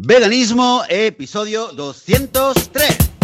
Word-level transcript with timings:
Veganismo, 0.00 0.84
episodio 0.88 1.72
203. 1.72 3.17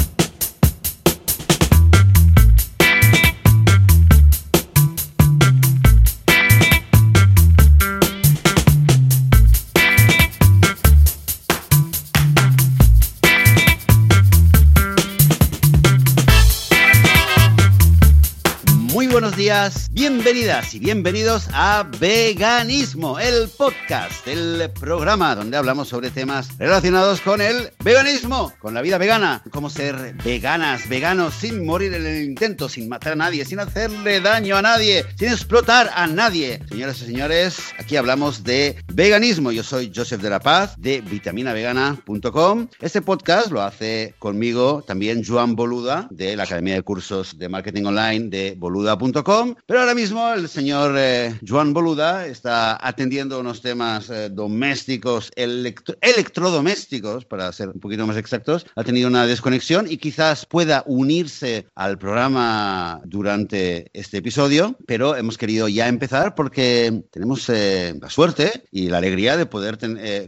Bienvenidas 19.93 20.75
y 20.75 20.81
bienvenidos 20.81 21.47
a 21.53 21.89
Veganismo, 22.01 23.21
el 23.21 23.49
podcast, 23.57 24.27
el 24.27 24.69
programa 24.73 25.37
donde 25.37 25.57
hablamos 25.57 25.87
sobre 25.87 26.11
temas 26.11 26.59
relacionados 26.59 27.21
con 27.21 27.41
el 27.41 27.71
veganismo, 27.85 28.53
con 28.59 28.75
la 28.75 28.83
vida 28.83 28.99
vegana, 28.99 29.45
cómo 29.53 29.71
ser 29.71 30.17
veganas, 30.25 30.89
veganos 30.89 31.35
sin 31.35 31.65
morir 31.65 31.95
en 31.95 32.05
el 32.05 32.25
intento, 32.25 32.69
sin 32.69 32.89
matar 32.89 33.13
a 33.13 33.17
nadie, 33.17 33.45
sin 33.45 33.61
hacerle 33.61 34.21
daño 34.21 34.57
a 34.57 34.63
nadie, 34.63 35.05
sin 35.17 35.29
explotar 35.29 35.89
a 35.95 36.09
nadie. 36.09 36.61
Señoras 36.69 37.01
y 37.03 37.05
señores, 37.05 37.59
aquí 37.79 37.97
hablamos 37.97 38.43
de 38.43 38.77
veganismo. 38.93 39.53
Yo 39.53 39.63
soy 39.63 39.93
Joseph 39.95 40.21
de 40.21 40.31
la 40.31 40.41
Paz 40.41 40.75
de 40.79 41.01
vitaminavegana.com. 41.01 42.69
Este 42.81 43.03
podcast 43.03 43.53
lo 43.53 43.63
hace 43.63 44.17
conmigo 44.19 44.83
también 44.85 45.23
Joan 45.25 45.55
Boluda 45.55 46.09
de 46.11 46.35
la 46.35 46.43
Academia 46.43 46.75
de 46.75 46.83
Cursos 46.83 47.39
de 47.39 47.49
Marketing 47.49 47.85
Online 47.85 48.29
de 48.29 48.55
boluda.com 48.59 49.44
pero 49.67 49.81
ahora 49.81 49.95
mismo 49.95 50.33
el 50.33 50.49
señor 50.49 50.95
eh, 50.97 51.39
Boluda 51.43 52.27
está 52.27 52.79
atendiendo 52.87 53.41
unos 53.41 53.61
temas 53.61 54.11
eh, 54.11 54.29
domésticos, 54.31 55.31
electrodomésticos, 55.37 57.25
para 57.25 57.53
ser 57.53 57.69
un 57.69 57.81
poquito 57.81 58.07
más 58.07 58.17
exactos. 58.17 58.67
Ha 58.77 58.85
tenido 58.85 59.09
una 59.09 59.27
desconexión 59.27 59.87
y 59.89 59.97
quizás 59.97 60.47
pueda 60.47 60.83
unirse 60.87 61.67
al 61.75 61.99
programa 61.99 63.01
durante 63.05 63.91
este 63.93 64.19
episodio, 64.19 64.77
pero 64.87 65.17
hemos 65.17 65.39
querido 65.39 65.69
ya 65.69 65.89
empezar 65.89 66.35
porque 66.35 67.03
tenemos 67.11 67.49
eh, 67.49 67.95
la 68.01 68.11
suerte 68.11 68.65
y 68.71 68.89
la 68.89 68.99
alegría 68.99 69.37
de 69.37 69.47
poder 69.47 69.79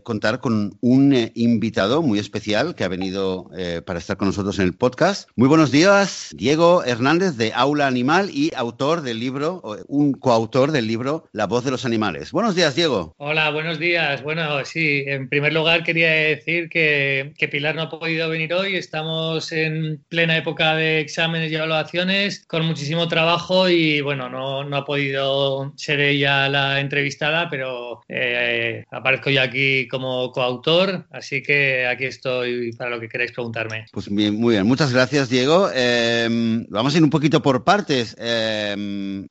contar 0.03 0.41
con 0.41 0.77
un 0.81 1.31
invitado 1.35 2.03
muy 2.03 2.19
especial 2.19 2.75
que 2.75 2.85
ha 2.85 2.89
venido 2.89 3.51
para 3.85 3.99
estar 3.99 4.17
con 4.17 4.29
nosotros 4.29 4.59
en 4.59 4.67
el 4.67 4.75
podcast. 4.75 5.29
Muy 5.37 5.49
buenos 5.49 5.71
días, 5.71 6.31
Diego 6.35 6.83
Hernández 6.85 7.37
de 7.37 7.53
Aula 7.55 7.87
Animal 7.87 8.31
y 8.31 8.51
autor 8.55 8.96
del 9.03 9.21
libro, 9.21 9.63
un 9.89 10.13
coautor 10.13 10.73
del 10.73 10.87
libro 10.87 11.29
La 11.33 11.47
voz 11.47 11.65
de 11.65 11.71
los 11.71 11.85
animales. 11.85 12.33
Buenos 12.33 12.55
días, 12.55 12.75
Diego. 12.75 13.15
Hola, 13.19 13.51
buenos 13.51 13.79
días. 13.79 14.23
Bueno, 14.23 14.65
sí, 14.65 15.05
en 15.07 15.29
primer 15.29 15.53
lugar 15.53 15.85
quería 15.85 16.11
decir 16.11 16.69
que, 16.69 17.35
Pilar 17.51 17.77
no 17.77 17.83
ha 17.83 17.91
podido 17.91 18.29
venir 18.29 18.53
hoy. 18.53 18.77
Estamos 18.77 19.53
en 19.53 20.03
plena 20.09 20.37
época 20.37 20.75
de 20.75 21.01
exámenes 21.01 21.53
y 21.53 21.55
evaluaciones, 21.55 22.45
con 22.47 22.67
muchísimo 22.67 23.09
trabajo 23.09 23.69
y 23.69 24.01
bueno, 24.01 24.29
no, 24.29 24.65
no 24.65 24.77
ha 24.77 24.85
podido 24.85 25.73
ser 25.77 26.01
ella 26.01 26.49
la 26.49 26.81
entrevistada, 26.81 27.49
pero 27.49 28.03
eh, 28.09 28.85
aparezco 28.91 29.31
yo 29.31 29.43
aquí 29.43 29.89
como 29.89 30.33
coautor, 30.33 31.07
así 31.11 31.43
que 31.43 31.87
aquí 31.87 32.05
estoy 32.05 32.73
para 32.73 32.91
lo 32.91 33.01
que 33.01 33.09
queráis 33.09 33.33
preguntarme. 33.33 33.87
Pues 33.93 34.09
bien, 34.09 34.37
muy 34.37 34.55
bien, 34.55 34.67
muchas 34.67 34.93
gracias, 34.93 35.29
Diego. 35.29 35.69
Eh, 35.75 36.65
vamos 36.69 36.95
a 36.95 36.99
ir 36.99 37.05
un 37.05 37.11
poquito 37.11 37.43
por 37.43 37.65
partes. 37.65 38.17
Eh, 38.19 38.75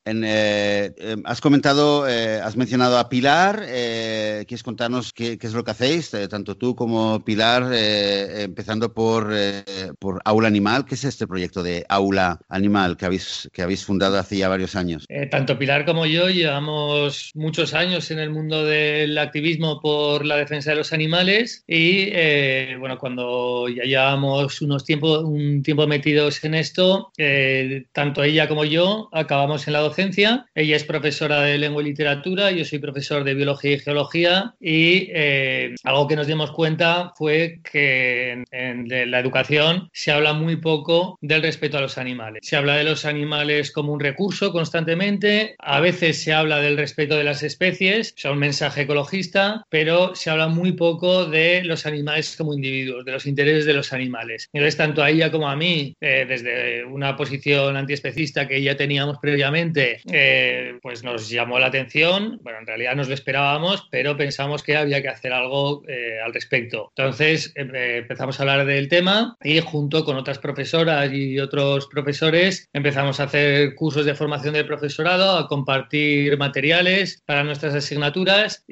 Em, 0.05 0.23
eh, 0.23 0.93
em, 0.97 1.21
has 1.25 1.41
comentado, 1.41 2.07
eh, 2.07 2.39
has 2.43 2.55
mencionado 2.57 2.97
a 2.97 3.09
Pilar. 3.09 3.63
Eh, 3.67 4.43
¿Quieres 4.47 4.63
contarnos 4.63 5.13
qué, 5.13 5.37
es 5.41 5.53
lo 5.53 5.63
que 5.63 5.71
hacéis, 5.71 6.11
tanto 6.29 6.57
tú 6.57 6.75
como 6.75 7.23
Pilar, 7.23 7.71
empezando 7.73 8.93
por, 8.93 9.33
por 9.99 10.21
Aula 10.25 10.47
Animal? 10.47 10.85
¿Qué 10.85 10.95
es 10.95 11.03
este 11.03 11.27
proyecto 11.27 11.63
de 11.63 11.85
Aula 11.89 12.39
Animal 12.49 12.97
que 12.97 13.05
habéis, 13.05 13.49
que 13.53 13.61
habéis 13.61 13.85
fundado 13.85 14.17
hace 14.17 14.37
ya 14.37 14.49
varios 14.49 14.75
años? 14.75 15.05
tanto 15.31 15.57
Pilar 15.57 15.85
como 15.85 16.05
yo 16.05 16.29
llevamos 16.29 17.31
muchos 17.35 17.73
años 17.73 18.11
en 18.11 18.19
el 18.19 18.29
mundo 18.29 18.65
del 18.65 19.17
activismo 19.17 19.79
por 19.81 20.25
la 20.25 20.37
defensa 20.37 20.71
de 20.71 20.77
los 20.77 20.93
animales 20.93 21.63
y 21.67 22.11
bueno, 22.77 22.97
cuando 22.97 23.67
ya 23.69 23.83
llevamos 23.83 24.61
unos 24.61 24.83
tiempos, 24.83 25.23
un 25.23 25.63
tiempo 25.63 25.87
metidos 25.87 26.43
en 26.43 26.55
esto, 26.55 27.11
tanto 27.93 28.23
ella 28.23 28.47
como 28.47 28.65
yo 28.65 29.09
acabamos 29.11 29.44
en 29.45 29.73
la 29.73 29.79
docencia. 29.79 30.45
Ella 30.55 30.75
es 30.75 30.83
profesora 30.83 31.41
de 31.41 31.57
lengua 31.57 31.83
y 31.83 31.85
literatura, 31.85 32.51
yo 32.51 32.65
soy 32.65 32.79
profesor 32.79 33.23
de 33.23 33.35
biología 33.35 33.73
y 33.73 33.79
geología 33.79 34.55
y 34.59 35.09
eh, 35.13 35.75
algo 35.83 36.07
que 36.07 36.15
nos 36.15 36.25
dimos 36.25 36.51
cuenta 36.51 37.13
fue 37.15 37.59
que 37.71 38.43
en, 38.51 39.11
la 39.11 39.19
educación 39.19 39.89
se 39.93 40.11
habla 40.11 40.33
muy 40.33 40.55
poco 40.55 41.17
del 41.21 41.43
respeto 41.43 41.77
a 41.77 41.81
los 41.81 41.97
animales. 41.97 42.41
Se 42.43 42.55
habla 42.55 42.75
de 42.75 42.83
los 42.83 43.05
animales 43.05 43.71
como 43.71 43.93
un 43.93 43.99
recurso 43.99 44.51
constantemente, 44.51 45.55
a 45.59 45.79
veces 45.79 46.21
se 46.21 46.33
habla 46.33 46.59
del 46.59 46.77
respeto 46.77 47.15
de 47.15 47.23
las 47.23 47.43
especies, 47.43 48.13
o 48.17 48.19
sea, 48.19 48.31
un 48.31 48.39
mensaje 48.39 48.81
ecologista, 48.81 49.63
pero 49.69 50.15
se 50.15 50.31
habla 50.31 50.47
muy 50.47 50.71
poco 50.71 51.25
de 51.25 51.63
los 51.63 51.85
animales 51.85 52.35
como 52.35 52.53
individuos, 52.53 53.05
de 53.05 53.11
los 53.11 53.27
intereses 53.27 53.65
de 53.65 53.73
los 53.73 53.93
animales. 53.93 54.49
Entonces, 54.53 54.75
tanto 54.75 55.03
a 55.03 55.11
ella 55.11 55.31
como 55.31 55.47
a 55.47 55.55
mí, 55.55 55.95
eh, 56.01 56.25
desde 56.27 56.83
una 56.85 57.15
posición 57.15 57.77
antiespecista 57.77 58.47
que 58.47 58.57
ella 58.57 58.75
tenía 58.75 59.05
previamente, 59.35 59.99
eh, 60.09 60.79
pues 60.81 61.03
nos 61.03 61.29
llamó 61.29 61.59
la 61.59 61.65
atención. 61.65 62.39
Bueno, 62.41 62.59
en 62.59 62.67
realidad 62.67 62.95
nos 62.95 63.09
lo 63.09 63.13
esperábamos, 63.13 63.85
pero 63.91 64.15
pensamos 64.15 64.63
que 64.63 64.77
había 64.77 65.01
que 65.01 65.09
hacer 65.09 65.33
algo 65.33 65.83
eh, 65.89 66.21
al 66.23 66.33
respecto. 66.33 66.93
Entonces 66.95 67.51
em, 67.55 67.75
eh, 67.75 67.97
empezamos 67.97 68.39
a 68.39 68.43
hablar 68.43 68.65
del 68.65 68.87
tema 68.87 69.35
y 69.43 69.59
junto 69.59 70.05
con 70.05 70.15
otras 70.15 70.39
profesoras 70.39 71.11
y 71.11 71.37
otros 71.37 71.87
profesores 71.87 72.69
empezamos 72.71 73.19
a 73.19 73.23
hacer 73.23 73.75
cursos 73.75 74.05
de 74.05 74.15
formación 74.15 74.53
del 74.53 74.65
profesorado, 74.65 75.37
a 75.37 75.49
compartir 75.49 76.37
materiales 76.37 77.21
para 77.25 77.43
nuestras 77.43 77.75
asignaturas 77.75 78.63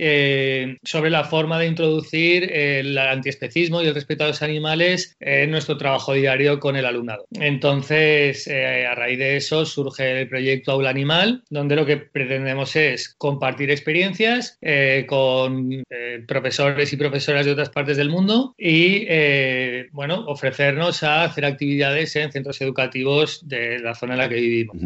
sobre 0.84 1.09
la 1.09 1.25
forma 1.25 1.59
de 1.59 1.68
introducir 1.68 2.50
el 2.53 2.97
antiespecismo 2.97 3.81
y 3.81 3.88
el 3.88 3.95
respeto 3.95 4.24
a 4.24 4.28
los 4.28 4.41
animales 4.41 5.18
en 5.19 5.51
nuestro 5.51 5.75
trabajo 5.75 6.13
diario 6.13 6.62
con 6.62 6.78
el 6.78 6.85
alumnado. 6.85 7.25
Entonces, 7.31 8.47
a 8.47 8.95
raíz 8.95 9.19
de 9.19 9.35
eso 9.35 9.66
surge 9.66 10.22
el 10.22 10.30
proyecto 10.30 10.52
Aula 10.67 10.89
Animal, 10.89 11.43
donde 11.49 11.75
lo 11.75 11.85
que 11.85 11.97
pretendemos 11.97 12.75
es 12.75 13.15
compartir 13.17 13.71
experiencias 13.71 14.57
eh, 14.61 15.05
con 15.07 15.83
eh, 15.89 16.23
profesores 16.27 16.91
y 16.93 16.97
profesoras 16.97 17.45
de 17.45 17.51
otras 17.51 17.69
partes 17.69 17.97
del 17.97 18.09
mundo 18.09 18.53
y, 18.57 19.05
eh, 19.07 19.87
bueno, 19.91 20.25
ofrecernos 20.27 21.03
a 21.03 21.23
hacer 21.23 21.45
actividades 21.45 22.15
en 22.15 22.31
centros 22.31 22.61
educativos 22.61 23.47
de 23.47 23.79
la 23.79 23.95
zona 23.95 24.13
en 24.13 24.19
la 24.19 24.29
que 24.29 24.35
vivimos. 24.35 24.77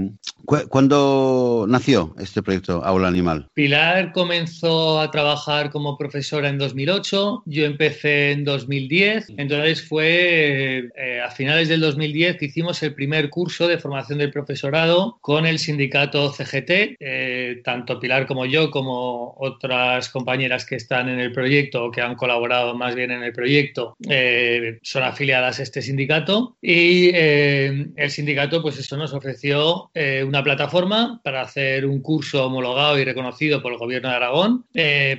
¿Cuándo 0.46 1.66
nació 1.68 2.16
este 2.20 2.42
proyecto 2.42 2.84
Aula 2.84 3.08
Animal? 3.08 3.48
Pilar 3.54 4.14
comenzó 4.14 5.00
a 5.00 5.12
trabajar 5.12 5.70
como 5.70 5.98
profesora 5.98 6.50
en 6.50 6.58
2008, 6.58 7.44
yo 7.46 7.66
empecé 7.66 8.32
en 8.32 8.44
2010, 8.46 9.34
entonces 9.38 9.82
fue 9.82 10.90
a 11.26 11.30
finales 11.32 11.70
del 11.70 11.82
2010 11.82 12.38
que 12.38 12.46
hicimos 12.46 12.82
el 12.84 12.94
primer 12.94 13.30
curso 13.30 13.68
de 13.68 13.78
formación 13.78 14.20
del 14.20 14.32
profesorado 14.32 15.18
con 15.22 15.46
el 15.46 15.57
sindicato 15.58 16.32
CGT, 16.32 16.98
eh, 17.00 17.62
tanto 17.64 18.00
Pilar 18.00 18.28
como 18.28 18.46
yo, 18.46 18.70
como 18.72 19.36
otras 19.38 20.10
compañeras 20.10 20.66
que 20.66 20.76
están 20.76 21.10
en 21.10 21.20
el 21.20 21.32
proyecto 21.32 21.86
o 21.86 21.92
que 21.92 22.02
han 22.02 22.16
colaborado 22.16 22.76
más 22.76 22.96
bien 22.96 23.12
en 23.12 23.24
el 23.24 23.34
proyecto, 23.34 23.96
eh, 24.10 24.80
son 24.82 25.04
afiliadas 25.04 25.60
a 25.60 25.64
este 25.64 25.82
sindicato. 25.82 26.58
Y 26.62 27.12
eh, 27.14 27.88
el 27.96 28.12
sindicato, 28.12 28.62
pues 28.62 28.78
eso 28.78 28.98
nos 28.98 29.14
ofreció 29.14 29.90
una 30.26 30.44
plataforma 30.44 31.22
para 31.24 31.42
hacer 31.42 31.86
un 31.86 32.02
curso 32.02 32.46
homologado 32.46 33.00
y 33.00 33.04
reconocido 33.04 33.62
por 33.62 33.74
el 33.74 33.78
gobierno 33.78 34.10
de 34.10 34.16
Aragón 34.16 34.66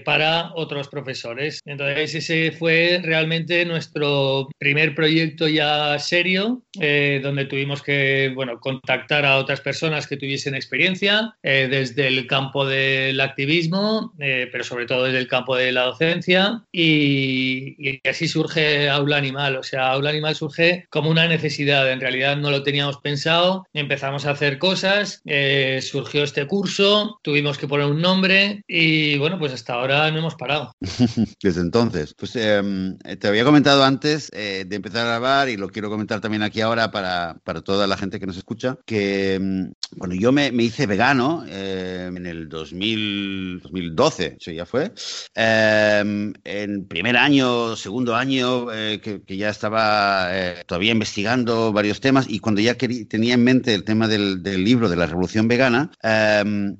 para 0.05 0.53
otros 0.55 0.89
profesores. 0.89 1.61
Entonces, 1.65 2.15
ese 2.15 2.53
fue 2.53 3.01
realmente 3.03 3.65
nuestro 3.65 4.49
primer 4.59 4.95
proyecto 4.95 5.49
ya 5.49 5.99
serio, 5.99 6.63
donde 6.73 7.47
tuvimos 7.47 7.83
que 7.83 8.33
bueno, 8.35 8.61
contactar 8.61 9.25
a 9.25 9.39
otras 9.39 9.61
personas 9.61 10.07
que 10.07 10.17
tuviesen 10.29 10.55
experiencia 10.55 11.35
eh, 11.43 11.69
desde 11.71 12.07
el 12.07 12.27
campo 12.27 12.67
del 12.67 13.19
activismo, 13.19 14.13
eh, 14.19 14.47
pero 14.53 14.63
sobre 14.63 14.85
todo 14.85 15.05
desde 15.05 15.21
el 15.21 15.27
campo 15.27 15.57
de 15.57 15.73
la 15.73 15.85
docencia 15.85 16.65
y, 16.71 17.99
así 18.07 18.29
surge 18.29 18.91
Aula 18.91 19.17
Animal. 19.17 19.57
O 19.57 19.63
sea, 19.63 19.91
Aula 19.93 20.11
Animal 20.11 20.35
surge 20.35 20.87
como 20.91 21.09
una 21.09 21.27
necesidad, 21.27 21.91
en 21.91 22.03
realidad 22.03 22.37
no 22.37 22.51
lo 22.51 22.63
teníamos 22.63 22.99
pensado, 22.99 23.67
empezamos 23.73 24.27
a 24.27 24.33
hacer 24.33 24.59
cosas, 24.59 25.23
eh, 25.25 25.81
surgió 25.81 26.25
este 26.25 26.47
curso, 26.47 27.19
tuvimos 27.23 27.57
que 27.57 27.67
poner 27.67 27.87
un 27.87 28.03
nombre 28.03 28.63
y 28.69 29.17
bueno, 29.17 29.39
pues 29.39 29.55
hasta 29.55 29.73
ahora 29.73 30.11
no 30.11 30.19
hemos 30.19 30.35
parado. 30.35 30.73
Desde 31.43 31.63
entonces, 31.63 32.15
pues 32.19 32.37
em, 32.37 32.99
te 32.99 33.29
había 33.29 33.45
comentado 33.45 33.83
antes 33.83 34.31
de 34.31 34.67
empezar 34.71 35.07
a 35.07 35.09
grabar 35.09 35.49
y 35.49 35.57
lo 35.57 35.71
quiero 35.71 35.89
comentar 35.89 36.21
también 36.21 36.43
aquí 36.43 36.61
ahora 36.61 36.91
para, 36.91 37.39
para 37.45 37.63
toda 37.63 37.87
la 37.87 37.97
gente 37.97 38.21
que 38.21 38.27
nos 38.27 38.37
escucha, 38.37 38.77
que 38.85 39.37
em, 39.37 39.73
cuando 39.97 40.18
yo 40.19 40.33
me, 40.33 40.53
me 40.53 40.65
hice 40.65 40.87
vegano 40.87 41.45
eh, 41.49 42.07
en 42.09 42.27
el 42.27 42.49
2000, 42.49 43.61
2012, 43.63 44.37
eso 44.41 44.51
ya 44.51 44.67
fue, 44.67 44.93
eh, 45.35 46.33
en 46.45 46.87
primer 46.87 47.17
año, 47.17 47.77
segundo 47.77 48.15
año, 48.15 48.73
eh, 48.73 49.01
que, 49.01 49.23
que, 49.23 49.37
ya 49.37 49.51
estaba 49.51 50.31
todavía 50.67 50.93
investigando 50.93 51.73
varios 51.73 52.01
temas 52.01 52.27
y 52.29 52.41
cuando 52.41 52.61
ya 52.61 52.77
quería, 52.77 53.07
tenía 53.09 53.35
en 53.35 53.45
mente 53.45 53.75
el 53.75 53.85
tema 53.85 54.09
del, 54.09 54.43
del, 54.43 54.65
libro 54.65 54.89
de 54.89 54.97
la 54.97 55.07
revolución 55.07 55.47
vegana, 55.47 55.91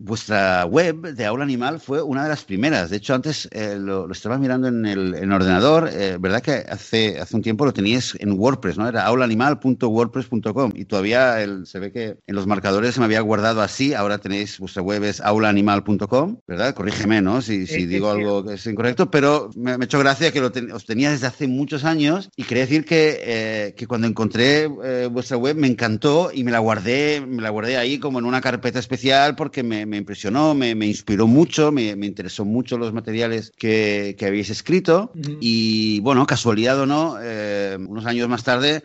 vuestra 0.01 0.65
web 0.65 1.15
de 1.15 1.25
Aula 1.25 1.45
Animal 1.45 1.79
fue 1.81 2.03
una 2.03 2.25
de 2.25 2.29
las 2.31 2.45
primeras. 2.45 2.91
De 2.91 2.97
hecho, 2.97 3.15
antes 3.15 3.49
lo, 3.53 4.07
lo, 4.07 4.13
estaba 4.13 4.39
mirando 4.39 4.69
en 4.69 4.85
el, 4.85 5.15
en 5.15 5.33
ordenador, 5.33 5.91
¿verdad 6.21 6.43
que 6.43 6.65
hace, 6.69 7.21
hace 7.21 7.37
un 7.37 7.43
tiempo 7.43 7.65
lo 7.65 7.73
teníais 7.73 8.17
en 8.19 8.33
WordPress, 8.33 8.79
¿no? 8.79 8.89
Era 8.89 9.05
aulaanimal.wordpress.com 9.07 10.73
y 10.75 10.85
todavía 10.85 11.41
el, 11.41 11.67
se 11.67 11.79
ve 11.79 11.93
que 11.93 12.19
en 12.27 12.35
los 12.35 12.47
marcadores 12.47 12.95
se 12.95 13.01
me 13.01 13.07
había 13.07 13.18
guardado 13.21 13.63
así, 13.63 13.95
ahora 13.95 14.19
tenéis, 14.19 14.59
vuestra 14.59 14.83
web 14.83 15.05
es 15.05 15.21
aulaanimal.com, 15.21 16.39
¿verdad? 16.47 16.75
Corrígeme, 16.75 17.23
¿no? 17.23 17.43
Si, 17.43 17.67
si 17.67 17.87
digo 17.87 18.11
algo 18.11 18.45
que 18.45 18.55
es 18.55 18.67
incorrecto, 18.67 19.11
pero 19.11 19.51
me, 19.57 19.77
me 19.79 19.85
ha 19.85 19.87
hecho 19.87 19.99
gracia 19.99 20.33
que 20.33 20.41
lo 20.41 20.51
os 20.75 20.85
tenía 20.85 21.11
desde 21.11 21.27
hace 21.27 21.47
muchos 21.47 21.85
años 21.85 22.31
y 22.37 22.45
quería 22.45 22.65
decir 22.65 22.85
que, 22.85 23.21
eh, 23.23 23.75
que 23.77 23.87
cuando 23.87 24.07
encontré 24.07 24.69
eh, 24.85 25.09
vuestra 25.11 25.37
web 25.37 25.57
me 25.57 25.67
encantó 25.67 26.31
y 26.33 26.45
me 26.45 26.51
la 26.51 26.59
guardé, 26.59 27.21
me 27.27 27.43
la 27.43 27.51
guardé 27.51 27.77
ahí 27.77 27.99
como 27.99 28.19
en 28.19 28.25
una 28.25 28.41
carpeta 28.41 28.79
especial 28.79 29.37
porque 29.37 29.63
me, 29.63 29.87
me 29.87 29.97
impresionó, 29.97 30.55
me, 30.55 30.75
me, 30.75 30.87
inspiró 30.87 31.27
mucho, 31.27 31.73
me, 31.73 31.91
interesó 31.91 32.45
mucho 32.45 32.79
los 32.79 32.93
materiales 32.93 33.53
que, 33.57 34.17
que 34.19 34.27
habéis 34.27 34.51
escrito 34.51 35.11
uh 35.15 35.19
-huh. 35.19 35.39
y 35.41 36.01
bueno, 36.01 36.27
casualidad 36.27 36.79
o 36.81 36.87
no, 36.87 37.17
eh, 37.21 37.77
unos 37.79 38.07
años 38.07 38.29
más 38.29 38.45
tarde, 38.45 38.83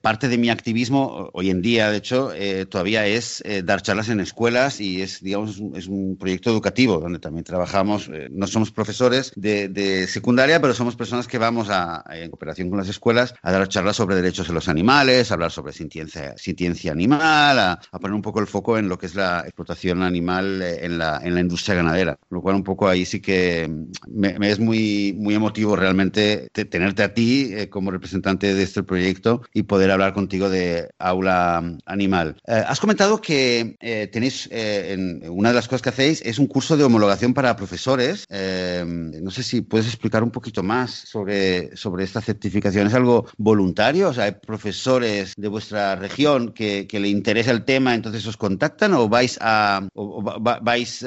parte 0.00 0.28
de 0.28 0.38
mi 0.38 0.50
activismo, 0.50 1.30
hoy 1.32 1.50
en 1.50 1.62
día 1.62 1.90
de 1.90 1.96
hecho, 1.96 2.32
todavía 2.68 3.06
es 3.06 3.19
dar 3.64 3.82
charlas 3.82 4.08
en 4.08 4.20
escuelas 4.20 4.80
y 4.80 5.02
es, 5.02 5.22
digamos, 5.22 5.50
es 5.50 5.58
un, 5.58 5.76
es 5.76 5.88
proyecto 6.18 6.50
educativo 6.50 6.98
donde 6.98 7.18
también 7.18 7.44
trabajamos, 7.44 8.10
no 8.30 8.46
somos 8.46 8.70
profesores 8.70 9.32
de, 9.36 9.68
de, 9.68 10.06
secundaria, 10.06 10.60
pero 10.60 10.74
somos 10.74 10.96
personas 10.96 11.26
que 11.26 11.38
vamos 11.38 11.68
a, 11.70 12.04
en 12.10 12.30
cooperación 12.30 12.68
con 12.68 12.78
las 12.78 12.88
escuelas 12.88 13.34
a 13.42 13.52
dar 13.52 13.68
charlas 13.68 13.96
sobre 13.96 14.16
derechos 14.16 14.48
de 14.48 14.54
los 14.54 14.68
animales, 14.68 15.30
a 15.30 15.34
hablar 15.34 15.50
sobre 15.50 15.72
sintiencia, 15.72 16.34
sintiencia 16.36 16.92
animal, 16.92 17.58
a, 17.58 17.72
a, 17.72 17.98
poner 17.98 18.14
un 18.14 18.22
poco 18.22 18.40
el 18.40 18.46
foco 18.46 18.78
en 18.78 18.88
lo 18.88 18.98
que 18.98 19.06
es 19.06 19.14
la 19.14 19.40
explotación 19.40 20.02
animal 20.02 20.62
en 20.62 20.98
la, 20.98 21.20
en 21.22 21.34
la 21.34 21.40
industria 21.40 21.76
ganadera. 21.76 22.18
Lo 22.30 22.40
cual 22.40 22.56
un 22.56 22.64
poco 22.64 22.88
ahí 22.88 23.04
sí 23.04 23.20
que 23.20 23.70
me, 24.08 24.38
me 24.38 24.50
es 24.50 24.58
muy, 24.58 25.14
muy 25.18 25.34
emotivo 25.34 25.76
realmente 25.76 26.48
tenerte 26.52 27.02
a 27.02 27.14
ti 27.14 27.50
eh, 27.52 27.68
como 27.68 27.90
representante 27.90 28.54
de 28.54 28.62
este 28.62 28.82
proyecto 28.82 29.42
y 29.52 29.64
poder 29.64 29.90
hablar 29.90 30.12
contigo 30.12 30.48
de 30.48 30.90
aula 30.98 31.78
animal. 31.86 32.36
Eh, 32.46 32.62
has 32.66 32.80
comentado 32.80 33.09
que 33.18 33.76
eh, 33.80 34.08
tenéis, 34.12 34.48
eh, 34.52 34.92
en, 34.92 35.28
una 35.28 35.48
de 35.48 35.54
las 35.54 35.66
cosas 35.66 35.82
que 35.82 35.88
hacéis 35.88 36.22
es 36.22 36.38
un 36.38 36.46
curso 36.46 36.76
de 36.76 36.84
homologación 36.84 37.34
para 37.34 37.56
profesores. 37.56 38.26
Eh, 38.30 38.84
no 38.86 39.30
sé 39.30 39.42
si 39.42 39.62
puedes 39.62 39.86
explicar 39.86 40.22
un 40.22 40.30
poquito 40.30 40.62
más 40.62 40.90
sobre, 40.92 41.74
sobre 41.76 42.04
esta 42.04 42.20
certificación. 42.20 42.86
¿Es 42.86 42.94
algo 42.94 43.26
voluntario? 43.38 44.10
O 44.10 44.12
sea, 44.12 44.24
¿hay 44.24 44.32
profesores 44.32 45.34
de 45.36 45.48
vuestra 45.48 45.96
región 45.96 46.52
que, 46.52 46.86
que 46.86 47.00
le 47.00 47.08
interesa 47.08 47.50
el 47.50 47.64
tema, 47.64 47.94
entonces 47.94 48.26
os 48.26 48.36
contactan 48.36 48.94
o 48.94 49.08
vais, 49.08 49.38
a, 49.40 49.88
o, 49.94 50.22
o 50.22 50.40
vais 50.62 51.06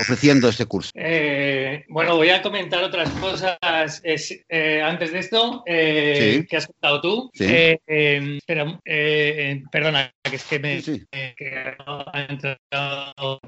ofreciendo 0.00 0.48
este 0.48 0.66
curso? 0.66 0.90
Bueno, 1.88 2.16
voy 2.16 2.30
a 2.30 2.42
comentar 2.42 2.82
otras 2.82 3.08
cosas 3.10 3.56
antes 3.62 5.12
de 5.12 5.18
esto 5.18 5.62
sí. 5.66 6.46
que 6.46 6.56
has 6.56 6.66
contado 6.66 7.00
tú. 7.00 7.30
Sí. 7.32 7.46
pero, 8.46 8.80
perdona, 9.70 10.12
que 10.22 10.36
es 10.36 10.44
que 10.44 10.58
me... 10.58 10.82
Sí, 10.82 10.98
sí. 10.98 11.06
Que 11.36 11.74
ha 11.86 12.26
entrado 12.28 13.40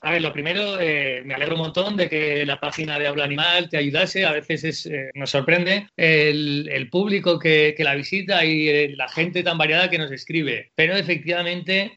a 0.00 0.10
ver, 0.10 0.22
lo 0.22 0.32
primero, 0.32 0.80
eh, 0.80 1.22
me 1.24 1.34
alegro 1.34 1.54
un 1.56 1.62
montón 1.62 1.96
de 1.96 2.08
que 2.08 2.46
la 2.46 2.60
página 2.60 2.98
de 2.98 3.06
Habla 3.06 3.24
Animal 3.24 3.68
te 3.68 3.76
ayudase. 3.76 4.24
A 4.24 4.32
veces 4.32 4.64
es, 4.64 4.86
eh, 4.86 5.10
nos 5.14 5.30
sorprende 5.30 5.88
el, 5.96 6.88
público 6.90 7.38
que, 7.38 7.74
la 7.78 7.94
visita 7.94 8.44
y 8.44 8.68
eh, 8.68 8.94
la 8.96 9.08
gente 9.08 9.42
tan 9.42 9.58
variada 9.58 9.90
que 9.90 9.98
nos 9.98 10.12
escribe. 10.12 10.70
Pero 10.74 10.96
efectivamente, 10.96 11.96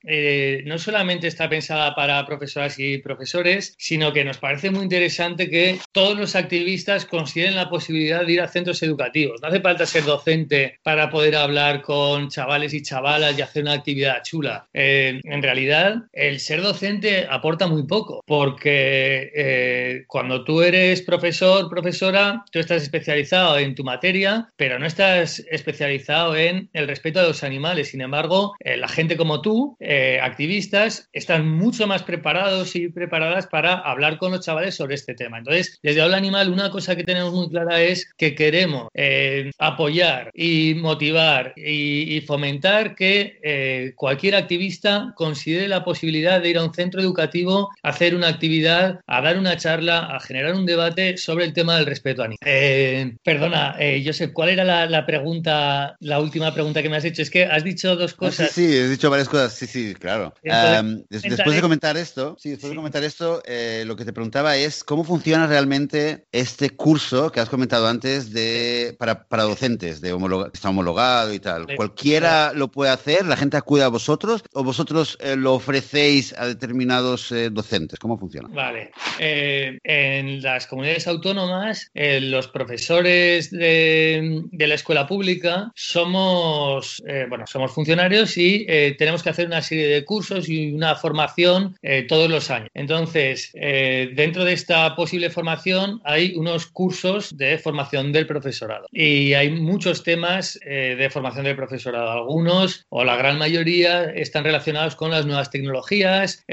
no 0.65 0.77
solamente 0.77 1.27
está 1.27 1.49
pensada 1.49 1.93
para 1.95 2.25
profesoras 2.25 2.79
y 2.79 2.97
profesores, 2.97 3.75
sino 3.77 4.11
que 4.11 4.25
nos 4.25 4.37
parece 4.37 4.71
muy 4.71 4.83
interesante 4.83 5.49
que 5.49 5.79
todos 5.91 6.17
los 6.17 6.35
activistas 6.35 7.05
consideren 7.05 7.55
la 7.55 7.69
posibilidad 7.69 8.25
de 8.25 8.33
ir 8.33 8.41
a 8.41 8.47
centros 8.47 8.81
educativos. 8.83 9.41
No 9.41 9.49
hace 9.49 9.61
falta 9.61 9.85
ser 9.85 10.03
docente 10.03 10.79
para 10.83 11.09
poder 11.09 11.35
hablar 11.35 11.81
con 11.81 12.29
chavales 12.29 12.73
y 12.73 12.81
chavalas 12.81 13.37
y 13.37 13.41
hacer 13.41 13.63
una 13.63 13.73
actividad 13.73 14.23
chula. 14.23 14.56
Eh, 14.73 15.21
en 15.23 15.43
realidad, 15.43 16.03
el 16.13 16.39
ser 16.39 16.61
docente 16.61 17.27
aporta 17.29 17.67
muy 17.67 17.85
poco, 17.85 18.23
porque 18.25 19.31
eh, 19.35 20.03
cuando 20.07 20.43
tú 20.43 20.61
eres 20.61 21.01
profesor, 21.01 21.69
profesora, 21.69 22.43
tú 22.51 22.59
estás 22.59 22.83
especializado 22.83 23.57
en 23.57 23.75
tu 23.75 23.83
materia, 23.83 24.49
pero 24.55 24.79
no 24.79 24.85
estás 24.85 25.39
especializado 25.51 26.35
en 26.35 26.69
el 26.73 26.87
respeto 26.87 27.19
a 27.19 27.23
los 27.23 27.43
animales. 27.43 27.89
Sin 27.89 28.01
embargo, 28.01 28.55
eh, 28.59 28.77
la 28.77 28.87
gente 28.87 29.17
como 29.17 29.41
tú, 29.41 29.77
eh, 29.79 30.19
activistas, 30.21 31.09
están 31.13 31.47
mucho 31.47 31.87
más 31.87 32.03
preparados 32.03 32.75
y 32.75 32.89
preparadas 32.89 33.47
para 33.47 33.73
hablar 33.73 34.17
con 34.17 34.31
los 34.31 34.45
chavales 34.45 34.75
sobre 34.75 34.95
este 34.95 35.13
tema. 35.13 35.37
Entonces, 35.37 35.79
desde 35.83 36.01
Habla 36.01 36.17
Animal, 36.17 36.49
una 36.49 36.69
cosa 36.69 36.95
que 36.95 37.03
tenemos 37.03 37.33
muy 37.33 37.49
clara 37.49 37.81
es 37.81 38.11
que 38.17 38.35
queremos 38.35 38.87
eh, 38.93 39.51
apoyar 39.59 40.31
y 40.33 40.75
motivar 40.75 41.53
y, 41.55 42.15
y 42.15 42.21
fomentar 42.21 42.95
que 42.95 43.93
cualquier 43.95 44.35
activista 44.47 45.13
considere 45.15 45.67
la 45.67 45.83
posibilidad 45.83 46.41
de 46.41 46.49
ir 46.49 46.57
a 46.57 46.63
un 46.63 46.73
centro 46.73 47.01
educativo, 47.01 47.69
a 47.83 47.89
hacer 47.89 48.15
una 48.15 48.29
actividad, 48.29 49.01
a 49.05 49.21
dar 49.21 49.37
una 49.37 49.57
charla, 49.57 50.05
a 50.05 50.19
generar 50.21 50.55
un 50.55 50.65
debate 50.65 51.17
sobre 51.17 51.43
el 51.43 51.53
tema 51.53 51.75
del 51.75 51.85
respeto 51.85 52.23
animal. 52.23 52.39
Eh, 52.45 53.15
perdona, 53.23 53.75
eh, 53.77 54.01
Josep, 54.05 54.31
¿cuál 54.31 54.49
era 54.49 54.63
la, 54.63 54.85
la, 54.85 55.05
pregunta, 55.05 55.97
la 55.99 56.19
última 56.19 56.53
pregunta 56.53 56.81
que 56.81 56.89
me 56.89 56.95
has 56.95 57.03
hecho? 57.03 57.21
Es 57.21 57.29
que 57.29 57.43
has 57.43 57.63
dicho 57.63 57.95
dos 57.95 58.13
cosas. 58.13 58.49
Ah, 58.49 58.53
sí, 58.53 58.67
sí, 58.67 58.77
he 58.77 58.87
dicho 58.87 59.09
varias 59.09 59.27
cosas, 59.27 59.53
sí, 59.53 59.67
sí, 59.67 59.93
claro. 59.95 60.33
Entonces, 60.43 60.81
um, 60.81 61.03
des 61.09 61.21
después 61.23 61.55
de 61.55 61.61
comentar 61.61 61.97
esto, 61.97 62.37
sí, 62.39 62.51
después 62.51 62.69
sí. 62.69 62.69
de 62.69 62.75
comentar 62.77 63.03
esto, 63.03 63.41
eh, 63.45 63.83
lo 63.85 63.95
que 63.95 64.05
te 64.05 64.13
preguntaba 64.13 64.55
es 64.55 64.83
cómo 64.83 65.03
funciona 65.03 65.47
realmente 65.47 66.25
este 66.31 66.69
curso 66.69 67.31
que 67.31 67.41
has 67.41 67.49
comentado 67.49 67.87
antes 67.87 68.31
de 68.31 68.95
para, 68.97 69.27
para 69.27 69.43
docentes, 69.43 70.01
de 70.01 70.13
homolog 70.13 70.51
está 70.53 70.69
homologado 70.69 71.33
y 71.33 71.39
tal. 71.39 71.67
¿Cualquiera 71.75 72.53
lo 72.53 72.69
puede 72.69 72.91
hacer? 72.91 73.25
¿La 73.25 73.37
gente 73.37 73.57
acude 73.57 73.83
a 73.83 73.89
vosotros 73.89 74.36
o 74.53 74.63
vosotros 74.63 75.17
eh, 75.21 75.35
lo 75.35 75.55
ofrecéis 75.55 76.33
a 76.37 76.47
determinados 76.47 77.31
eh, 77.31 77.49
docentes? 77.49 77.99
¿Cómo 77.99 78.17
funciona? 78.17 78.49
Vale. 78.51 78.91
Eh, 79.19 79.77
en 79.83 80.41
las 80.41 80.67
comunidades 80.67 81.07
autónomas, 81.07 81.91
los 81.93 82.47
profesores 82.47 83.51
de, 83.51 84.43
de, 84.51 84.67
la 84.67 84.75
escuela 84.75 85.07
pública 85.07 85.71
somos, 85.75 87.01
bueno, 87.29 87.45
somos 87.47 87.71
funcionarios 87.71 88.37
y 88.37 88.65
tenemos 88.97 89.23
que 89.23 89.29
hacer 89.29 89.47
una 89.47 89.61
serie 89.61 89.87
de 89.87 90.05
cursos 90.05 90.49
y 90.49 90.71
una 90.71 90.95
formación 90.95 91.75
todos 92.07 92.29
los 92.29 92.51
años. 92.51 92.69
Entonces, 92.73 93.51
dentro 93.53 94.43
de 94.43 94.53
esta 94.53 94.95
posible 94.95 95.29
formación 95.29 96.01
hay 96.03 96.33
unos 96.35 96.67
cursos 96.67 97.37
de 97.37 97.57
formación 97.57 98.11
del 98.11 98.27
profesorado 98.27 98.87
y 98.91 99.33
hay 99.33 99.49
muchos 99.49 100.03
temas 100.03 100.59
de 100.63 101.09
formación 101.11 101.45
del 101.45 101.55
profesorado. 101.55 102.11
Algunos 102.11 102.85
o 102.89 103.03
la 103.03 103.15
gran 103.15 103.37
mayoría 103.37 104.03
están 104.27 104.43
relacionados 104.43 104.95
con 104.95 105.11
las 105.11 105.25
nuevas 105.25 105.49
tecnologías, 105.49 106.43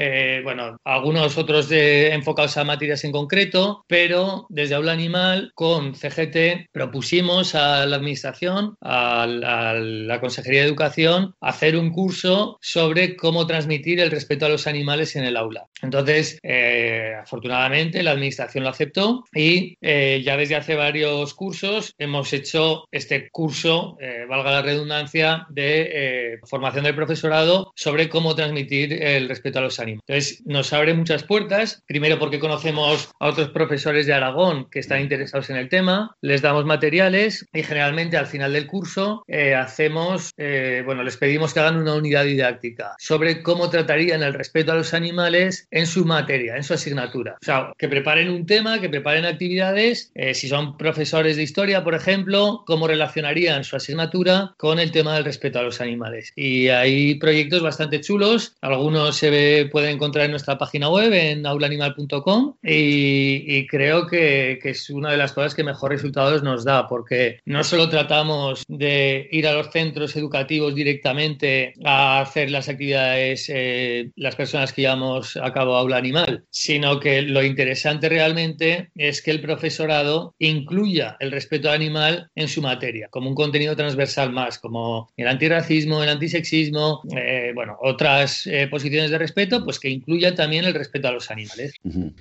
bueno, 0.43 0.77
algunos 0.83 1.37
otros 1.37 1.69
de, 1.69 2.13
enfocados 2.13 2.57
a 2.57 2.63
materias 2.63 3.03
en 3.03 3.11
concreto, 3.11 3.85
pero 3.87 4.45
desde 4.49 4.75
Aula 4.75 4.91
Animal 4.91 5.51
con 5.55 5.95
CGT 5.95 6.69
propusimos 6.71 7.55
a 7.55 7.85
la 7.85 7.97
Administración, 7.97 8.77
a 8.81 9.25
la 9.27 10.19
Consejería 10.19 10.61
de 10.61 10.67
Educación, 10.67 11.35
hacer 11.41 11.77
un 11.77 11.91
curso 11.91 12.57
sobre 12.61 13.15
cómo 13.15 13.47
transmitir 13.47 13.99
el 13.99 14.11
respeto 14.11 14.45
a 14.45 14.49
los 14.49 14.67
animales 14.67 15.15
en 15.15 15.25
el 15.25 15.37
aula. 15.37 15.67
Entonces, 15.85 16.39
eh, 16.43 17.13
afortunadamente, 17.21 18.03
la 18.03 18.11
Administración 18.11 18.63
lo 18.63 18.69
aceptó 18.69 19.23
y 19.33 19.77
eh, 19.81 20.21
ya 20.23 20.37
desde 20.37 20.55
hace 20.55 20.75
varios 20.75 21.33
cursos 21.33 21.93
hemos 21.97 22.33
hecho 22.33 22.85
este 22.91 23.29
curso, 23.29 23.97
eh, 24.01 24.25
valga 24.27 24.51
la 24.51 24.61
redundancia, 24.61 25.45
de 25.49 25.89
eh, 25.91 26.39
formación 26.45 26.83
del 26.83 26.95
profesorado 26.95 27.71
sobre 27.75 28.09
cómo 28.09 28.35
transmitir 28.35 28.93
el 28.93 29.29
respeto 29.29 29.59
a 29.59 29.63
los 29.63 29.79
animales. 29.79 30.03
Entonces, 30.07 30.45
nos 30.45 30.73
abre 30.73 30.93
muchas 30.93 31.23
puertas, 31.23 31.83
primero 31.87 32.19
porque 32.19 32.39
conocemos 32.39 33.09
a 33.19 33.27
otros 33.27 33.49
profesores 33.49 34.05
de 34.05 34.13
Aragón 34.13 34.69
que 34.69 34.79
están 34.79 35.01
interesados 35.01 35.49
en 35.49 35.57
el 35.57 35.69
tema, 35.69 36.15
les 36.21 36.41
damos 36.41 36.65
materiales 36.65 37.45
y 37.53 37.63
generalmente 37.63 38.17
al 38.17 38.27
final 38.27 38.53
del 38.53 38.67
curso 38.67 39.23
eh, 39.27 39.55
hacemos, 39.55 40.31
eh, 40.37 40.83
bueno, 40.85 41.03
les 41.03 41.17
pedimos 41.17 41.53
que 41.53 41.59
hagan 41.59 41.77
una 41.77 41.95
unidad 41.95 42.25
didáctica 42.25 42.95
sobre 42.97 43.41
cómo 43.41 43.69
tratarían 43.69 44.23
el 44.23 44.33
respeto 44.33 44.71
a 44.71 44.75
los 44.75 44.93
animales 44.93 45.67
en 45.75 45.87
su 45.87 46.05
materia, 46.05 46.55
en 46.55 46.63
su 46.63 46.73
asignatura. 46.73 47.35
O 47.41 47.45
sea, 47.45 47.73
que 47.77 47.89
preparen 47.89 48.29
un 48.29 48.45
tema, 48.45 48.79
que 48.79 48.87
preparen 48.87 49.25
actividades. 49.25 50.09
Eh, 50.15 50.33
si 50.33 50.47
son 50.47 50.77
profesores 50.77 51.35
de 51.35 51.43
historia, 51.43 51.83
por 51.83 51.95
ejemplo, 51.95 52.63
cómo 52.65 52.87
relacionarían 52.87 53.65
su 53.65 53.75
asignatura 53.75 54.53
con 54.57 54.79
el 54.79 54.91
tema 54.91 55.15
del 55.15 55.25
respeto 55.25 55.59
a 55.59 55.63
los 55.63 55.81
animales. 55.81 56.31
Y 56.37 56.69
hay 56.69 57.15
proyectos 57.15 57.61
bastante 57.61 57.99
chulos. 57.99 58.55
Algunos 58.61 59.17
se 59.17 59.67
pueden 59.69 59.95
encontrar 59.95 60.25
en 60.25 60.31
nuestra 60.31 60.57
página 60.57 60.89
web, 60.89 61.11
en 61.11 61.45
aulanimal.com. 61.45 62.55
Y, 62.63 63.67
creo 63.67 64.07
que, 64.07 64.59
que 64.61 64.69
es 64.69 64.89
una 64.89 65.11
de 65.11 65.17
las 65.17 65.33
cosas 65.33 65.53
que 65.55 65.63
mejor 65.63 65.91
resultados 65.91 66.41
nos 66.41 66.63
da, 66.63 66.87
porque 66.87 67.39
no 67.43 67.65
solo 67.65 67.89
tratamos 67.89 68.63
de 68.69 69.27
ir 69.29 69.45
a 69.45 69.53
los 69.53 69.71
centros 69.71 70.15
educativos 70.15 70.73
directamente 70.73 71.73
a 71.83 72.21
hacer 72.21 72.49
las 72.49 72.69
actividades, 72.69 73.49
eh, 73.49 74.11
las 74.15 74.37
personas 74.37 74.71
que 74.71 74.83
llevamos 74.83 75.35
a 75.35 75.51
cabo 75.55 75.77
aula 75.77 75.95
animal, 75.95 76.43
sino 76.49 76.99
que 76.99 77.21
lo 77.21 77.41
interesante 77.41 78.09
realmente 78.09 78.89
es 78.93 79.21
que 79.21 79.31
el 79.31 79.39
profesorado 79.39 80.35
incluya 80.37 81.15
el 81.21 81.31
respeto 81.31 81.69
al 81.69 81.75
animal 81.75 82.29
en 82.35 82.49
su 82.49 82.61
materia, 82.61 83.07
como 83.09 83.29
un 83.29 83.35
contenido 83.35 83.73
transversal 83.73 84.33
más, 84.33 84.59
como 84.59 85.09
el 85.15 85.29
antirracismo, 85.29 86.03
el 86.03 86.09
antisexismo, 86.09 87.01
eh, 87.15 87.53
bueno, 87.55 87.77
otras 87.81 88.45
eh, 88.47 88.67
posiciones 88.69 89.11
de 89.11 89.17
respeto, 89.17 89.63
pues 89.63 89.79
que 89.79 89.89
incluya 89.89 90.35
también 90.35 90.65
el 90.65 90.73
respeto 90.73 91.07
a 91.07 91.11
los 91.11 91.31
animales. 91.31 91.73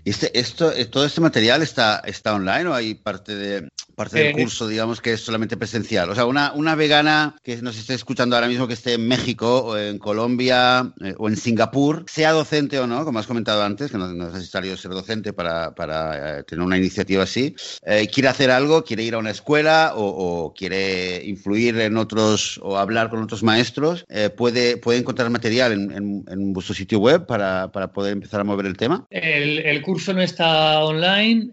este, 0.04 0.38
esto, 0.38 0.70
¿Todo 0.92 1.04
este 1.04 1.20
material 1.20 1.60
está, 1.62 2.02
está 2.06 2.34
online 2.34 2.66
o 2.66 2.74
hay 2.74 2.94
parte, 2.94 3.34
de, 3.34 3.68
parte 3.94 4.18
del 4.18 4.32
curso, 4.32 4.68
digamos, 4.68 5.00
que 5.00 5.12
es 5.12 5.20
solamente 5.20 5.56
presencial? 5.56 6.10
O 6.10 6.14
sea, 6.14 6.26
una, 6.26 6.52
una 6.52 6.74
vegana 6.74 7.36
que 7.42 7.56
nos 7.62 7.78
esté 7.78 7.94
escuchando 7.94 8.36
ahora 8.36 8.48
mismo, 8.48 8.66
que 8.66 8.74
esté 8.74 8.94
en 8.94 9.06
México 9.06 9.64
o 9.64 9.76
en 9.76 9.98
Colombia 9.98 10.92
eh, 11.00 11.14
o 11.18 11.28
en 11.28 11.36
Singapur, 11.36 12.04
sea 12.08 12.32
docente 12.32 12.78
o 12.78 12.86
no, 12.86 13.04
como 13.04 13.18
has 13.18 13.26
comentado 13.26 13.62
antes, 13.62 13.90
que 13.90 13.98
no, 13.98 14.06
es 14.06 14.34
necesario 14.34 14.76
ser 14.76 14.92
docente 14.92 15.32
para, 15.32 15.74
para 15.74 16.38
eh, 16.38 16.42
tener 16.44 16.64
una 16.64 16.76
iniciativa 16.76 17.22
así, 17.22 17.54
eh, 17.86 18.08
quiere 18.12 18.28
hacer 18.28 18.50
algo, 18.50 18.84
quiere 18.84 19.02
ir 19.02 19.14
a 19.14 19.18
una 19.18 19.30
escuela 19.30 19.92
o, 19.96 20.52
quiere 20.54 21.24
influir 21.24 21.78
en 21.80 21.96
otros 21.96 22.58
o 22.62 22.76
hablar 22.76 23.10
con 23.10 23.22
otros 23.22 23.42
maestros, 23.42 24.04
puede, 24.36 24.76
puede 24.76 24.98
encontrar 24.98 25.30
material 25.30 25.72
en, 25.72 26.24
en, 26.28 26.52
vuestro 26.52 26.74
sitio 26.74 26.98
web 26.98 27.26
para, 27.26 27.70
para, 27.72 27.92
poder 27.92 28.12
empezar 28.12 28.40
a 28.40 28.44
mover 28.44 28.66
el 28.66 28.76
tema. 28.76 29.06
El, 29.10 29.58
el 29.58 29.82
curso 29.82 30.12
no 30.12 30.22
está 30.22 30.84
online. 30.84 31.50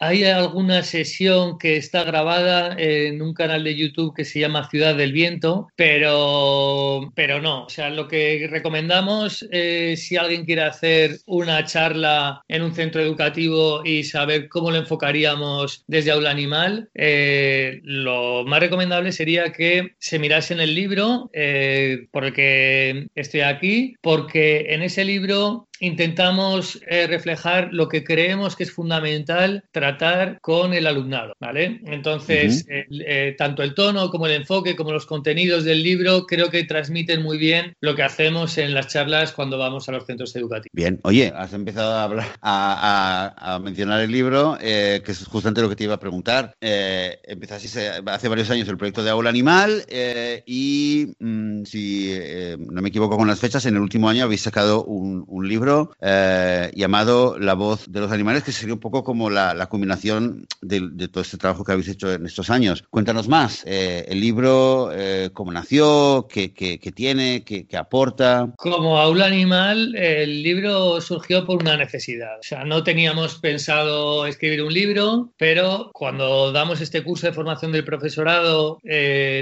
hay 0.00 0.24
alguna 0.24 0.82
sesión 0.82 1.31
que 1.58 1.76
está 1.76 2.04
grabada 2.04 2.74
en 2.78 3.22
un 3.22 3.34
canal 3.34 3.64
de 3.64 3.76
YouTube 3.76 4.14
que 4.14 4.24
se 4.24 4.40
llama 4.40 4.68
Ciudad 4.68 4.94
del 4.94 5.12
Viento, 5.12 5.68
pero, 5.76 7.12
pero 7.14 7.40
no. 7.40 7.64
O 7.64 7.68
sea, 7.68 7.90
lo 7.90 8.08
que 8.08 8.48
recomendamos 8.50 9.46
si 9.96 10.16
alguien 10.16 10.44
quiere 10.44 10.62
hacer 10.62 11.18
una 11.26 11.64
charla 11.64 12.42
en 12.48 12.62
un 12.62 12.74
centro 12.74 13.00
educativo 13.00 13.82
y 13.84 14.04
saber 14.04 14.48
cómo 14.48 14.70
lo 14.70 14.78
enfocaríamos 14.78 15.84
desde 15.86 16.10
aula 16.10 16.30
animal, 16.30 16.90
eh, 16.94 17.80
lo 17.84 18.44
más 18.44 18.60
recomendable 18.60 19.12
sería 19.12 19.52
que 19.52 19.94
se 19.98 20.18
mirase 20.18 20.54
en 20.54 20.60
el 20.60 20.74
libro 20.74 21.30
eh, 21.32 22.06
por 22.10 22.24
el 22.24 22.32
que 22.32 23.06
estoy 23.14 23.40
aquí, 23.40 23.94
porque 24.00 24.66
en 24.70 24.82
ese 24.82 25.04
libro 25.04 25.68
intentamos 25.82 26.80
eh, 26.86 27.08
reflejar 27.08 27.70
lo 27.72 27.88
que 27.88 28.04
creemos 28.04 28.54
que 28.54 28.62
es 28.62 28.70
fundamental 28.70 29.64
tratar 29.72 30.38
con 30.40 30.74
el 30.74 30.86
alumnado, 30.86 31.34
¿vale? 31.40 31.80
Entonces, 31.86 32.64
eh, 32.68 33.34
tanto 33.36 33.64
el 33.64 33.74
tono 33.74 34.08
como 34.08 34.26
el 34.26 34.32
enfoque, 34.32 34.76
como 34.76 34.92
los 34.92 35.06
contenidos 35.06 35.64
del 35.64 35.82
libro, 35.82 36.24
creo 36.26 36.50
que 36.50 36.62
transmiten 36.62 37.22
muy 37.22 37.36
bien 37.36 37.74
lo 37.80 37.96
que 37.96 38.04
hacemos 38.04 38.58
en 38.58 38.74
las 38.74 38.88
charlas 38.88 39.32
cuando 39.32 39.58
vamos 39.58 39.88
a 39.88 39.92
los 39.92 40.06
centros 40.06 40.34
educativos. 40.36 40.70
Bien, 40.72 41.00
oye, 41.02 41.32
has 41.34 41.52
empezado 41.52 41.94
a 41.94 42.04
hablar, 42.04 42.28
a, 42.42 43.60
mencionar 43.60 44.00
el 44.02 44.12
libro, 44.12 44.56
eh, 44.60 45.02
que 45.04 45.10
es 45.10 45.26
justamente 45.26 45.62
lo 45.62 45.68
que 45.68 45.74
te 45.74 45.84
iba 45.84 45.94
a 45.94 46.00
preguntar. 46.00 46.54
empezaste 46.60 47.88
hace 48.06 48.28
varios 48.28 48.50
años 48.50 48.68
el 48.68 48.76
proyecto 48.76 49.02
de 49.02 49.10
Aula 49.10 49.30
Animal 49.30 49.84
y, 50.46 51.08
mm, 51.18 51.64
si 51.64 52.16
no 52.56 52.82
me 52.82 52.88
equivoco 52.88 53.16
con 53.16 53.26
las 53.26 53.40
fechas, 53.40 53.66
en 53.66 53.74
el 53.74 53.82
último 53.82 54.08
año 54.08 54.24
habéis 54.24 54.42
sacado 54.42 54.84
un 54.84 55.48
libro 55.48 55.71
eh, 56.00 56.70
llamado 56.74 57.38
La 57.38 57.54
voz 57.54 57.90
de 57.90 58.00
los 58.00 58.12
animales, 58.12 58.42
que 58.42 58.52
sería 58.52 58.74
un 58.74 58.80
poco 58.80 59.04
como 59.04 59.30
la, 59.30 59.54
la 59.54 59.66
culminación 59.66 60.46
de, 60.60 61.08
todo 61.08 61.22
este 61.22 61.38
trabajo 61.38 61.64
que 61.64 61.72
habéis 61.72 61.88
hecho 61.88 62.12
en 62.12 62.26
estos 62.26 62.50
años. 62.50 62.84
Cuéntanos 62.90 63.28
más, 63.28 63.64
eh, 63.66 64.04
el 64.08 64.20
libro, 64.20 64.90
eh, 64.92 65.30
cómo 65.32 65.52
nació, 65.52 66.26
qué, 66.28 66.52
qué, 66.52 66.78
tiene, 66.92 67.42
qué, 67.44 67.66
qué, 67.66 67.76
aporta. 67.76 68.52
Como 68.56 68.98
aula 68.98 69.26
animal, 69.26 69.94
el 69.96 70.42
libro 70.42 71.00
surgió 71.00 71.46
por 71.46 71.62
una 71.62 71.76
necesidad. 71.76 72.38
O 72.38 72.42
sea, 72.42 72.64
no 72.64 72.82
teníamos 72.82 73.36
pensado 73.36 74.26
escribir 74.26 74.62
un 74.62 74.72
libro, 74.72 75.32
pero 75.38 75.90
cuando 75.92 76.52
damos 76.52 76.80
este 76.80 77.02
curso 77.02 77.26
de 77.26 77.32
formación 77.32 77.72
del 77.72 77.84
profesorado, 77.84 78.78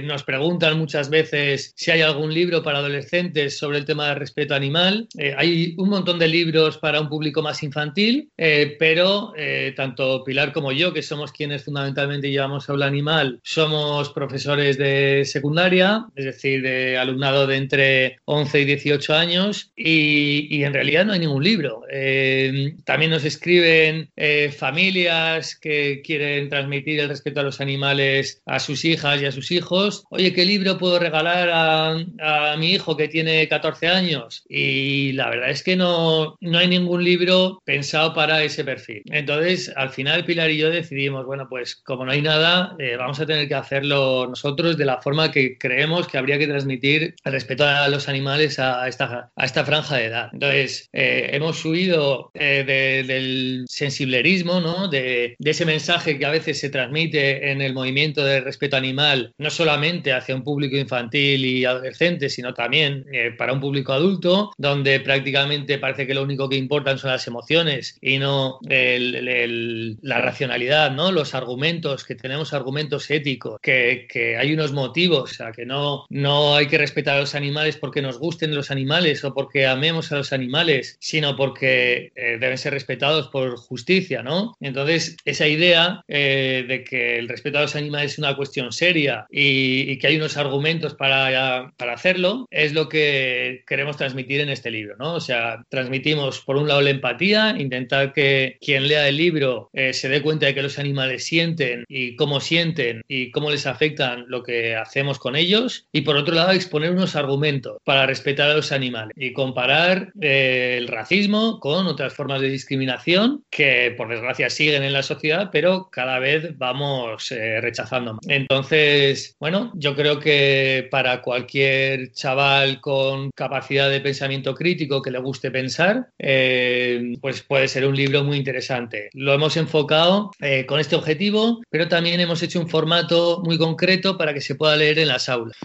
nos 0.05 0.23
preguntan 0.23 0.79
muchas 0.79 1.11
veces 1.11 1.73
si 1.77 1.91
hay 1.91 2.03
algún 2.03 2.33
libro 2.33 2.63
para 2.63 2.79
adolescentes 2.79 3.59
sobre 3.59 3.79
el 3.79 3.85
tema 3.85 4.09
del 4.09 4.17
respeto 4.17 4.55
animal. 4.55 5.09
hay 5.37 5.75
un 5.79 5.89
montón 5.89 6.19
de 6.21 6.29
libros 6.29 6.79
para 6.79 7.01
un 7.01 7.09
público 7.09 7.43
más 7.43 7.65
infantil, 7.65 8.31
eh, 8.37 8.77
pero 8.79 9.33
eh, 9.37 9.73
tanto 9.75 10.23
Pilar 10.23 10.53
como 10.53 10.71
yo, 10.71 10.93
que 10.93 11.03
somos 11.03 11.33
quienes 11.33 11.65
fundamentalmente 11.65 12.31
llevamos 12.31 12.69
aula 12.69 12.87
animal, 12.87 13.41
somos 13.43 14.11
profesores 14.11 14.79
de 14.79 15.25
secundaria, 15.25 16.07
es 16.15 16.27
decir, 16.27 16.63
de 16.63 16.97
alumnado 16.97 17.47
de 17.47 17.57
entre 17.57 18.19
11 18.27 18.61
y 18.61 18.65
18 18.67 19.15
años, 19.15 19.73
y, 19.77 20.63
en 20.63 20.75
realidad 20.75 21.07
no 21.07 21.15
hay 21.15 21.21
ningún 21.21 21.43
libro. 21.43 21.83
Eh, 21.91 22.75
también 22.85 23.11
nos 23.11 23.25
escriben 23.25 24.11
familias 24.57 25.57
que 25.57 26.03
quieren 26.05 26.51
transmitir 26.51 27.01
el 27.01 27.09
respeto 27.09 27.41
a 27.41 27.43
los 27.43 27.61
animales 27.61 28.43
a 28.45 28.61
sus 28.61 28.85
hijas 28.85 29.21
y 29.23 29.27
a 29.27 29.33
sus 29.33 29.51
hijos. 29.51 30.05
Oye, 30.11 30.35
¿qué 30.35 30.45
libro 30.45 30.77
puedo 30.77 30.99
regalar 30.99 31.49
a, 31.49 32.53
a 32.53 32.57
mi 32.59 32.73
hijo 32.73 32.97
que 32.97 33.09
tiene 33.09 33.49
14 33.49 33.89
años? 33.89 34.45
Y 34.49 35.13
la 35.13 35.31
verdad 35.31 35.51
es 35.51 35.63
que 35.63 35.77
no, 35.77 36.10
no, 36.41 36.59
hay 36.59 36.69
ningún 36.69 37.05
libro 37.05 37.61
pensado 37.65 38.15
para 38.15 38.43
ese 38.43 38.65
perfil. 38.65 39.03
Entonces, 39.07 39.73
al 39.77 39.91
final 39.91 40.25
Pilar 40.25 40.51
y 40.51 40.59
yo 40.59 40.71
decidimos, 40.71 41.27
bueno, 41.27 41.47
pues 41.49 41.77
como 41.77 42.05
no 42.05 42.13
hay 42.13 42.23
nada, 42.23 42.75
eh, 42.79 42.97
vamos 42.97 43.21
a 43.21 43.27
tener 43.27 43.49
que 43.49 43.55
hacerlo 43.55 44.27
nosotros 44.29 44.77
de 44.77 44.85
la 44.85 45.01
forma 45.01 45.31
que 45.31 45.59
creemos 45.59 46.07
que 46.07 46.19
habría 46.19 46.39
que 46.39 46.47
transmitir 46.47 47.15
el 47.25 47.33
respeto 47.33 47.65
a 47.67 47.89
los 47.89 48.09
animales 48.09 48.59
a 48.59 48.87
esta, 48.89 49.31
a 49.35 49.45
esta 49.45 49.65
franja 49.65 49.97
de 49.97 50.07
edad. 50.07 50.31
Entonces, 50.33 50.89
eh, 50.93 51.31
hemos 51.33 51.65
huido 51.65 52.31
eh, 52.35 52.65
del 53.07 53.65
sensiblerismo, 53.69 54.61
¿no? 54.61 54.89
De, 54.89 55.37
de, 55.39 55.51
ese 55.51 55.67
mensaje 55.67 56.19
que 56.19 56.27
a 56.27 56.31
veces 56.31 56.61
se 56.61 56.71
transmite 56.71 57.51
en 57.51 57.61
el 57.61 57.75
movimiento 57.75 58.25
de 58.25 58.41
respeto 58.41 58.77
animal, 58.77 59.33
no 59.39 59.51
solamente 59.51 60.13
hacia 60.13 60.35
un 60.35 60.45
público 60.45 60.77
infantil 60.77 61.45
y 61.45 61.65
adolescente, 61.65 62.29
sino 62.29 62.55
también 62.55 63.05
para 63.37 63.53
un 63.53 63.61
público 63.61 63.93
adulto, 63.93 64.53
donde 64.57 65.01
prácticamente 65.01 65.79
parece 65.91 66.07
que 66.07 66.15
lo 66.15 66.23
único 66.23 66.49
que 66.49 66.57
importan 66.57 66.99
son 66.99 67.11
las 67.11 67.27
emociones 67.27 67.99
y 68.01 68.19
no 68.19 68.59
la 68.63 70.21
racionalidad, 70.21 70.93
¿no? 70.93 71.11
Los 71.11 71.35
argumentos, 71.35 72.05
que 72.05 72.15
tenemos 72.15 72.53
argumentos 72.53 73.11
éticos, 73.11 73.61
que, 73.61 74.07
hay 74.39 74.53
unos 74.53 74.73
motivos, 74.73 75.33
o 75.33 75.35
sea, 75.35 75.53
que 75.53 75.67
no, 75.67 76.07
no 76.09 76.55
hay 76.55 76.67
que 76.67 76.79
respetar 76.79 77.17
a 77.17 77.21
los 77.21 77.35
animales 77.35 77.77
porque 77.77 78.03
nos 78.03 78.19
gusten 78.19 78.55
los 78.55 78.71
animales 78.71 79.25
o 79.25 79.35
porque 79.35 79.67
amemos 79.67 80.13
a 80.13 80.17
los 80.17 80.33
animales, 80.33 80.97
sino 81.01 81.37
porque 81.37 82.13
eh, 82.15 82.39
deben 82.39 82.59
ser 82.59 82.73
respetados 82.73 83.29
por 83.29 83.57
justicia, 83.57 84.23
¿no? 84.23 84.57
Entonces, 84.61 85.17
esa 85.25 85.49
idea 85.49 86.05
eh, 86.07 86.65
de 86.69 86.85
que 86.85 87.19
el 87.19 87.29
respeto 87.29 87.59
a 87.59 87.63
los 87.63 87.75
animales 87.75 88.13
es 88.13 88.19
una 88.19 88.37
cuestión 88.37 88.71
seria 88.73 89.27
y, 89.31 89.91
y 89.91 89.99
que 89.99 90.07
hay 90.07 90.17
unos 90.17 90.37
argumentos 90.37 90.95
para, 90.95 91.73
para 91.77 91.95
hacerlo, 91.95 92.47
es 92.51 92.73
lo 92.73 92.89
que 92.89 93.65
queremos 93.67 93.97
transmitir 93.97 94.41
en 94.41 94.51
este 94.51 94.71
libro, 94.71 94.97
¿no? 94.97 95.15
O 95.15 95.21
sea, 95.21 95.65
transmitimos, 95.81 96.41
por 96.41 96.57
un 96.57 96.69
lado, 96.69 96.83
la 96.83 96.91
empatía, 96.91 97.57
intentar 97.59 98.13
que 98.13 98.59
quien 98.61 98.87
lea 98.87 99.09
el 99.09 99.17
libro 99.17 99.71
eh, 99.73 99.95
se 99.95 100.09
dé 100.11 100.21
cuenta 100.21 100.47
de 100.47 100.55
que 100.55 100.63
los 100.63 100.79
animales 100.79 101.25
sienten 101.25 101.85
y 101.89 102.17
cómo 102.17 102.41
sienten 102.41 103.03
y 103.09 103.31
cómo 103.31 103.51
les 103.51 103.67
afectan 103.67 104.27
lo 104.29 104.43
que 104.43 104.77
hacemos 104.77 105.19
con 105.19 105.37
ellos. 105.37 105.87
Y 105.93 106.03
por 106.03 106.17
otro 106.17 106.35
lado, 106.35 106.53
exponer 106.53 106.91
unos 106.91 107.17
argumentos 107.17 107.79
para 107.85 108.07
respetar 108.07 108.51
a 108.51 108.55
los 108.55 108.73
animales 108.73 109.13
y 109.17 109.33
comparar 109.33 110.13
eh, 110.21 110.77
el 110.79 110.89
racismo 110.89 111.61
con 111.61 111.87
otras 111.87 112.13
formas 112.13 112.43
de 112.43 112.51
discriminación 112.51 113.43
que, 113.51 113.95
por 113.97 114.09
desgracia, 114.09 114.51
siguen 114.51 114.83
en 114.83 114.93
la 114.93 115.03
sociedad, 115.03 115.49
pero 115.51 115.89
cada 115.91 116.19
vez 116.19 116.59
vamos 116.59 117.33
eh, 117.33 117.61
rechazando 117.63 118.15
más. 118.15 118.27
Entonces, 118.29 119.35
bueno, 119.41 119.73
yo 119.75 119.97
creo 119.97 120.21
que 120.21 120.89
para 120.91 121.23
cualquier 121.23 122.13
chaval 122.13 122.81
con 122.81 123.31
capacidad 123.35 123.89
de 123.89 124.01
pensamiento 124.01 124.55
crítico 124.55 125.01
que 125.01 125.11
le 125.11 125.19
guste 125.19 125.51
pensar, 125.51 125.70
pensar, 125.71 126.09
eh, 126.19 127.15
pues 127.21 127.43
puede 127.43 127.69
ser 127.69 127.87
un 127.87 127.95
libro 127.95 128.25
muy 128.25 128.37
interesante. 128.37 129.09
Lo 129.13 129.33
hemos 129.33 129.57
enfocado 129.57 130.33
eh, 130.41 130.67
con 130.67 130.81
este 130.81 130.97
objetivo, 130.97 131.61
pero 131.71 131.87
también 131.87 132.19
hemos 132.19 132.43
hecho 132.43 132.59
un 132.59 132.69
formato 132.69 133.41
muy 133.45 133.57
concreto 133.57 134.19
para 134.19 134.35
que 134.35 134.41
se 134.41 134.57
pueda 134.57 134.77
leer 134.77 134.99
en 134.99 135.09
las 135.09 135.29
aulas. 135.29 135.57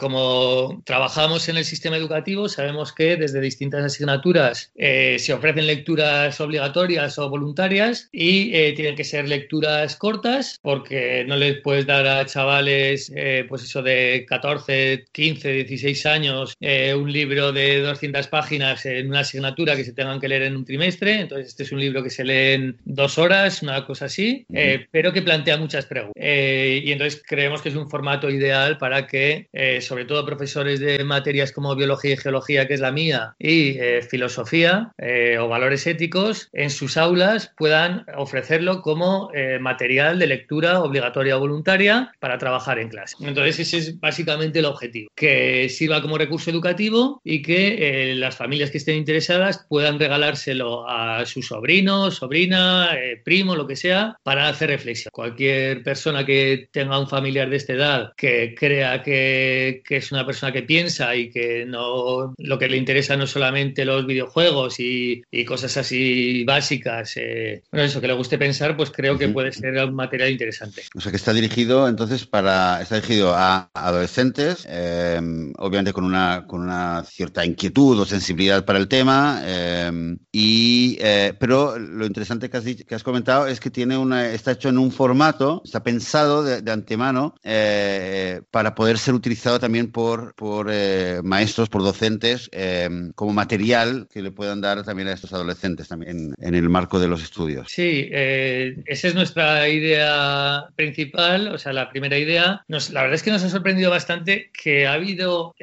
como 0.00 0.82
trabajamos 0.84 1.48
en 1.48 1.58
el 1.58 1.64
sistema 1.64 1.96
educativo, 1.96 2.48
sabemos 2.48 2.92
que 2.92 3.16
desde 3.16 3.40
distintas 3.40 3.84
asignaturas 3.84 4.72
se 4.76 5.32
ofrecen 5.32 5.66
lecturas 5.66 6.40
obligatorias 6.40 7.18
o 7.18 7.28
voluntarias 7.28 8.08
y 8.10 8.50
tienen 8.74 8.96
que 8.96 9.04
ser 9.04 9.28
lecturas 9.28 9.96
cortas 9.96 10.58
porque 10.62 11.24
no 11.26 11.36
les 11.36 11.60
puedes 11.62 11.86
dar 11.86 12.06
a 12.06 12.26
chavales, 12.26 13.12
pues 13.48 13.62
eso 13.62 13.82
de 13.82 14.24
14, 14.28 15.04
15, 15.12 15.52
16 15.52 16.06
años, 16.06 16.56
un 16.60 17.12
libro 17.12 17.52
de 17.52 17.80
200 17.80 18.26
páginas 18.26 18.84
en 18.86 19.08
una 19.08 19.20
asignatura 19.20 19.51
que 19.54 19.84
se 19.84 19.92
tengan 19.92 20.20
que 20.20 20.28
leer 20.28 20.42
en 20.42 20.56
un 20.56 20.64
trimestre. 20.64 21.20
Entonces, 21.20 21.48
este 21.48 21.62
es 21.62 21.72
un 21.72 21.80
libro 21.80 22.02
que 22.02 22.10
se 22.10 22.24
lee 22.24 22.54
en 22.54 22.76
dos 22.84 23.18
horas, 23.18 23.62
una 23.62 23.86
cosa 23.86 24.06
así, 24.06 24.44
eh, 24.52 24.86
pero 24.90 25.12
que 25.12 25.22
plantea 25.22 25.56
muchas 25.56 25.86
preguntas. 25.86 26.14
Eh, 26.16 26.82
y 26.84 26.92
entonces 26.92 27.22
creemos 27.24 27.62
que 27.62 27.68
es 27.68 27.76
un 27.76 27.88
formato 27.88 28.28
ideal 28.30 28.78
para 28.78 29.06
que, 29.06 29.48
eh, 29.52 29.80
sobre 29.80 30.04
todo 30.04 30.26
profesores 30.26 30.80
de 30.80 31.04
materias 31.04 31.52
como 31.52 31.74
biología 31.76 32.14
y 32.14 32.16
geología, 32.16 32.66
que 32.66 32.74
es 32.74 32.80
la 32.80 32.92
mía, 32.92 33.34
y 33.38 33.76
filosofía 34.08 34.92
o 35.40 35.48
valores 35.48 35.86
éticos, 35.86 36.48
en 36.52 36.70
sus 36.70 36.96
aulas 36.96 37.52
puedan 37.56 38.04
ofrecerlo 38.16 38.82
como 38.82 39.30
material 39.60 40.18
de 40.18 40.26
lectura 40.26 40.80
obligatoria 40.80 41.36
o 41.36 41.40
voluntaria 41.40 42.12
para 42.20 42.38
trabajar 42.38 42.78
en 42.78 42.88
clase. 42.88 43.16
Entonces, 43.20 43.60
ese 43.60 43.78
es 43.78 44.00
básicamente 44.00 44.58
el 44.60 44.66
objetivo, 44.66 45.10
que 45.14 45.68
sirva 45.68 46.02
como 46.02 46.18
recurso 46.18 46.50
educativo 46.50 47.20
y 47.24 47.42
que 47.42 48.14
las 48.16 48.36
familias 48.36 48.70
que 48.70 48.78
estén 48.78 48.96
interesadas 48.96 49.41
puedan 49.68 49.98
regalárselo 49.98 50.88
a 50.88 51.24
su 51.26 51.42
sobrino, 51.42 52.10
sobrina, 52.10 52.90
eh, 52.94 53.20
primo, 53.22 53.56
lo 53.56 53.66
que 53.66 53.76
sea, 53.76 54.16
para 54.22 54.48
hacer 54.48 54.70
reflexión. 54.70 55.10
Cualquier 55.12 55.82
persona 55.82 56.24
que 56.24 56.68
tenga 56.70 56.98
un 56.98 57.08
familiar 57.08 57.48
de 57.50 57.56
esta 57.56 57.72
edad 57.72 58.12
que 58.16 58.54
crea 58.54 59.02
que, 59.02 59.82
que, 59.86 59.96
es 59.96 60.12
una 60.12 60.26
persona 60.26 60.52
que 60.52 60.62
piensa 60.62 61.14
y 61.14 61.30
que 61.30 61.64
no 61.66 62.34
lo 62.36 62.58
que 62.58 62.68
le 62.68 62.76
interesa 62.76 63.16
no 63.16 63.26
solamente 63.26 63.84
los 63.84 64.06
videojuegos 64.06 64.80
y, 64.80 65.22
y 65.30 65.44
cosas 65.44 65.76
así 65.76 66.44
básicas, 66.44 67.16
eh, 67.16 67.62
bueno, 67.70 67.86
eso 67.86 68.00
que 68.00 68.06
le 68.06 68.14
guste 68.14 68.38
pensar, 68.38 68.76
pues 68.76 68.90
creo 68.90 69.18
que 69.18 69.28
puede 69.28 69.52
ser 69.52 69.76
un 69.84 69.94
material 69.94 70.30
interesante. 70.30 70.82
O 70.94 71.00
sea 71.00 71.10
que 71.10 71.16
está 71.16 71.32
dirigido 71.32 71.88
entonces 71.88 72.26
para, 72.26 72.80
está 72.80 72.96
dirigido 72.96 73.34
a 73.34 73.70
adolescentes, 73.74 74.66
eh, 74.68 75.20
obviamente 75.58 75.92
con 75.92 76.04
una, 76.04 76.44
con 76.46 76.60
una 76.60 77.04
cierta 77.04 77.44
inquietud 77.44 77.98
o 77.98 78.04
sensibilidad 78.04 78.64
para 78.64 78.78
el 78.78 78.88
tema, 78.88 79.31
em, 79.44 80.18
y, 80.30 80.98
eh, 81.00 81.34
pero 81.38 81.78
lo 81.78 82.06
interesante 82.06 82.50
que 82.50 82.56
has, 82.56 82.64
que 82.64 82.94
has, 82.94 83.02
comentado 83.02 83.46
es 83.46 83.60
que 83.60 83.70
tiene 83.70 83.96
una, 83.96 84.30
está 84.30 84.52
hecho 84.52 84.68
en 84.68 84.78
un 84.78 84.92
formato, 84.92 85.62
está 85.64 85.82
pensado 85.82 86.42
de, 86.42 86.70
antemano 86.70 87.34
eh, 87.42 88.40
para 88.50 88.74
poder 88.74 88.98
ser 88.98 89.14
utilizado 89.14 89.58
también 89.60 89.90
por, 89.90 90.34
por 90.34 90.68
eh, 90.70 91.20
maestros, 91.22 91.68
por 91.68 91.82
docentes, 91.82 92.48
em, 92.52 93.12
como 93.12 93.32
material 93.32 94.08
que 94.12 94.22
le 94.22 94.30
puedan 94.30 94.60
dar 94.60 94.82
también 94.84 95.08
a 95.08 95.12
estos 95.12 95.32
adolescentes 95.32 95.88
también 95.88 96.34
en, 96.38 96.54
el 96.54 96.68
marco 96.68 96.98
de 96.98 97.08
los 97.08 97.22
estudios. 97.22 97.68
Sí, 97.70 98.08
esa 98.10 99.08
es 99.08 99.14
nuestra 99.14 99.68
idea 99.68 100.66
principal, 100.76 101.48
o 101.48 101.58
sea, 101.58 101.72
la 101.72 101.90
primera 101.90 102.18
idea. 102.18 102.62
Nos, 102.68 102.90
la 102.90 103.02
verdad 103.02 103.14
es 103.14 103.22
que 103.22 103.30
nos 103.30 103.42
ha 103.42 103.48
sorprendido 103.48 103.90
bastante 103.90 104.50
que 104.52 104.86
ha 104.86 104.94
habido 104.94 105.54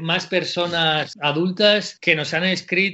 más 0.00 0.26
personas 0.26 1.16
adultas 1.20 1.98
que 2.00 2.14
nos 2.14 2.34
han 2.34 2.44
escrito 2.44 2.91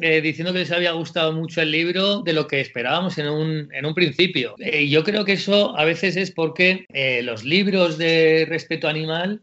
eh, 0.00 0.20
diciendo 0.20 0.52
que 0.52 0.60
les 0.60 0.72
había 0.72 0.92
gustado 0.92 1.32
mucho 1.32 1.62
el 1.62 1.70
libro 1.70 2.20
de 2.22 2.32
lo 2.32 2.46
que 2.46 2.60
esperábamos 2.60 3.18
en 3.18 3.28
un, 3.28 3.68
en 3.72 3.86
un 3.86 3.94
principio. 3.94 4.54
Eh, 4.58 4.82
y 4.82 4.90
yo 4.90 5.04
creo 5.04 5.24
que 5.24 5.34
eso 5.34 5.76
a 5.78 5.84
veces 5.84 6.16
es 6.16 6.30
porque 6.30 6.86
eh, 6.92 7.22
los 7.22 7.44
libros 7.44 7.98
de 7.98 8.46
respeto 8.48 8.88
animal 8.88 9.40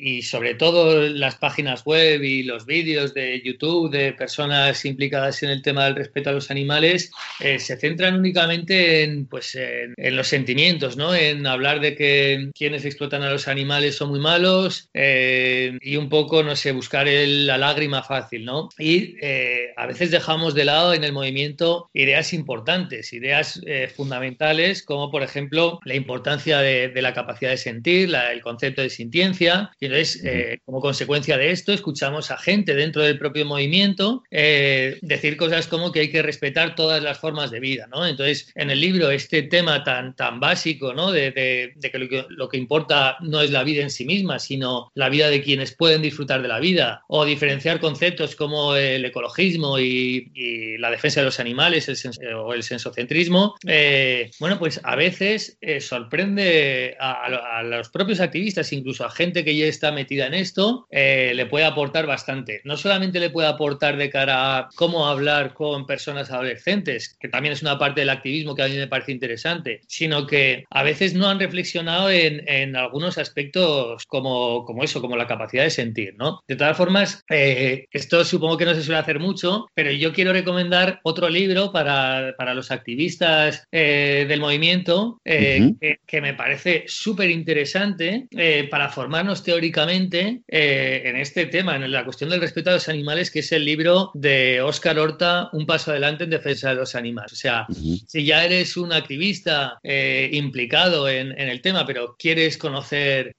y 0.00 0.22
sobre 0.22 0.54
todo 0.54 1.08
las 1.08 1.36
páginas 1.36 1.84
web 1.84 2.22
y 2.22 2.42
los 2.42 2.66
vídeos 2.66 3.14
de 3.14 3.40
YouTube 3.42 3.90
de 3.90 4.12
personas 4.12 4.84
implicadas 4.84 5.42
en 5.42 5.50
el 5.50 5.62
tema 5.62 5.84
del 5.84 5.96
respeto 5.96 6.30
a 6.30 6.32
los 6.32 6.50
animales 6.50 7.10
se 7.38 7.76
centran 7.76 8.18
únicamente 8.18 9.02
en, 9.02 9.26
pues, 9.26 9.54
en, 9.54 10.16
los 10.16 10.28
sentimientos, 10.28 10.96
¿no? 10.96 11.14
en 11.14 11.46
hablar 11.46 11.80
de 11.80 11.94
que 11.94 12.50
quienes 12.54 12.84
explotan 12.84 13.22
a 13.22 13.30
los 13.30 13.48
animales 13.48 13.96
son 13.96 14.10
muy 14.10 14.20
malos 14.20 14.88
y 14.94 15.96
un 15.96 16.08
poco, 16.08 16.42
no 16.42 16.56
sé, 16.56 16.72
buscar 16.72 17.06
la 17.06 17.58
lágrima 17.58 18.02
fácil, 18.02 18.44
¿no? 18.44 18.68
Y 18.78 19.15
eh, 19.20 19.72
a 19.76 19.86
veces 19.86 20.10
dejamos 20.10 20.54
de 20.54 20.64
lado 20.64 20.94
en 20.94 21.04
el 21.04 21.12
movimiento 21.12 21.88
ideas 21.94 22.32
importantes, 22.32 23.12
ideas 23.12 23.60
eh, 23.66 23.88
fundamentales, 23.94 24.82
como 24.82 25.10
por 25.10 25.22
ejemplo 25.22 25.80
la 25.84 25.94
importancia 25.94 26.58
de, 26.58 26.92
la 26.96 27.14
capacidad 27.14 27.50
de 27.50 27.56
sentir, 27.56 28.14
el 28.14 28.40
concepto 28.40 28.82
de 28.82 28.90
sintiencia. 28.90 29.70
Y 29.80 29.86
entonces, 29.86 30.22
eh, 30.24 30.58
como 30.64 30.80
consecuencia 30.80 31.36
de 31.36 31.50
esto, 31.50 31.72
escuchamos 31.72 32.30
a 32.30 32.36
gente 32.36 32.74
dentro 32.74 33.02
del 33.02 33.18
propio 33.18 33.44
movimiento 33.44 34.22
decir 34.30 35.36
cosas 35.36 35.66
como 35.66 35.92
que 35.92 36.00
hay 36.00 36.10
que 36.10 36.22
respetar 36.22 36.74
todas 36.74 37.02
las 37.02 37.18
formas 37.18 37.50
de 37.50 37.60
vida, 37.60 37.86
¿no? 37.90 38.06
Entonces, 38.06 38.50
en 38.54 38.70
el 38.70 38.80
libro, 38.80 39.10
este 39.10 39.42
tema 39.42 39.84
tan, 39.84 40.14
tan 40.14 40.40
básico, 40.40 40.94
¿no? 40.94 41.12
De, 41.12 41.32
que, 41.32 41.98
lo 41.98 42.08
que 42.08 42.24
lo 42.28 42.48
que 42.48 42.56
importa 42.56 43.16
no 43.20 43.40
es 43.40 43.50
la 43.50 43.64
vida 43.64 43.82
en 43.82 43.90
sí 43.90 44.04
misma, 44.04 44.38
sino 44.38 44.90
la 44.94 45.08
vida 45.08 45.28
de 45.28 45.42
quienes 45.42 45.74
pueden 45.74 46.02
disfrutar 46.02 46.42
de 46.42 46.48
la 46.48 46.60
vida, 46.60 47.04
o 47.08 47.24
diferenciar 47.24 47.80
conceptos 47.80 48.36
como 48.36 48.74
el 48.96 49.04
ecologismo 49.04 49.78
y, 49.78 50.76
la 50.78 50.90
defensa 50.90 51.20
de 51.20 51.26
los 51.26 51.40
animales 51.40 51.88
o 52.36 52.52
el 52.52 52.62
sensocentrismo, 52.62 53.56
eh, 53.66 54.30
bueno, 54.38 54.58
pues 54.58 54.80
a 54.82 54.96
veces 54.96 55.56
eh, 55.60 55.80
sorprende 55.80 56.96
a, 56.98 57.62
los 57.62 57.88
propios 57.88 58.20
activistas, 58.20 58.72
incluso 58.72 59.04
a 59.04 59.10
gente 59.10 59.44
que 59.44 59.56
ya 59.56 59.66
está 59.66 59.92
metida 59.92 60.26
en 60.26 60.34
esto, 60.34 60.86
eh, 60.90 61.32
le 61.34 61.46
puede 61.46 61.64
aportar 61.64 62.06
bastante. 62.06 62.60
No 62.64 62.76
solamente 62.76 63.20
le 63.20 63.30
puede 63.30 63.48
aportar 63.48 63.96
de 63.96 64.10
cara 64.10 64.58
a 64.58 64.68
cómo 64.74 65.06
hablar 65.08 65.54
con 65.54 65.86
personas 65.86 66.30
adolescentes, 66.30 67.16
que 67.18 67.28
también 67.28 67.52
es 67.52 67.62
una 67.62 67.78
parte 67.78 68.00
del 68.00 68.10
activismo 68.10 68.54
que 68.54 68.62
a 68.62 68.68
mí 68.68 68.76
me 68.76 68.86
parece 68.86 69.12
interesante, 69.12 69.80
sino 69.86 70.26
que 70.26 70.64
a 70.70 70.82
veces 70.82 71.14
no 71.14 71.28
han 71.28 71.40
reflexionado 71.40 72.10
en, 72.10 72.46
en 72.48 72.76
algunos 72.76 73.18
aspectos 73.18 74.04
como, 74.06 74.64
como 74.64 74.84
eso, 74.84 75.00
como 75.00 75.16
la 75.16 75.26
capacidad 75.26 75.64
de 75.64 75.70
sentir, 75.70 76.14
¿no? 76.16 76.42
De 76.46 76.56
todas 76.56 76.76
formas, 76.76 77.24
esto 77.28 78.24
supongo 78.24 78.56
que 78.56 78.64
no 78.64 78.74
se 78.74 78.82
suele 78.86 79.00
hacer 79.00 79.18
mucho, 79.18 79.66
pero 79.74 79.90
yo 79.90 80.12
quiero 80.12 80.32
recomendar 80.32 81.00
otro 81.02 81.28
libro 81.28 81.72
para, 81.72 82.34
para 82.38 82.54
los 82.54 82.70
activistas 82.70 83.66
eh, 83.72 84.24
del 84.28 84.40
movimiento 84.40 85.20
eh, 85.24 85.74
que, 86.06 86.20
me 86.20 86.34
parece 86.34 86.84
súper 86.86 87.30
interesante 87.30 88.26
eh, 88.30 88.68
para 88.70 88.88
formarnos 88.88 89.42
teóricamente 89.42 90.40
en 90.48 91.16
este 91.16 91.46
tema, 91.46 91.76
en 91.76 91.92
la 91.92 92.04
cuestión 92.04 92.30
del 92.30 92.40
respeto 92.40 92.70
a 92.70 92.74
los 92.74 92.88
animales, 92.88 93.30
que 93.30 93.40
es 93.40 93.52
el 93.52 93.64
libro 93.64 94.10
de 94.14 94.60
Óscar 94.62 94.98
Horta, 94.98 95.50
Un 95.52 95.66
paso 95.66 95.90
adelante 95.90 96.24
en 96.24 96.30
defensa 96.30 96.70
de 96.70 96.76
los 96.76 96.94
animales. 96.94 97.32
O 97.32 97.36
sea, 97.36 97.66
si 98.06 98.24
ya 98.24 98.44
eres 98.44 98.76
un 98.76 98.92
activista 98.92 99.78
implicado 99.82 101.08
en, 101.08 101.32
en, 101.38 101.48
el 101.48 101.60
tema, 101.60 101.84
pero 101.86 102.16
quieres 102.18 102.56
conocer 102.56 103.34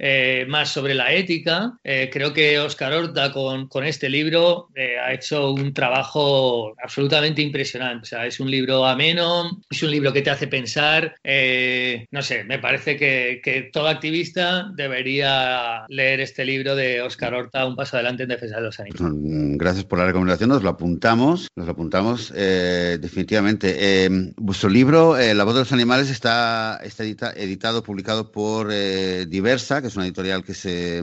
más 0.47 0.69
sobre 0.69 0.93
la 0.93 1.13
ética, 1.13 1.73
creo 1.83 2.33
que 2.33 2.59
Óscar 2.59 2.93
Horta 2.93 3.31
con, 3.31 3.67
con 3.67 3.85
este 3.85 4.09
libro 4.09 4.69
ha 5.03 5.13
hecho 5.13 5.36
un 5.45 5.73
trabajo 5.73 6.75
absolutamente 6.81 7.41
impresionante. 7.41 8.03
O 8.03 8.05
sea, 8.05 8.25
es 8.25 8.39
un 8.39 8.49
libro 8.49 8.85
ameno, 8.85 9.61
es 9.69 9.83
un 9.83 9.91
libro 9.91 10.13
que 10.13 10.21
te 10.21 10.29
hace 10.29 10.47
pensar. 10.47 11.15
Eh, 11.23 12.07
no 12.11 12.21
sé, 12.21 12.43
me 12.43 12.59
parece 12.59 12.97
que, 12.97 13.69
todo 13.71 13.87
activista 13.87 14.71
debería 14.75 15.85
leer 15.89 16.19
este 16.19 16.45
libro 16.45 16.75
de 16.75 17.01
Oscar 17.01 17.33
Horta, 17.33 17.65
Un 17.65 17.75
paso 17.75 17.97
adelante 17.97 18.23
en 18.23 18.29
defensa 18.29 18.57
de 18.57 18.61
los 18.61 18.79
animales. 18.79 19.01
Mm, 19.01 19.57
gracias 19.57 19.85
por 19.85 19.99
la 19.99 20.05
recomendación, 20.05 20.49
nos 20.49 20.63
lo 20.63 20.69
apuntamos, 20.69 21.47
nos 21.55 21.65
lo 21.65 21.71
apuntamos 21.71 22.33
eh, 22.35 22.97
definitivamente. 22.99 23.75
Eh, 23.79 24.09
vuestro 24.37 24.69
libro, 24.69 25.17
La 25.17 25.43
voz 25.43 25.53
de 25.53 25.61
los 25.61 25.71
animales, 25.71 26.09
está, 26.09 26.79
está 26.83 27.03
editado, 27.35 27.83
publicado 27.83 28.31
por 28.31 28.69
Diversa, 28.69 29.81
que 29.81 29.87
es 29.87 29.95
una 29.95 30.05
editorial 30.05 30.43
que 30.43 30.53
se, 30.53 31.01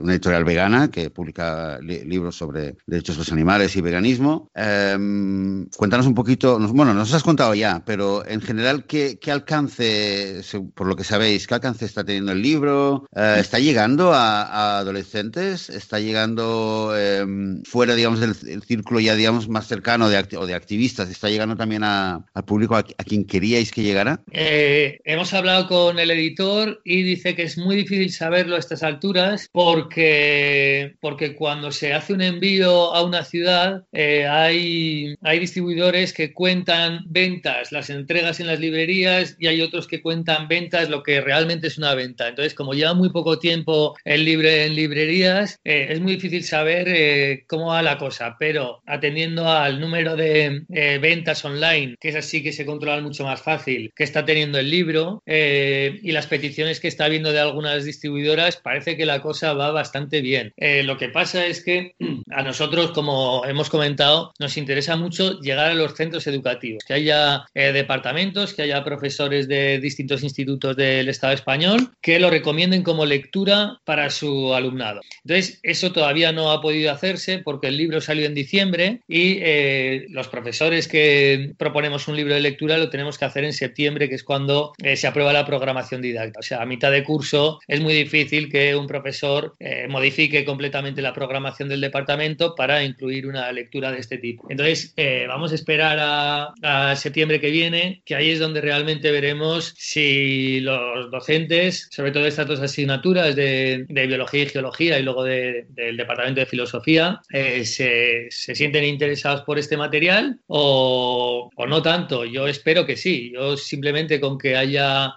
una 0.00 0.12
editorial 0.12 0.44
vegana 0.44 0.90
que 0.90 1.10
publica 1.10 1.78
libros 1.80 2.36
sobre 2.36 2.76
derechos 2.86 3.16
de 3.16 3.20
los 3.20 3.32
animales 3.32 3.35
y 3.38 3.80
veganismo. 3.80 4.50
Em, 4.54 5.66
cuéntanos 5.76 6.06
un 6.06 6.14
poquito, 6.14 6.58
bueno, 6.58 6.94
nos 6.94 7.12
has 7.12 7.22
contado 7.22 7.54
ya, 7.54 7.82
pero 7.84 8.26
en 8.26 8.40
general, 8.40 8.84
¿qué, 8.86 9.18
alcance, 9.30 10.40
por 10.74 10.86
lo 10.86 10.96
que 10.96 11.04
sabéis, 11.04 11.46
qué 11.46 11.54
alcance 11.54 11.84
está 11.84 12.04
teniendo 12.04 12.32
el 12.32 12.42
libro? 12.42 13.06
Eh, 13.14 13.36
¿Está 13.38 13.58
llegando 13.58 14.12
a, 14.12 14.78
adolescentes? 14.78 15.68
¿Está 15.68 16.00
llegando 16.00 16.94
em, 16.96 17.62
fuera, 17.64 17.94
digamos, 17.94 18.20
del 18.20 18.62
círculo 18.62 19.00
ya, 19.00 19.14
digamos, 19.14 19.48
más 19.48 19.66
cercano 19.66 20.08
de, 20.08 20.36
o 20.36 20.46
de 20.46 20.54
activistas? 20.54 21.10
¿Está 21.10 21.28
llegando 21.28 21.56
también 21.56 21.84
al 21.84 22.24
público 22.46 22.76
a, 22.76 22.82
quien 22.82 23.24
queríais 23.24 23.70
que 23.70 23.82
llegara? 23.82 24.20
Eh, 24.32 24.98
hemos 25.04 25.32
hablado 25.34 25.68
con 25.68 25.98
el 25.98 26.10
editor 26.10 26.80
y 26.84 27.02
dice 27.02 27.34
que 27.34 27.42
es 27.42 27.58
muy 27.58 27.76
difícil 27.76 28.10
saberlo 28.10 28.56
a 28.56 28.58
estas 28.58 28.82
alturas 28.82 29.48
porque, 29.52 30.96
porque 31.00 31.34
cuando 31.34 31.70
se 31.70 31.92
hace 31.92 32.12
un 32.12 32.22
envío 32.22 32.94
a 32.94 33.02
una 33.02 33.24
ciudad 33.26 33.84
hay, 33.92 35.14
hay 35.20 35.38
distribuidores 35.38 36.12
que 36.12 36.32
cuentan 36.32 37.00
ventas, 37.06 37.72
las 37.72 37.90
entregas 37.90 38.40
en 38.40 38.46
las 38.46 38.60
librerías 38.60 39.36
y 39.38 39.46
hay 39.46 39.60
otros 39.60 39.86
que 39.86 40.00
cuentan 40.00 40.48
ventas, 40.48 40.88
lo 40.88 41.02
que 41.02 41.20
realmente 41.20 41.66
es 41.66 41.78
una 41.78 41.94
venta. 41.94 42.28
Entonces, 42.28 42.54
como 42.54 42.72
lleva 42.72 42.94
muy 42.94 43.10
poco 43.10 43.38
tiempo 43.38 43.94
el 44.04 44.24
libre 44.24 44.64
en 44.64 44.74
librerías, 44.74 45.60
es 45.64 46.00
muy 46.00 46.14
difícil 46.14 46.44
saber 46.44 47.44
cómo 47.46 47.66
va 47.66 47.82
la 47.82 47.98
cosa, 47.98 48.36
pero 48.38 48.82
atendiendo 48.86 49.48
al 49.50 49.80
número 49.80 50.16
de 50.16 50.64
ventas 51.00 51.44
online, 51.44 51.96
que 52.00 52.08
es 52.08 52.16
así 52.16 52.42
que 52.42 52.52
se 52.52 52.66
controlan 52.66 53.04
mucho 53.04 53.24
más 53.24 53.42
fácil, 53.42 53.92
que 53.94 54.04
está 54.04 54.24
teniendo 54.24 54.58
el 54.58 54.70
libro 54.70 55.22
y 55.26 56.12
las 56.12 56.26
peticiones 56.26 56.80
que 56.80 56.88
está 56.88 57.06
habiendo 57.06 57.32
de 57.32 57.40
algunas 57.40 57.84
distribuidoras, 57.84 58.56
parece 58.56 58.96
que 58.96 59.06
la 59.06 59.20
cosa 59.20 59.52
va 59.52 59.70
bastante 59.70 60.20
bien. 60.20 60.52
Eh, 60.56 60.82
lo 60.82 60.96
que 60.96 61.08
pasa 61.08 61.46
es 61.46 61.64
que 61.64 61.94
a 62.30 62.42
nosotros, 62.42 62.92
como 62.92 63.15
hemos 63.46 63.70
comentado, 63.70 64.32
nos 64.38 64.56
interesa 64.56 64.96
mucho 64.96 65.40
llegar 65.40 65.70
a 65.70 65.74
los 65.74 65.94
centros 65.94 66.26
educativos, 66.26 66.82
que 66.86 66.94
haya 66.94 67.44
eh, 67.54 67.72
departamentos, 67.72 68.54
que 68.54 68.62
haya 68.62 68.84
profesores 68.84 69.48
de 69.48 69.78
distintos 69.80 70.22
institutos 70.22 70.76
del 70.76 71.08
Estado 71.08 71.32
español 71.32 71.92
que 72.00 72.18
lo 72.18 72.30
recomienden 72.30 72.82
como 72.82 73.06
lectura 73.06 73.80
para 73.84 74.10
su 74.10 74.54
alumnado. 74.54 75.00
Entonces, 75.24 75.60
eso 75.62 75.92
todavía 75.92 76.32
no 76.32 76.50
ha 76.50 76.60
podido 76.60 76.92
hacerse 76.92 77.38
porque 77.38 77.68
el 77.68 77.76
libro 77.76 78.00
salió 78.00 78.26
en 78.26 78.34
diciembre 78.34 79.00
y 79.08 79.38
eh, 79.40 80.06
los 80.10 80.28
profesores 80.28 80.88
que 80.88 81.52
proponemos 81.58 82.08
un 82.08 82.16
libro 82.16 82.34
de 82.34 82.40
lectura 82.40 82.78
lo 82.78 82.90
tenemos 82.90 83.18
que 83.18 83.24
hacer 83.24 83.44
en 83.44 83.52
septiembre, 83.52 84.08
que 84.08 84.14
es 84.14 84.24
cuando 84.24 84.72
se 84.94 85.06
aprueba 85.06 85.32
la 85.32 85.46
programación 85.46 86.02
didáctica. 86.02 86.40
O 86.40 86.42
sea, 86.42 86.62
a 86.62 86.66
mitad 86.66 86.90
de 86.90 87.04
curso 87.04 87.60
es 87.66 87.80
muy 87.80 87.94
difícil 87.94 88.50
que 88.50 88.76
un 88.76 88.86
profesor 88.86 89.54
eh, 89.58 89.86
modifique 89.88 90.44
completamente 90.44 91.02
la 91.02 91.12
programación 91.12 91.68
del 91.68 91.80
departamento 91.80 92.54
para 92.54 92.84
incluir 92.84 93.05
una 93.26 93.50
lectura 93.52 93.92
de 93.92 93.98
este 93.98 94.18
tipo. 94.18 94.46
Entonces, 94.50 94.92
eh, 94.96 95.24
vamos 95.28 95.52
a 95.52 95.54
esperar 95.54 95.98
a, 96.00 96.94
septiembre 96.96 97.40
que 97.40 97.50
viene, 97.50 98.02
que 98.04 98.14
ahí 98.14 98.30
es 98.30 98.38
donde 98.38 98.60
realmente 98.60 99.10
veremos 99.10 99.74
si 99.76 100.60
los 100.60 101.10
docentes, 101.10 101.88
sobre 101.90 102.10
todo 102.10 102.26
estas 102.26 102.46
dos 102.46 102.60
asignaturas 102.60 103.36
de, 103.36 103.86
biología 103.88 104.42
y 104.42 104.46
geología 104.46 104.98
y 104.98 105.02
luego 105.02 105.24
del 105.24 105.96
departamento 105.96 106.40
de 106.40 106.46
filosofía, 106.46 107.20
eh, 107.32 107.64
se, 107.64 108.28
sienten 108.30 108.84
interesados 108.84 109.42
por 109.42 109.58
este 109.58 109.76
material 109.76 110.38
o, 110.46 111.50
no 111.68 111.82
tanto. 111.82 112.24
Yo 112.24 112.46
espero 112.46 112.86
que 112.86 112.96
sí. 112.96 113.32
Yo 113.34 113.56
simplemente 113.56 114.20
con 114.20 114.38
que 114.38 114.56
haya 114.56 115.14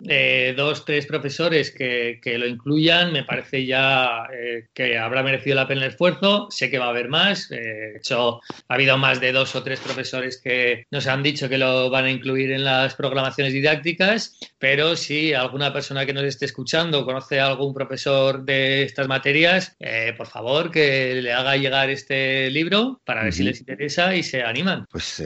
dos, 0.55 0.85
tres 0.85 1.05
profesores 1.05 1.71
que, 1.71 2.19
que 2.21 2.37
lo 2.37 2.47
incluyan, 2.47 3.13
me 3.13 3.23
parece 3.23 3.65
ya 3.65 4.27
eh, 4.33 4.67
que 4.73 4.97
habrá 4.97 5.23
merecido 5.23 5.55
la 5.55 5.67
pena 5.67 5.81
el 5.81 5.91
esfuerzo. 5.91 6.47
Sé 6.49 6.69
que 6.69 6.79
va 6.79 6.85
a 6.85 6.89
haber 6.89 7.09
más. 7.09 7.51
Eh, 7.51 7.78
de 7.79 7.97
hecho, 7.97 8.41
ha 8.67 8.73
habido 8.73 8.97
más 8.97 9.19
de 9.19 9.31
dos 9.31 9.55
o 9.55 9.63
tres 9.63 9.79
profesores 9.79 10.39
que 10.41 10.85
nos 10.91 11.07
han 11.07 11.23
dicho 11.23 11.49
que 11.49 11.57
lo 11.57 11.89
van 11.89 12.05
a 12.05 12.11
incluir 12.11 12.51
en 12.51 12.63
las 12.63 12.95
programaciones 12.95 13.53
didácticas, 13.53 14.37
pero 14.57 14.95
si 14.95 15.33
alguna 15.33 15.73
persona 15.73 16.05
que 16.05 16.13
nos 16.13 16.23
esté 16.23 16.45
escuchando 16.45 17.05
conoce 17.05 17.39
a 17.39 17.47
algún 17.47 17.73
profesor 17.73 18.43
de 18.43 18.83
estas 18.83 19.07
materias, 19.07 19.75
eh, 19.79 20.13
por 20.17 20.27
favor 20.27 20.71
que 20.71 21.21
le 21.21 21.33
haga 21.33 21.55
llegar 21.57 21.89
este 21.89 22.49
libro 22.51 23.01
para 23.05 23.23
ver 23.23 23.33
si 23.33 23.43
les 23.43 23.59
interesa 23.59 24.15
y 24.15 24.23
se 24.23 24.43
animan. 24.43 24.85
Pues 24.89 25.23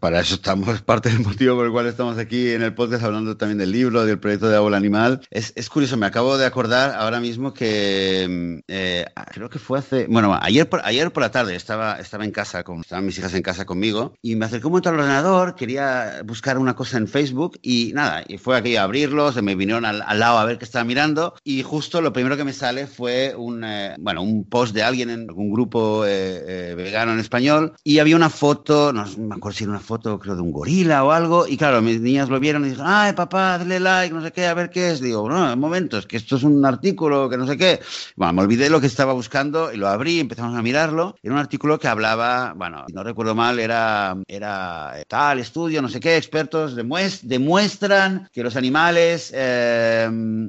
para, 0.00 0.20
eso 0.20 0.34
estamos, 0.34 0.82
parte 0.82 1.10
del 1.10 1.20
motivo 1.20 1.56
por 1.56 1.66
el 1.66 1.72
cual 1.72 1.86
estamos 1.86 2.18
aquí 2.18 2.50
en 2.50 2.62
el 2.62 2.74
podcast 2.74 3.04
hablando 3.04 3.36
también 3.36 3.58
del 3.58 3.72
libro, 3.72 4.04
del 4.04 4.18
proyecto 4.18 4.48
de 4.48 4.56
Abuela 4.56 4.76
Animal. 4.76 5.20
Es, 5.30 5.52
es 5.56 5.68
curioso, 5.68 5.96
me 5.96 6.06
acabo 6.06 6.38
de 6.38 6.46
acordar 6.46 6.94
ahora 6.94 7.20
mismo 7.20 7.54
que 7.54 8.26
mm, 8.28 8.58
eh, 8.68 9.06
creo 9.32 9.48
que 9.48 9.58
fue 9.58 9.78
hace, 9.78 10.06
bueno, 10.08 10.38
ayer 10.40 10.68
por, 10.68 10.80
ayer 10.84 11.10
por 11.12 11.22
la 11.22 11.30
tarde 11.30 11.54
estaba, 11.54 11.77
estaba 11.98 12.24
en 12.24 12.30
casa, 12.30 12.64
con, 12.64 12.80
estaban 12.80 13.06
mis 13.06 13.18
hijas 13.18 13.34
en 13.34 13.42
casa 13.42 13.64
conmigo 13.64 14.14
y 14.22 14.36
me 14.36 14.46
acercé 14.46 14.66
un 14.66 14.72
momento 14.72 14.90
al 14.90 14.96
ordenador, 14.96 15.54
quería 15.54 16.22
buscar 16.24 16.58
una 16.58 16.74
cosa 16.74 16.98
en 16.98 17.08
Facebook 17.08 17.58
y 17.62 17.92
nada, 17.94 18.24
y 18.26 18.38
fue 18.38 18.56
aquí 18.56 18.76
a 18.76 18.84
abrirlos, 18.84 19.40
me 19.42 19.54
vinieron 19.54 19.84
al, 19.84 19.98
lado 20.18 20.38
a 20.38 20.44
ver 20.44 20.58
qué 20.58 20.64
estaba 20.64 20.84
mirando 20.84 21.34
y 21.44 21.62
justo 21.62 22.00
lo 22.00 22.12
primero 22.12 22.36
que 22.36 22.44
me 22.44 22.52
sale 22.52 22.86
fue 22.86 23.34
un, 23.36 23.64
eh, 23.64 23.94
bueno, 23.98 24.22
un 24.22 24.44
post 24.44 24.74
de 24.74 24.82
alguien 24.82 25.10
en 25.10 25.30
un 25.30 25.50
grupo 25.50 26.04
eh, 26.06 26.74
vegano 26.76 27.12
en 27.12 27.20
español 27.20 27.74
y 27.84 27.98
había 27.98 28.16
una 28.16 28.30
foto, 28.30 28.92
no 28.92 29.04
me 29.18 29.36
acuerdo 29.36 29.56
si 29.56 29.64
era 29.64 29.70
una 29.72 29.80
foto 29.80 30.18
creo 30.18 30.36
de 30.36 30.42
un 30.42 30.52
gorila 30.52 31.04
o 31.04 31.12
algo 31.12 31.46
y 31.46 31.56
claro, 31.56 31.82
mis 31.82 32.00
niñas 32.00 32.28
lo 32.28 32.40
vieron 32.40 32.64
y 32.64 32.70
dijeron, 32.70 32.86
ay 32.90 33.12
papá, 33.12 33.58
dale 33.58 33.80
like, 33.80 34.14
no 34.14 34.22
sé 34.22 34.32
qué, 34.32 34.46
a 34.46 34.54
ver 34.54 34.70
qué 34.70 34.90
es. 34.90 35.00
Digo, 35.00 35.28
no, 35.28 35.52
un 35.52 35.58
momento, 35.58 35.98
es 35.98 36.06
que 36.06 36.16
esto 36.16 36.36
es 36.36 36.42
un 36.42 36.64
artículo 36.64 37.28
que 37.28 37.36
no 37.36 37.46
sé 37.46 37.56
qué. 37.56 37.80
Bueno, 38.16 38.32
me 38.32 38.42
olvidé 38.42 38.70
lo 38.70 38.80
que 38.80 38.86
estaba 38.86 39.12
buscando 39.12 39.72
y 39.72 39.76
lo 39.76 39.88
abrí, 39.88 40.20
empezamos 40.20 40.56
a 40.56 40.62
mirarlo. 40.62 41.16
Era 41.22 41.34
un 41.34 41.40
artículo 41.40 41.57
que 41.58 41.88
hablaba, 41.88 42.54
bueno, 42.56 42.86
no 42.92 43.02
recuerdo 43.02 43.34
mal, 43.34 43.58
era, 43.58 44.16
era 44.26 44.94
tal 45.08 45.38
estudio, 45.38 45.82
no 45.82 45.88
sé 45.88 46.00
qué, 46.00 46.16
expertos 46.16 46.76
demuestran 46.76 48.28
que 48.32 48.42
los 48.42 48.56
animales 48.56 49.32
eh, 49.34 50.08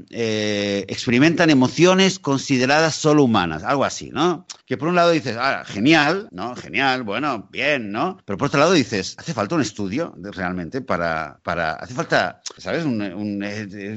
eh, 0.09 0.85
experimentan 0.87 1.49
emociones 1.49 2.19
consideradas 2.19 2.95
solo 2.95 3.23
humanas, 3.23 3.63
algo 3.63 3.83
así, 3.83 4.11
¿no? 4.11 4.45
Que 4.65 4.77
por 4.77 4.87
un 4.87 4.95
lado 4.95 5.11
dices, 5.11 5.35
ah, 5.39 5.63
genial, 5.65 6.29
¿no? 6.31 6.55
Genial, 6.55 7.03
bueno, 7.03 7.47
bien, 7.51 7.91
¿no? 7.91 8.17
Pero 8.25 8.37
por 8.37 8.47
otro 8.47 8.59
lado 8.59 8.73
dices, 8.73 9.15
hace 9.17 9.33
falta 9.33 9.55
un 9.55 9.61
estudio 9.61 10.13
realmente 10.17 10.81
para, 10.81 11.39
para 11.43 11.73
hace 11.73 11.93
falta, 11.93 12.41
¿sabes? 12.57 12.85
Un, 12.85 13.01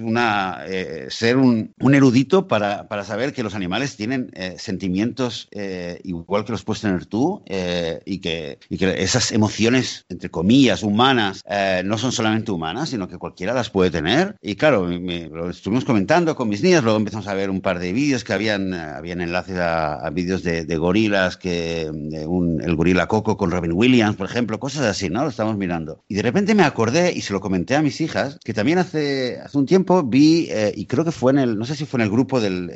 una, 0.02 0.64
eh, 0.66 1.06
ser 1.10 1.36
un, 1.36 1.74
un 1.78 1.94
erudito 1.94 2.48
para, 2.48 2.88
para, 2.88 3.04
saber 3.04 3.32
que 3.32 3.42
los 3.42 3.54
animales 3.54 3.96
tienen 3.96 4.30
eh, 4.34 4.56
sentimientos 4.58 5.48
eh, 5.50 6.00
igual 6.04 6.44
que 6.44 6.52
los 6.52 6.64
puedes 6.64 6.84
tú 7.06 7.42
eh, 7.46 8.00
y, 8.04 8.18
que, 8.18 8.58
y, 8.68 8.78
que, 8.78 9.02
esas 9.02 9.32
emociones, 9.32 10.04
entre 10.08 10.30
comillas, 10.30 10.82
humanas, 10.82 11.42
no 11.84 11.98
son 11.98 12.12
solamente 12.12 12.50
humanas, 12.50 12.90
sino 12.90 13.08
que 13.08 13.18
cualquiera 13.18 13.54
las 13.54 13.70
puede 13.70 13.90
tener. 13.90 14.36
Y 14.40 14.56
claro, 14.56 14.88
lo 14.88 15.50
estuvimos 15.50 15.84
comentando 15.84 16.34
con 16.36 16.48
mis 16.48 16.62
niñas, 16.62 16.82
luego 16.82 16.98
empezamos 16.98 17.26
a 17.28 17.34
ver 17.34 17.50
un 17.50 17.60
par 17.60 17.78
de 17.78 17.92
vídeos 17.92 18.24
que 18.24 18.32
habían, 18.32 18.74
habían 18.74 19.20
enlaces 19.20 19.58
a, 19.58 20.08
vídeos 20.12 20.42
de, 20.42 20.64
de, 20.64 20.76
gorilas, 20.76 21.36
que, 21.36 21.90
un, 22.26 22.60
el 22.62 22.76
gorila 22.76 23.06
Coco 23.06 23.36
con 23.36 23.50
Robin 23.50 23.72
Williams, 23.72 24.16
por 24.16 24.26
ejemplo, 24.26 24.58
cosas 24.58 24.82
así, 24.82 25.08
¿no? 25.08 25.22
Lo 25.22 25.30
estamos 25.30 25.56
mirando. 25.56 26.02
Y 26.08 26.14
de 26.14 26.22
repente 26.22 26.54
me 26.54 26.64
acordé 26.64 27.12
y 27.12 27.20
se 27.20 27.32
lo 27.32 27.40
comenté 27.40 27.76
a 27.76 27.82
mis 27.82 28.00
hijas, 28.00 28.38
que 28.44 28.54
también 28.54 28.78
hace, 28.78 29.38
hace 29.40 29.58
un 29.58 29.66
tiempo 29.66 30.02
vi, 30.02 30.48
y 30.74 30.86
creo 30.86 31.04
que 31.04 31.12
fue 31.12 31.32
en 31.32 31.38
el, 31.38 31.58
no 31.58 31.64
sé 31.64 31.74
si 31.74 31.84
fue 31.84 31.98
en 31.98 32.04
el 32.04 32.10
grupo 32.10 32.40
del, 32.40 32.68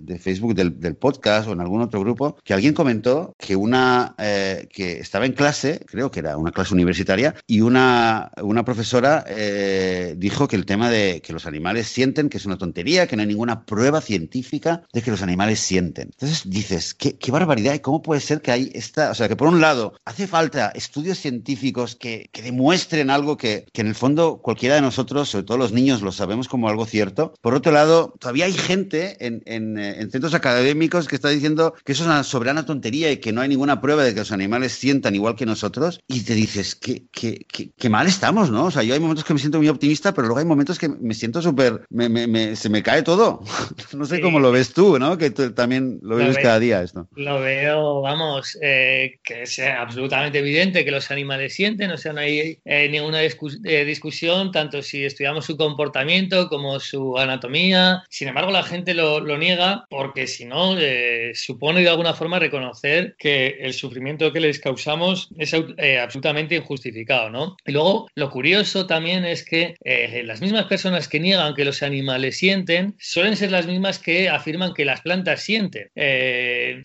de 0.00 0.18
Facebook 0.18 0.54
del, 0.54 0.96
podcast 0.96 1.48
o 1.48 1.52
en 1.52 1.60
algún 1.60 1.80
otro 1.80 2.00
grupo, 2.00 2.36
que 2.44 2.54
alguien 2.54 2.74
comentó 2.74 3.34
que 3.38 3.56
una 3.56 3.73
eh, 4.18 4.68
que 4.72 5.00
estaba 5.00 5.26
en 5.26 5.32
clase, 5.32 5.80
creo 5.86 6.10
que 6.10 6.20
era 6.20 6.36
una 6.36 6.52
clase 6.52 6.74
universitaria, 6.74 7.34
y 7.46 7.60
una, 7.60 8.30
una 8.42 8.64
profesora 8.64 9.24
eh, 9.28 10.14
dijo 10.16 10.48
que 10.48 10.56
el 10.56 10.66
tema 10.66 10.90
de 10.90 11.20
que 11.22 11.32
los 11.32 11.46
animales 11.46 11.86
sienten, 11.88 12.28
que 12.28 12.38
es 12.38 12.46
una 12.46 12.58
tontería, 12.58 13.06
que 13.06 13.16
no 13.16 13.22
hay 13.22 13.28
ninguna 13.28 13.64
prueba 13.64 14.00
científica 14.00 14.82
de 14.92 15.02
que 15.02 15.10
los 15.10 15.22
animales 15.22 15.60
sienten. 15.60 16.10
Entonces 16.12 16.42
dices, 16.48 16.94
qué, 16.94 17.16
qué 17.16 17.30
barbaridad, 17.30 17.78
cómo 17.80 18.02
puede 18.02 18.20
ser 18.20 18.40
que 18.40 18.52
hay 18.52 18.70
esta, 18.74 19.10
o 19.10 19.14
sea, 19.14 19.28
que 19.28 19.36
por 19.36 19.48
un 19.48 19.60
lado 19.60 19.94
hace 20.04 20.26
falta 20.26 20.72
estudios 20.74 21.18
científicos 21.18 21.96
que, 21.96 22.28
que 22.32 22.42
demuestren 22.42 23.10
algo 23.10 23.36
que, 23.36 23.66
que 23.72 23.80
en 23.80 23.88
el 23.88 23.94
fondo 23.94 24.38
cualquiera 24.42 24.76
de 24.76 24.82
nosotros, 24.82 25.28
sobre 25.28 25.44
todo 25.44 25.58
los 25.58 25.72
niños, 25.72 26.02
lo 26.02 26.12
sabemos 26.12 26.48
como 26.48 26.68
algo 26.68 26.86
cierto. 26.86 27.34
Por 27.40 27.54
otro 27.54 27.72
lado, 27.72 28.14
todavía 28.18 28.46
hay 28.46 28.52
gente 28.52 29.16
en, 29.24 29.42
en, 29.46 29.78
eh, 29.78 30.00
en 30.00 30.10
centros 30.10 30.34
académicos 30.34 31.08
que 31.08 31.16
está 31.16 31.28
diciendo 31.28 31.74
que 31.84 31.92
eso 31.92 32.04
es 32.04 32.08
una 32.08 32.22
soberana 32.22 32.66
tontería 32.66 33.10
y 33.10 33.18
que 33.18 33.32
no 33.32 33.40
hay 33.40 33.48
ninguna 33.48 33.63
prueba 33.80 34.04
de 34.04 34.12
que 34.14 34.20
los 34.20 34.32
animales 34.32 34.72
sientan 34.72 35.14
igual 35.14 35.36
que 35.36 35.46
nosotros, 35.46 36.00
y 36.08 36.22
te 36.22 36.34
dices, 36.34 36.74
qué, 36.74 37.04
qué, 37.12 37.46
qué, 37.48 37.88
mal 37.88 38.06
estamos, 38.06 38.50
¿no? 38.50 38.66
O 38.66 38.70
sea, 38.70 38.82
yo 38.82 38.94
hay 38.94 39.00
momentos 39.00 39.24
que 39.24 39.34
me 39.34 39.40
siento 39.40 39.58
muy 39.58 39.68
optimista, 39.68 40.12
pero 40.12 40.26
luego 40.26 40.40
hay 40.40 40.46
momentos 40.46 40.78
que 40.78 40.88
me 40.88 41.14
siento 41.14 41.42
súper, 41.42 41.82
me, 41.90 42.08
me, 42.08 42.56
se 42.56 42.68
me 42.68 42.82
cae 42.82 43.02
todo. 43.02 43.42
no 43.92 44.04
sé 44.04 44.20
cómo 44.20 44.40
lo 44.40 44.52
ves 44.52 44.72
tú, 44.72 44.98
¿no? 44.98 45.18
Que 45.18 45.30
tú 45.30 45.52
también 45.52 45.98
lo, 46.02 46.16
ves 46.16 46.38
cada 46.38 46.58
día 46.58 46.82
esto. 46.82 47.08
Lo 47.14 47.40
veo, 47.40 48.00
vamos, 48.00 48.58
eh, 48.62 49.18
que 49.22 49.42
es 49.42 49.58
absolutamente 49.58 50.38
evidente 50.38 50.84
que 50.84 50.90
los 50.90 51.10
animales 51.10 51.54
sienten, 51.54 51.90
o 51.90 51.96
sea, 51.96 52.12
no 52.12 52.20
hay 52.20 52.58
eh, 52.64 52.88
ninguna 52.88 53.22
eh, 53.22 53.84
discusión, 53.84 54.52
tanto 54.52 54.82
si 54.82 55.04
estudiamos 55.04 55.44
su 55.44 55.56
comportamiento 55.56 56.48
como 56.48 56.80
su 56.80 57.18
anatomía. 57.18 58.02
Sin 58.08 58.28
embargo, 58.28 58.50
la 58.50 58.62
gente 58.62 58.94
lo, 58.94 59.20
lo 59.20 59.38
niega 59.38 59.86
porque 59.88 60.26
si 60.26 60.44
no, 60.44 60.76
eh, 60.78 61.32
supone 61.34 61.82
de 61.82 61.88
alguna 61.88 62.14
forma 62.14 62.38
reconocer 62.38 63.14
que 63.18 63.53
el 63.60 63.72
sufrimiento 63.72 64.32
que 64.32 64.40
les 64.40 64.58
causamos 64.58 65.28
es 65.38 65.54
eh, 65.54 65.98
absolutamente 65.98 66.56
injustificado, 66.56 67.30
¿no? 67.30 67.56
Y 67.66 67.72
luego, 67.72 68.08
lo 68.14 68.30
curioso 68.30 68.86
también 68.86 69.24
es 69.24 69.44
que 69.44 69.74
eh, 69.84 70.22
las 70.24 70.40
mismas 70.40 70.66
personas 70.66 71.08
que 71.08 71.20
niegan 71.20 71.54
que 71.54 71.64
los 71.64 71.82
animales 71.82 72.38
sienten 72.38 72.94
suelen 72.98 73.36
ser 73.36 73.50
las 73.50 73.66
mismas 73.66 73.98
que 73.98 74.28
afirman 74.28 74.74
que 74.74 74.84
las 74.84 75.00
plantas 75.00 75.42
sienten. 75.42 75.90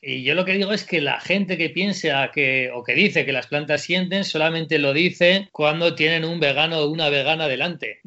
y 0.02 0.24
yo 0.24 0.36
lo 0.36 0.46
que 0.46 0.54
digo 0.54 0.72
es 0.72 0.84
que 0.84 1.02
la 1.02 1.20
gente 1.20 1.58
que 1.58 1.70
piensa 1.70 2.32
que, 2.34 2.72
o 2.74 2.84
que 2.84 2.94
dice 2.94 3.26
que 3.26 3.32
las 3.32 3.48
plantas 3.48 3.82
sienten 3.82 4.24
solamente 4.24 4.80
lo 4.80 4.94
dice 4.94 5.48
cuando 5.52 5.96
tienen 5.96 6.26
un 6.26 6.40
vegano 6.40 6.80
o 6.80 6.90
una 6.90 7.10
vegana 7.10 7.48
delante. 7.48 8.00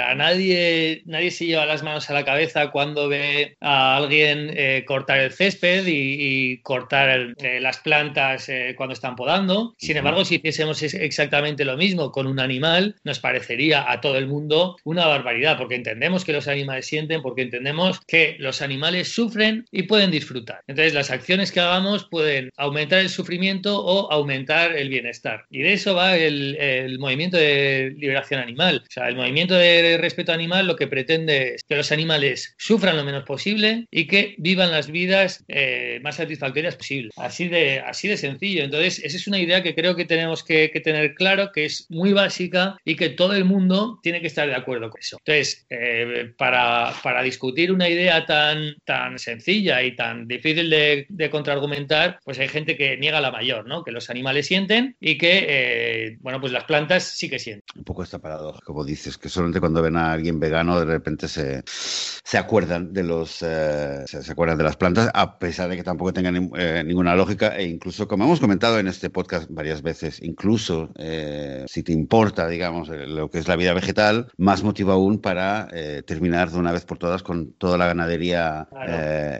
a 0.00 0.14
nadie, 0.14 1.02
nadie 1.06 1.30
se 1.30 1.46
lleva 1.46 1.66
las 1.66 1.82
manos 1.82 2.08
a 2.10 2.14
la 2.14 2.24
cabeza 2.24 2.70
cuando 2.70 3.08
ve 3.08 3.56
a 3.60 3.96
alguien 3.96 4.54
cortar 4.84 5.20
el 5.20 5.32
césped 5.32 5.84
y, 5.86 6.58
cortar 6.62 7.34
eh, 7.38 7.60
las 7.60 7.78
plantas 7.78 8.03
plantas 8.04 8.48
eh, 8.48 8.74
cuando 8.76 8.92
están 8.92 9.16
podando. 9.16 9.74
Sin 9.78 9.96
embargo, 9.96 10.24
si 10.24 10.36
hiciésemos 10.36 10.82
exactamente 10.82 11.64
lo 11.64 11.76
mismo 11.76 12.10
con 12.12 12.26
un 12.26 12.40
animal, 12.40 12.96
nos 13.04 13.18
parecería 13.18 13.90
a 13.90 14.00
todo 14.00 14.18
el 14.18 14.26
mundo 14.26 14.76
una 14.84 15.06
barbaridad, 15.06 15.56
porque 15.58 15.74
entendemos 15.74 16.24
que 16.24 16.32
los 16.32 16.48
animales 16.48 16.86
sienten, 16.86 17.22
porque 17.22 17.42
entendemos 17.42 18.00
que 18.06 18.36
los 18.38 18.62
animales 18.62 19.08
sufren 19.12 19.64
y 19.70 19.84
pueden 19.84 20.10
disfrutar. 20.10 20.60
Entonces, 20.66 20.94
las 20.94 21.10
acciones 21.10 21.52
que 21.52 21.60
hagamos 21.60 22.06
pueden 22.10 22.50
aumentar 22.56 23.00
el 23.00 23.08
sufrimiento 23.08 23.84
o 23.84 24.10
aumentar 24.12 24.76
el 24.76 24.88
bienestar. 24.88 25.44
Y 25.50 25.60
de 25.60 25.72
eso 25.72 25.94
va 25.94 26.16
el, 26.16 26.56
el 26.56 26.98
movimiento 26.98 27.36
de 27.36 27.94
liberación 27.96 28.40
animal. 28.40 28.82
O 28.86 28.90
sea, 28.90 29.08
el 29.08 29.16
movimiento 29.16 29.54
de 29.54 29.98
respeto 29.98 30.32
animal 30.32 30.66
lo 30.66 30.76
que 30.76 30.86
pretende 30.86 31.54
es 31.54 31.64
que 31.64 31.76
los 31.76 31.92
animales 31.92 32.54
sufran 32.58 32.96
lo 32.96 33.04
menos 33.04 33.24
posible 33.24 33.86
y 33.90 34.06
que 34.06 34.34
vivan 34.38 34.70
las 34.70 34.90
vidas 34.90 35.44
eh, 35.48 36.00
más 36.02 36.16
satisfactorias 36.16 36.76
posible. 36.76 37.10
Así 37.16 37.48
de, 37.48 37.80
así 37.94 38.08
de 38.08 38.16
sencillo. 38.16 38.64
Entonces, 38.64 39.00
esa 39.02 39.16
es 39.16 39.26
una 39.26 39.38
idea 39.38 39.62
que 39.62 39.74
creo 39.74 39.96
que 39.96 40.04
tenemos 40.04 40.42
que, 40.42 40.68
tener 40.84 41.14
claro, 41.14 41.52
que 41.52 41.64
es 41.64 41.86
muy 41.90 42.12
básica 42.12 42.76
y 42.84 42.96
que 42.96 43.10
todo 43.10 43.34
el 43.34 43.44
mundo 43.44 44.00
tiene 44.02 44.20
que 44.20 44.26
estar 44.26 44.46
de 44.46 44.54
acuerdo 44.54 44.90
con 44.90 45.00
eso. 45.00 45.16
Entonces, 45.18 45.66
eh, 45.70 46.32
para, 46.36 46.92
para, 47.02 47.22
discutir 47.22 47.72
una 47.72 47.88
idea 47.88 48.26
tan, 48.26 48.74
tan 48.84 49.18
sencilla 49.18 49.82
y 49.82 49.94
tan 49.96 50.26
difícil 50.26 50.68
de, 50.68 51.06
de, 51.08 51.30
contraargumentar, 51.30 52.18
pues 52.24 52.38
hay 52.38 52.48
gente 52.48 52.76
que 52.76 52.96
niega 52.96 53.20
la 53.20 53.30
mayor, 53.30 53.66
¿no? 53.66 53.84
Que 53.84 53.92
los 53.92 54.10
animales 54.10 54.46
sienten 54.46 54.96
y 55.00 55.16
que, 55.16 55.46
eh, 55.48 56.16
bueno, 56.20 56.40
pues 56.40 56.52
las 56.52 56.64
plantas 56.64 57.04
sí 57.04 57.30
que 57.30 57.38
sienten. 57.38 57.64
Un 57.76 57.84
poco 57.84 58.02
esta 58.02 58.18
paradoja, 58.18 58.60
como 58.64 58.84
dices, 58.84 59.16
que 59.16 59.28
solamente 59.28 59.60
cuando 59.60 59.80
ven 59.80 59.96
a 59.96 60.12
alguien 60.12 60.40
vegano 60.40 60.78
de 60.78 60.86
repente 60.86 61.28
se, 61.28 61.62
se 61.66 62.38
acuerdan 62.38 62.92
de 62.92 63.04
los 63.04 63.30
se, 63.30 64.04
acuerdan 64.30 64.58
de 64.58 64.64
las 64.64 64.76
plantas, 64.76 65.10
a 65.14 65.38
pesar 65.38 65.68
de 65.68 65.76
que 65.76 65.84
tampoco 65.84 66.12
tengan 66.12 66.50
eh, 66.56 66.82
ninguna 66.84 67.14
lógica, 67.14 67.56
e 67.56 67.64
incluso, 67.64 67.83
como 68.08 68.24
hemos 68.24 68.40
comentado 68.40 68.78
en 68.78 68.88
este 68.88 69.10
podcast 69.10 69.48
varias 69.50 69.82
veces, 69.82 70.20
incluso 70.22 70.90
eh, 70.96 71.64
si 71.66 71.82
te 71.82 71.92
importa, 71.92 72.48
digamos, 72.48 72.88
eh, 72.88 73.06
lo 73.06 73.30
que 73.30 73.38
es 73.38 73.48
la 73.48 73.56
vida 73.56 73.74
vegetal, 73.74 74.28
más 74.38 74.62
motivo 74.62 74.92
aún 74.92 75.18
para 75.18 75.68
terminar 76.06 76.50
de 76.50 76.58
una 76.58 76.72
vez 76.72 76.84
por 76.84 76.98
todas 76.98 77.22
con 77.22 77.52
toda 77.52 77.76
la 77.78 77.86
ganadería 77.86 78.68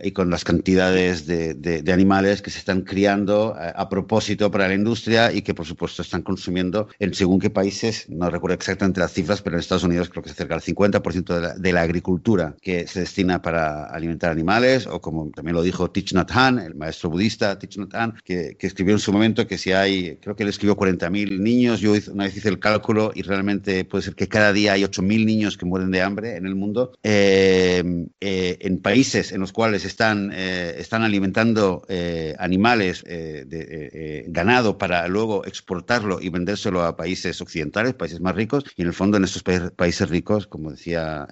y 0.02 0.12
con 0.12 0.30
las 0.30 0.44
cantidades 0.44 1.26
de, 1.26 1.54
de, 1.54 1.92
animales 1.92 2.42
que 2.42 2.50
se 2.50 2.59
están 2.59 2.83
criando 2.83 3.54
a, 3.57 3.88
propósito 3.88 4.50
para 4.50 4.68
la 4.68 4.74
industria 4.74 5.33
y 5.33 5.42
que, 5.42 5.54
por 5.54 5.66
supuesto, 5.66 6.02
están 6.02 6.22
consumiendo 6.22 6.88
en 6.98 7.14
según 7.14 7.38
qué 7.38 7.50
países, 7.50 8.09
no 8.09 8.28
recuerdo 8.30 8.54
exactamente 8.54 9.00
las 9.00 9.12
cifras, 9.12 9.42
pero 9.42 9.57
en 9.57 9.61
Estados 9.61 9.85
Unidos 9.85 10.09
creo 10.09 10.22
que 10.22 10.28
se 10.28 10.35
acerca 10.35 10.54
al 10.54 10.61
50% 10.61 11.35
de 11.35 11.40
la, 11.40 11.54
de 11.54 11.72
la 11.72 11.83
agricultura 11.83 12.57
que 12.61 12.87
se 12.87 13.00
destina 13.00 13.40
para 13.40 13.85
alimentar 13.87 14.30
animales, 14.30 14.87
o 14.87 15.00
como 15.00 15.30
también 15.30 15.54
lo 15.54 15.62
dijo 15.62 15.90
Thich 15.90 16.12
Nhat 16.14 16.30
Hanh, 16.33 16.59
el 16.59 16.74
maestro 16.74 17.11
budista 17.11 17.59
Thich 17.59 17.78
Nhat 17.78 17.94
Hanh, 17.94 18.14
que, 18.24 18.56
escribió 18.60 18.94
en 18.94 19.00
su 19.00 19.12
momento 19.12 19.46
que 19.46 19.58
si 19.58 19.72
hay, 19.72 20.16
creo 20.16 20.34
que 20.34 20.42
él 20.42 20.48
escribió 20.48 20.76
40.000 20.76 21.38
niños, 21.38 21.80
yo 21.80 21.92
una 22.12 22.24
vez 22.24 22.37
hice 22.37 22.48
el 22.48 22.58
cálculo 22.58 23.12
y 23.14 23.22
realmente 23.22 23.84
puede 23.84 24.02
ser 24.02 24.14
que 24.14 24.28
cada 24.28 24.52
día 24.52 24.72
hay 24.72 24.82
8.000 24.82 25.24
niños 25.24 25.56
que 25.56 25.66
mueren 25.66 25.90
de 25.90 26.02
hambre 26.02 26.37
en 26.37 26.46
el 26.46 26.54
mundo, 26.54 26.92
eh, 27.02 28.06
eh, 28.20 28.58
en 28.60 28.78
países 28.78 29.32
en 29.32 29.40
los 29.40 29.52
cuales 29.52 29.84
están, 29.84 30.30
eh, 30.32 30.74
están 30.78 31.02
alimentando 31.02 31.82
animales, 32.38 33.04
de, 33.04 34.24
ganado, 34.28 34.78
para 34.78 35.06
luego 35.08 35.44
exportarlo 35.44 36.20
y 36.20 36.28
vendérselo 36.28 36.82
a 36.82 36.96
países 36.96 37.40
occidentales, 37.40 37.94
países 37.94 38.20
más 38.20 38.34
ricos, 38.34 38.64
y 38.76 38.82
en 38.82 38.88
el 38.88 38.94
fondo 38.94 39.16
en 39.16 39.24
esos 39.24 39.42
países 39.42 40.08
ricos, 40.08 40.46
como 40.46 40.70
decía 40.70 41.26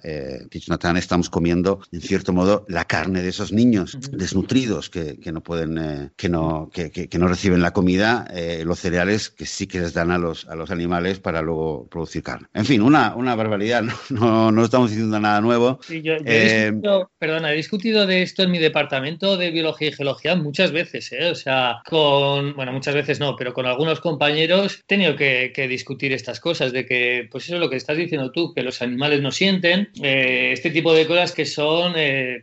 Thich 0.49 0.69
Nhat 0.69 0.85
Hanh, 0.85 0.97
estamos 0.97 1.29
comiendo, 1.29 1.81
en 1.91 2.01
cierto 2.01 2.33
modo, 2.33 2.65
la 2.67 2.85
carne 2.85 3.21
de 3.21 3.29
esos 3.29 3.51
niños 3.51 3.97
desnutridos 4.11 4.89
que, 4.89 5.31
no 5.31 5.41
pueden, 5.41 5.77
eh, 5.77 6.11
que, 6.15 6.29
no, 6.29 6.69
que, 6.71 6.82
no 7.17 7.27
reciben 7.27 7.61
la 7.61 7.71
comida, 7.71 8.27
eh, 8.33 8.63
los 8.65 8.79
cereales 8.79 9.29
que 9.29 9.45
sí 9.45 9.67
que 9.67 9.79
les 9.79 9.93
dan 9.93 10.11
a 10.11 10.17
los, 10.17 10.47
a 10.47 10.55
los 10.55 10.71
animales 10.71 11.19
para 11.19 11.41
luego 11.41 11.87
producir 11.89 12.23
carne. 12.23 12.47
En 12.53 12.65
fin, 12.65 12.81
una, 12.81 13.15
una 13.15 13.35
barbaridad, 13.35 13.83
no, 14.09 14.51
no, 14.51 14.65
estamos 14.65 14.89
diciendo 14.89 15.19
nada 15.19 15.41
nuevo. 15.41 15.79
Sí, 15.87 16.01
yo, 16.01 16.13
he 16.13 16.67
eh, 16.67 16.73
perdona, 17.17 17.53
he 17.53 17.55
discutido 17.55 18.05
de 18.05 18.21
esto 18.21 18.43
en 18.43 18.51
mi 18.51 18.59
departamento 18.59 19.37
de 19.37 19.51
biología 19.51 19.89
y 19.89 19.93
geología 19.93 20.35
muchas 20.35 20.71
veces, 20.71 21.11
o 21.31 21.35
sea, 21.35 21.81
con, 21.87 22.55
bueno, 22.55 22.71
muchas 22.73 22.95
veces 22.95 23.19
no, 23.19 23.35
pero 23.35 23.53
con 23.53 23.65
algunos 23.65 23.99
compañeros 23.99 24.79
he 24.79 24.83
tenido 24.87 25.15
que, 25.15 25.51
discutir 25.69 26.11
estas 26.11 26.39
cosas, 26.39 26.73
de 26.73 26.85
que, 26.85 27.27
pues 27.31 27.45
eso 27.45 27.55
es 27.55 27.61
lo 27.61 27.69
que 27.69 27.77
estás 27.77 27.97
diciendo 27.97 28.31
tú, 28.31 28.53
que 28.53 28.63
los 28.63 28.81
animales 28.81 29.21
no 29.21 29.31
sienten, 29.31 29.89
este 30.01 30.71
tipo 30.71 30.93
de 30.93 31.07
cosas 31.07 31.31
que 31.31 31.45
son 31.45 31.93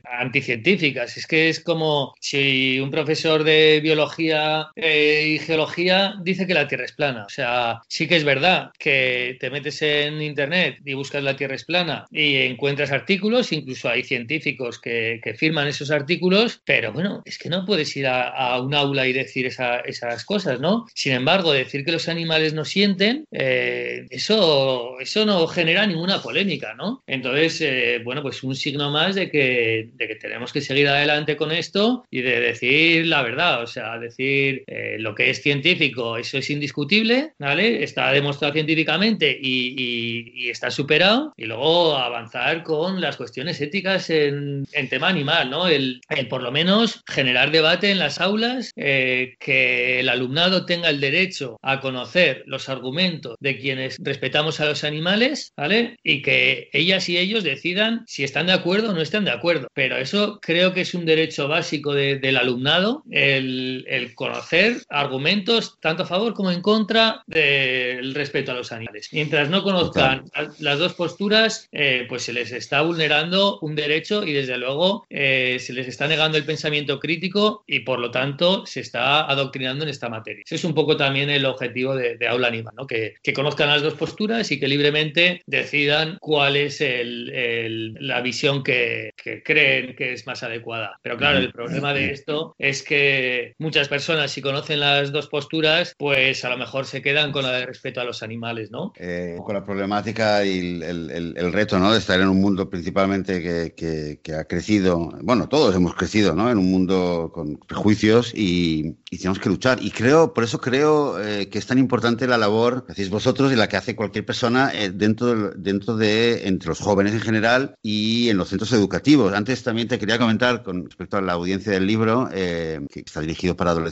anticientíficas. 0.04 1.16
Es 1.16 1.26
que 1.26 1.48
es 1.48 1.60
como 1.60 2.14
si 2.20 2.80
un 2.80 2.90
profesor 2.90 3.44
de 3.44 3.80
biología 3.82 4.29
eh, 4.76 5.34
y 5.34 5.38
geología 5.38 6.14
dice 6.22 6.46
que 6.46 6.54
la 6.54 6.68
Tierra 6.68 6.84
es 6.84 6.92
plana. 6.92 7.24
O 7.24 7.28
sea, 7.30 7.80
sí 7.88 8.06
que 8.06 8.16
es 8.16 8.24
verdad 8.24 8.70
que 8.78 9.36
te 9.40 9.50
metes 9.50 9.80
en 9.82 10.22
Internet 10.22 10.78
y 10.84 10.94
buscas 10.94 11.22
la 11.22 11.36
Tierra 11.36 11.54
es 11.54 11.64
plana 11.64 12.06
y 12.10 12.36
encuentras 12.36 12.90
artículos, 12.92 13.52
incluso 13.52 13.88
hay 13.88 14.02
científicos 14.02 14.80
que, 14.80 15.20
firman 15.36 15.68
esos 15.68 15.90
artículos, 15.90 16.60
pero 16.64 16.92
bueno, 16.92 17.22
es 17.24 17.38
que 17.38 17.48
no 17.48 17.64
puedes 17.64 17.96
ir 17.96 18.06
a, 18.06 18.60
un 18.60 18.74
aula 18.74 19.06
y 19.06 19.12
decir 19.12 19.46
esas 19.46 20.24
cosas, 20.24 20.60
¿no? 20.60 20.86
Sin 20.92 21.12
embargo, 21.12 21.52
decir 21.52 21.84
que 21.84 21.92
los 21.92 22.08
animales 22.08 22.52
no 22.52 22.64
sienten, 22.64 23.24
eh, 23.30 24.06
eso, 24.10 24.98
eso 24.98 25.24
no 25.24 25.46
genera 25.46 25.86
ninguna 25.86 26.20
polémica, 26.20 26.74
¿no? 26.74 27.02
Entonces, 27.06 27.60
eh, 27.60 28.00
bueno, 28.04 28.22
pues 28.22 28.42
un 28.42 28.56
signo 28.56 28.90
más 28.90 29.14
de 29.14 29.30
que, 29.30 29.90
de 29.94 30.08
que 30.08 30.16
tenemos 30.16 30.52
que 30.52 30.60
seguir 30.60 30.88
adelante 30.88 31.36
con 31.36 31.52
esto 31.52 32.04
y 32.10 32.22
de 32.22 32.40
decir 32.40 33.06
la 33.06 33.22
verdad, 33.22 33.62
o 33.62 33.66
sea, 33.66 33.98
decir 33.98 34.19
eh, 34.20 34.96
lo 34.98 35.14
que 35.14 35.30
es 35.30 35.42
científico, 35.42 36.16
eso 36.16 36.38
es 36.38 36.50
indiscutible, 36.50 37.32
¿vale? 37.38 37.82
Está 37.82 38.12
demostrado 38.12 38.52
científicamente 38.52 39.36
y, 39.40 40.48
está 40.50 40.70
superado, 40.70 41.32
y 41.36 41.44
luego 41.44 41.96
avanzar 41.96 42.62
con 42.62 43.00
las 43.00 43.16
cuestiones 43.16 43.60
éticas 43.60 44.10
en, 44.10 44.66
tema 44.90 45.08
animal, 45.08 45.50
¿no? 45.50 45.68
El, 45.68 46.00
por 46.28 46.42
lo 46.42 46.50
menos 46.50 47.02
generar 47.06 47.50
debate 47.50 47.90
en 47.90 47.98
las 47.98 48.20
aulas, 48.20 48.72
eh, 48.76 49.34
que 49.38 50.00
el 50.00 50.08
alumnado 50.08 50.66
tenga 50.66 50.90
el 50.90 51.00
derecho 51.00 51.58
a 51.62 51.80
conocer 51.80 52.42
los 52.46 52.68
argumentos 52.68 53.36
de 53.40 53.58
quienes 53.58 53.96
respetamos 54.00 54.60
a 54.60 54.66
los 54.66 54.84
animales, 54.84 55.52
¿vale? 55.56 55.96
Y 56.02 56.22
que 56.22 56.68
ellas 56.72 57.08
y 57.08 57.18
ellos 57.18 57.44
decidan 57.44 58.04
si 58.06 58.24
están 58.24 58.46
de 58.46 58.52
acuerdo 58.52 58.90
o 58.90 58.94
no 58.94 59.00
están 59.00 59.24
de 59.24 59.30
acuerdo. 59.30 59.68
Pero 59.74 59.96
eso 59.96 60.40
creo 60.42 60.72
que 60.72 60.82
es 60.82 60.94
un 60.94 61.06
derecho 61.06 61.48
básico 61.48 61.94
del 61.94 62.36
alumnado, 62.36 63.04
el, 63.10 64.09
conocer 64.14 64.82
argumentos 64.88 65.78
tanto 65.80 66.02
a 66.02 66.06
favor 66.06 66.34
como 66.34 66.50
en 66.50 66.62
contra 66.62 67.22
del 67.26 68.14
respeto 68.14 68.52
a 68.52 68.54
los 68.54 68.72
animales. 68.72 69.08
Mientras 69.12 69.48
no 69.48 69.62
conozcan 69.62 70.24
las 70.58 70.78
dos 70.78 70.94
posturas, 70.94 71.68
eh, 71.72 72.06
pues 72.08 72.22
se 72.22 72.32
les 72.32 72.52
está 72.52 72.82
vulnerando 72.82 73.58
un 73.60 73.74
derecho 73.74 74.24
y 74.24 74.32
desde 74.32 74.58
luego 74.58 75.06
eh, 75.10 75.58
se 75.60 75.72
les 75.72 75.88
está 75.88 76.06
negando 76.08 76.38
el 76.38 76.44
pensamiento 76.44 76.98
crítico 76.98 77.64
y 77.66 77.80
por 77.80 77.98
lo 77.98 78.10
tanto 78.10 78.66
se 78.66 78.80
está 78.80 79.24
adoctrinando 79.30 79.84
en 79.84 79.90
esta 79.90 80.08
materia. 80.08 80.42
Ese 80.44 80.56
es 80.56 80.64
un 80.64 80.74
poco 80.74 80.96
también 80.96 81.30
el 81.30 81.44
objetivo 81.44 81.94
de, 81.94 82.18
Aula 82.28 82.48
Anima, 82.48 82.72
¿no? 82.76 82.86
que, 82.86 83.14
conozcan 83.34 83.68
las 83.68 83.82
dos 83.82 83.94
posturas 83.94 84.50
y 84.50 84.60
que 84.60 84.68
libremente 84.68 85.40
decidan 85.46 86.18
cuál 86.20 86.56
es 86.56 86.82
la 86.82 88.20
visión 88.20 88.62
que, 88.62 89.12
que 89.16 89.42
creen 89.42 89.94
que 89.96 90.12
es 90.12 90.26
más 90.26 90.42
adecuada. 90.42 90.98
Pero 91.02 91.16
claro, 91.16 91.38
el 91.38 91.52
problema 91.52 91.94
de 91.94 92.10
esto 92.10 92.54
es 92.58 92.82
que 92.82 93.54
muchas 93.58 93.88
personas, 93.88 93.99
si 94.00 94.42
conocen 94.42 94.80
las 94.80 95.12
dos 95.12 95.28
posturas, 95.28 95.94
pues 95.98 96.44
a 96.44 96.50
lo 96.50 96.58
mejor 96.58 96.86
se 96.86 97.02
quedan 97.02 97.32
con 97.32 97.42
la 97.42 97.52
de 97.52 97.66
respeto 97.66 98.00
a 98.00 98.04
los 98.04 98.22
animales, 98.22 98.70
¿no? 98.70 98.92
Eh, 98.96 99.36
con 99.44 99.54
la 99.54 99.64
problemática 99.64 100.44
y 100.44 100.80
el, 100.82 101.52
reto, 101.52 101.78
¿no? 101.78 101.92
De 101.92 101.98
estar 101.98 102.20
en 102.20 102.28
un 102.28 102.40
mundo 102.40 102.68
principalmente 102.68 103.40
que, 103.74 104.34
ha 104.34 104.44
crecido, 104.44 105.10
bueno, 105.22 105.48
todos 105.48 105.74
hemos 105.74 105.94
crecido, 105.94 106.34
¿no? 106.34 106.50
En 106.50 106.58
un 106.58 106.70
mundo 106.70 107.30
con 107.34 107.56
prejuicios 107.56 108.32
y, 108.34 108.96
tenemos 109.10 109.38
que 109.38 109.48
luchar. 109.48 109.82
Y 109.82 109.90
creo, 109.90 110.32
por 110.32 110.44
eso 110.44 110.60
creo 110.60 111.20
eh, 111.22 111.48
que 111.48 111.58
es 111.58 111.66
tan 111.66 111.78
importante 111.78 112.26
la 112.26 112.38
labor 112.38 112.86
que 112.86 112.92
hacéis 112.92 113.10
vosotros 113.10 113.52
y 113.52 113.56
la 113.56 113.68
que 113.68 113.76
hace 113.76 113.94
cualquier 113.94 114.24
persona 114.24 114.70
eh, 114.72 114.90
dentro, 114.90 115.50
dentro 115.50 115.96
de, 115.96 116.48
entre 116.48 116.68
los 116.68 116.78
jóvenes 116.78 117.12
en 117.12 117.20
general 117.20 117.74
y 117.82 118.30
en 118.30 118.38
los 118.38 118.48
centros 118.48 118.72
educativos. 118.72 119.34
Antes 119.34 119.62
también 119.62 119.88
te 119.88 119.98
quería 119.98 120.18
comentar 120.18 120.62
con 120.62 120.86
respecto 120.86 121.16
a 121.16 121.20
la 121.20 121.32
audiencia 121.34 121.72
del 121.72 121.86
libro, 121.86 122.28
eh, 122.32 122.80
que 122.90 123.00
está 123.00 123.20
dirigido 123.20 123.56
para 123.56 123.72
adolescentes, 123.72 123.89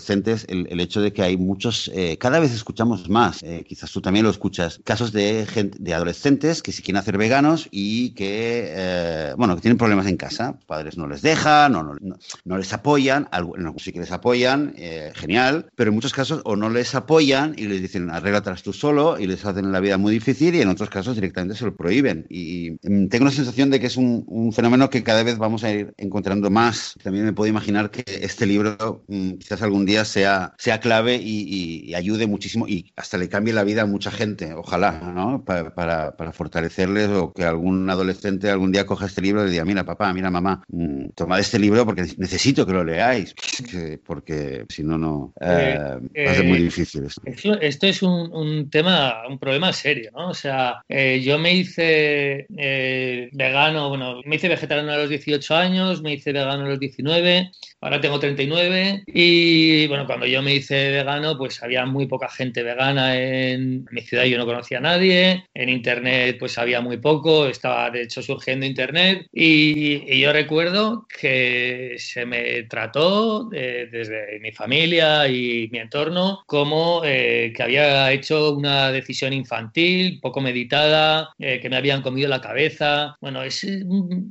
el, 0.49 0.81
hecho 0.81 1.01
de 1.01 1.13
que 1.13 1.23
hay 1.23 1.37
muchos, 1.37 1.91
eh, 1.95 2.17
cada 2.19 2.41
vez 2.41 2.53
escuchamos 2.53 3.09
más, 3.09 3.43
eh, 3.43 3.65
quizás 3.67 3.91
tú 3.91 4.01
también 4.01 4.25
lo 4.25 4.31
escuchas, 4.31 4.81
casos 4.85 5.13
de, 5.13 5.47
gente, 5.47 5.79
de 5.81 5.95
adolescentes 5.95 6.63
que 6.63 6.73
se 6.73 6.83
quieren 6.83 6.99
hacer 6.99 7.19
veganos 7.19 7.69
y 7.71 8.11
que, 8.11 9.35
bueno, 9.37 9.57
que 9.57 9.63
tienen 9.63 9.79
problemas 9.79 10.07
en 10.07 10.17
casa. 10.17 10.59
Padres 10.67 10.97
no 10.97 11.09
les 11.09 11.23
dejan, 11.23 11.73
no, 11.73 11.83
no, 11.83 11.97
no 12.45 12.59
les 12.59 12.73
apoyan, 12.73 13.29
algunos 13.31 13.83
sí 13.83 13.93
que 13.93 14.01
les 14.01 14.13
apoyan, 14.13 14.75
genial, 15.15 15.67
pero 15.75 15.91
en 15.91 15.95
muchos 15.95 16.13
casos 16.13 16.41
o 16.45 16.57
no 16.57 16.71
les 16.71 16.95
apoyan 16.95 17.55
y 17.57 17.67
les 17.67 17.81
dicen 17.81 18.11
arréglatelas 18.11 18.63
tú 18.63 18.73
solo 18.73 19.19
y 19.19 19.27
les 19.27 19.45
hacen 19.45 19.71
la 19.73 19.81
vida 19.81 19.99
muy 19.99 20.13
difícil 20.13 20.55
y 20.55 20.61
en 20.61 20.69
otros 20.69 20.91
casos 20.91 21.15
directamente 21.15 21.57
se 21.57 21.65
lo 21.65 21.77
prohíben. 21.77 22.27
Y, 22.29 22.79
mm, 22.83 23.09
tengo 23.09 23.25
la 23.25 23.31
sensación 23.31 23.71
de 23.71 23.81
que 23.81 23.87
es 23.87 23.97
un 23.97 24.19
un 24.27 24.53
fenómeno 24.53 24.91
que 24.91 25.03
cada 25.03 25.23
vez 25.23 25.39
vamos 25.39 25.65
a 25.65 25.71
ir 25.71 25.95
encontrando 25.97 26.51
más. 26.51 26.95
También 27.03 27.25
me 27.25 27.33
puedo 27.33 27.49
imaginar 27.49 27.91
que 27.91 28.05
este 28.07 28.47
libro 28.47 29.05
mm, 29.09 29.33
quizás 29.33 29.63
algún 29.63 29.85
día 29.88 30.05
sea, 30.05 30.55
sea 30.59 30.79
clave 30.79 31.18
y, 31.20 31.92
ayude 31.94 32.29
muchísimo 32.29 32.68
y 32.68 32.92
hasta 32.94 33.18
le 33.18 33.29
cambie 33.29 33.53
la 33.53 33.64
vida 33.64 33.83
a 33.83 33.87
mucha 33.87 34.12
gente, 34.12 34.53
ojalá, 34.53 34.92
¿no? 34.92 35.44
Para, 35.44 35.74
para, 35.74 36.33
fortalecerles 36.33 37.09
o 37.09 37.33
que 37.33 37.44
algún 37.44 37.88
adolescente 37.90 38.51
algún 38.51 38.70
día 38.70 38.87
coja 38.87 39.07
este 39.07 39.22
libro 39.22 39.46
y 39.46 39.51
diga, 39.51 39.64
mira 39.64 39.85
papá, 39.85 40.12
mira 40.12 40.31
mamá, 40.31 40.62
mm, 40.68 41.09
tomad 41.16 41.40
este 41.40 41.59
libro 41.59 41.85
porque 41.85 42.03
necesito 42.18 42.66
que 42.66 42.72
lo 42.72 42.85
leáis, 42.85 43.35
porque 44.05 44.66
si 44.68 44.85
no, 44.85 44.98
no 44.98 45.33
eh, 45.40 45.79
va 45.79 46.31
a 46.31 46.35
ser 46.35 46.44
muy 46.44 46.59
eh, 46.59 46.62
difícil. 46.62 47.07
Esto, 47.24 47.61
esto 47.61 47.87
es 47.87 48.03
un, 48.03 48.31
un, 48.33 48.70
tema, 48.70 49.22
un 49.29 49.38
problema 49.38 49.72
serio, 49.72 50.11
¿no? 50.12 50.29
O 50.29 50.35
sea, 50.35 50.83
eh, 50.88 51.20
yo 51.24 51.38
me 51.38 51.55
hice 51.55 52.46
vegano, 53.33 53.88
bueno, 53.88 54.20
me 54.24 54.37
hice 54.37 54.48
vegetariano 54.48 54.92
a 54.92 54.98
los 54.98 55.09
18 55.09 55.57
años, 55.57 56.03
me 56.03 56.12
hice 56.12 56.33
vegano 56.33 56.66
a 56.66 56.68
los 56.68 56.79
19, 56.79 57.51
ahora 57.81 58.01
tengo 58.01 58.19
39 58.19 59.05
y 59.07 59.87
bueno, 59.87 60.07
cuando 60.07 60.27
yo 60.27 60.43
me 60.43 60.55
hice 60.55 60.91
vegano, 60.91 61.37
pues 61.38 61.62
había 61.62 61.87
muy 61.87 62.07
poca 62.07 62.29
gente 62.29 62.62
vegana 62.62 63.17
en 63.17 63.87
mi 63.91 64.01
ciudad, 64.03 64.25
yo 64.25 64.38
no 64.38 64.47
conocía 64.47 64.79
a 64.79 64.83
nadie, 64.83 65.45
en 65.55 65.69
internet 65.69 66.37
pues 66.38 66.59
había 66.59 66.81
muy 66.81 66.97
poco, 66.97 67.47
estaba 67.47 67.91
de 67.91 68.03
hecho 68.03 68.23
surgiendo 68.23 68.67
internet. 68.67 69.27
Y, 69.33 70.19
yo 70.19 70.33
recuerdo 70.33 71.07
que 71.09 71.95
se 71.99 72.27
me 72.27 72.64
trató 72.64 73.49
eh, 73.53 73.88
desde 73.91 74.41
mi 74.41 74.51
familia 74.51 75.29
y 75.29 75.69
mi 75.71 75.79
entorno 75.79 76.43
como 76.47 77.03
eh, 77.05 77.53
que 77.55 77.62
había 77.62 78.11
hecho 78.11 78.53
una 78.55 78.91
decisión 78.91 79.33
infantil, 79.33 80.19
poco 80.21 80.41
meditada, 80.41 81.31
eh, 81.38 81.61
que 81.61 81.71
me 81.71 81.77
habían 81.77 82.03
comido 82.03 82.29
la 82.29 82.41
cabeza. 82.41 83.17
Bueno, 83.21 83.45
es 83.45 83.64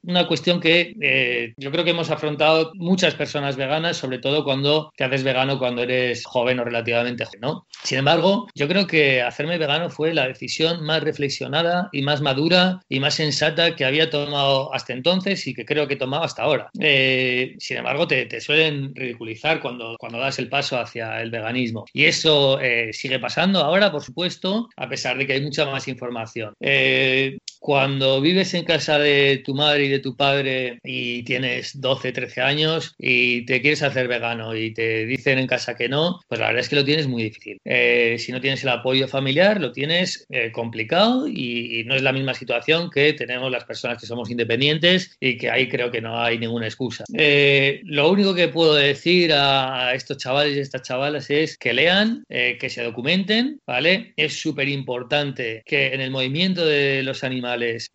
una 0.04 0.28
cuestión 0.28 0.60
que 0.60 1.54
yo 1.58 1.72
creo 1.72 1.86
que 1.86 1.92
hemos 1.92 2.12
afrontado 2.12 2.72
muchas 2.76 3.16
personas 3.16 3.37
veganas, 3.56 3.98
sobre 3.98 4.20
todo 4.20 4.44
cuando 4.44 4.92
te 4.96 5.04
haces 5.04 5.24
vegano 5.24 5.60
cuando 5.60 5.84
eres 5.84 6.26
joven 6.26 6.60
o 6.60 6.64
relativamente 6.64 7.24
joven. 7.24 7.38
Sin 7.84 8.00
embargo, 8.00 8.48
yo 8.56 8.68
creo 8.68 8.88
que 8.88 9.22
hacerme 9.22 9.58
vegano 9.58 9.90
fue 9.90 10.14
la 10.14 10.28
decisión 10.28 10.84
más 10.84 11.04
reflexionada 11.04 11.90
y 11.92 12.02
más 12.02 12.22
madura 12.22 12.80
y 12.90 13.00
más 13.00 13.16
sensata 13.16 13.76
que 13.76 13.86
había 13.86 14.10
tomado 14.10 14.74
hasta 14.74 14.94
entonces 14.94 15.46
y 15.48 15.54
que 15.54 15.66
creo 15.66 15.88
que 15.88 15.96
he 15.96 15.98
tomado 15.98 16.24
hasta 16.24 16.44
ahora. 16.44 16.70
Eh, 16.80 17.56
sin 17.60 17.78
embargo, 17.78 18.08
te, 18.08 18.28
suelen 18.42 18.94
ridiculizar 18.96 19.62
cuando, 19.62 19.96
cuando 20.00 20.20
das 20.20 20.40
el 20.40 20.50
paso 20.50 20.80
hacia 20.80 21.22
el 21.22 21.32
veganismo. 21.32 21.86
Y 21.94 22.06
eso 22.06 22.60
eh, 22.60 22.94
sigue 22.94 23.20
pasando 23.20 23.60
ahora, 23.60 23.92
por 23.92 24.04
supuesto, 24.04 24.70
a 24.76 24.88
pesar 24.88 25.18
de 25.18 25.28
que 25.28 25.34
hay 25.34 25.42
mucha 25.42 25.66
más 25.66 25.88
información. 25.88 26.54
Eh, 26.60 27.38
cuando 27.60 28.22
vives 28.22 28.54
en 28.54 28.64
casa 28.64 28.98
de 29.00 29.42
tu 29.44 29.54
madre 29.54 29.86
y 29.86 29.90
de 29.90 30.00
tu 30.00 30.16
padre 30.16 30.80
y 30.84 31.24
tienes 31.24 31.80
12, 31.82 32.12
13 32.12 32.42
años 32.42 32.96
y 32.98 33.27
te 33.46 33.62
quieres 33.62 33.84
hacer 33.84 34.08
vegano 34.08 34.56
y 34.56 34.74
te 34.74 35.06
dicen 35.06 35.40
en 35.40 35.48
casa 35.48 35.76
que 35.76 35.90
no, 35.90 36.20
pues 36.28 36.40
la 36.40 36.48
verdad 36.48 36.62
es 36.62 36.70
que 36.70 36.76
lo 36.76 36.86
tienes 36.86 37.08
muy 37.08 37.24
difícil. 37.24 37.60
Eh, 37.66 38.18
si 38.20 38.32
no 38.32 38.42
tienes 38.42 38.64
el 38.64 38.70
apoyo 38.70 39.08
familiar, 39.08 39.60
lo 39.60 39.72
tienes 39.72 40.26
eh, 40.30 40.52
complicado 40.52 41.28
y, 41.28 41.84
no 41.88 41.96
es 41.96 42.02
la 42.02 42.12
misma 42.12 42.34
situación 42.34 42.90
que 42.90 43.14
tenemos 43.14 43.52
las 43.52 43.64
personas 43.64 44.00
que 44.00 44.08
somos 44.08 44.30
independientes 44.30 45.16
y 45.22 45.38
que 45.38 45.50
ahí 45.50 45.70
creo 45.70 45.90
que 45.92 46.02
no 46.02 46.20
hay 46.20 46.38
ninguna 46.38 46.66
excusa. 46.66 47.06
Eh, 47.14 47.82
lo 47.86 48.10
único 48.12 48.34
que 48.34 48.48
puedo 48.48 48.74
decir 48.74 49.32
a, 49.34 49.94
estos 49.94 50.18
chavales 50.18 50.58
y 50.58 50.60
estas 50.60 50.82
chavalas 50.82 51.30
es 51.30 51.58
que 51.58 51.74
lean, 51.74 52.24
que 52.28 52.70
se 52.70 52.84
documenten, 52.84 53.62
¿vale? 53.66 54.14
Es 54.18 54.40
súper 54.40 54.68
importante 54.68 55.64
que 55.66 55.94
en 55.94 56.02
el 56.02 56.12
movimiento 56.12 56.66
de 56.66 57.04
los 57.04 57.24
animales, 57.24 57.90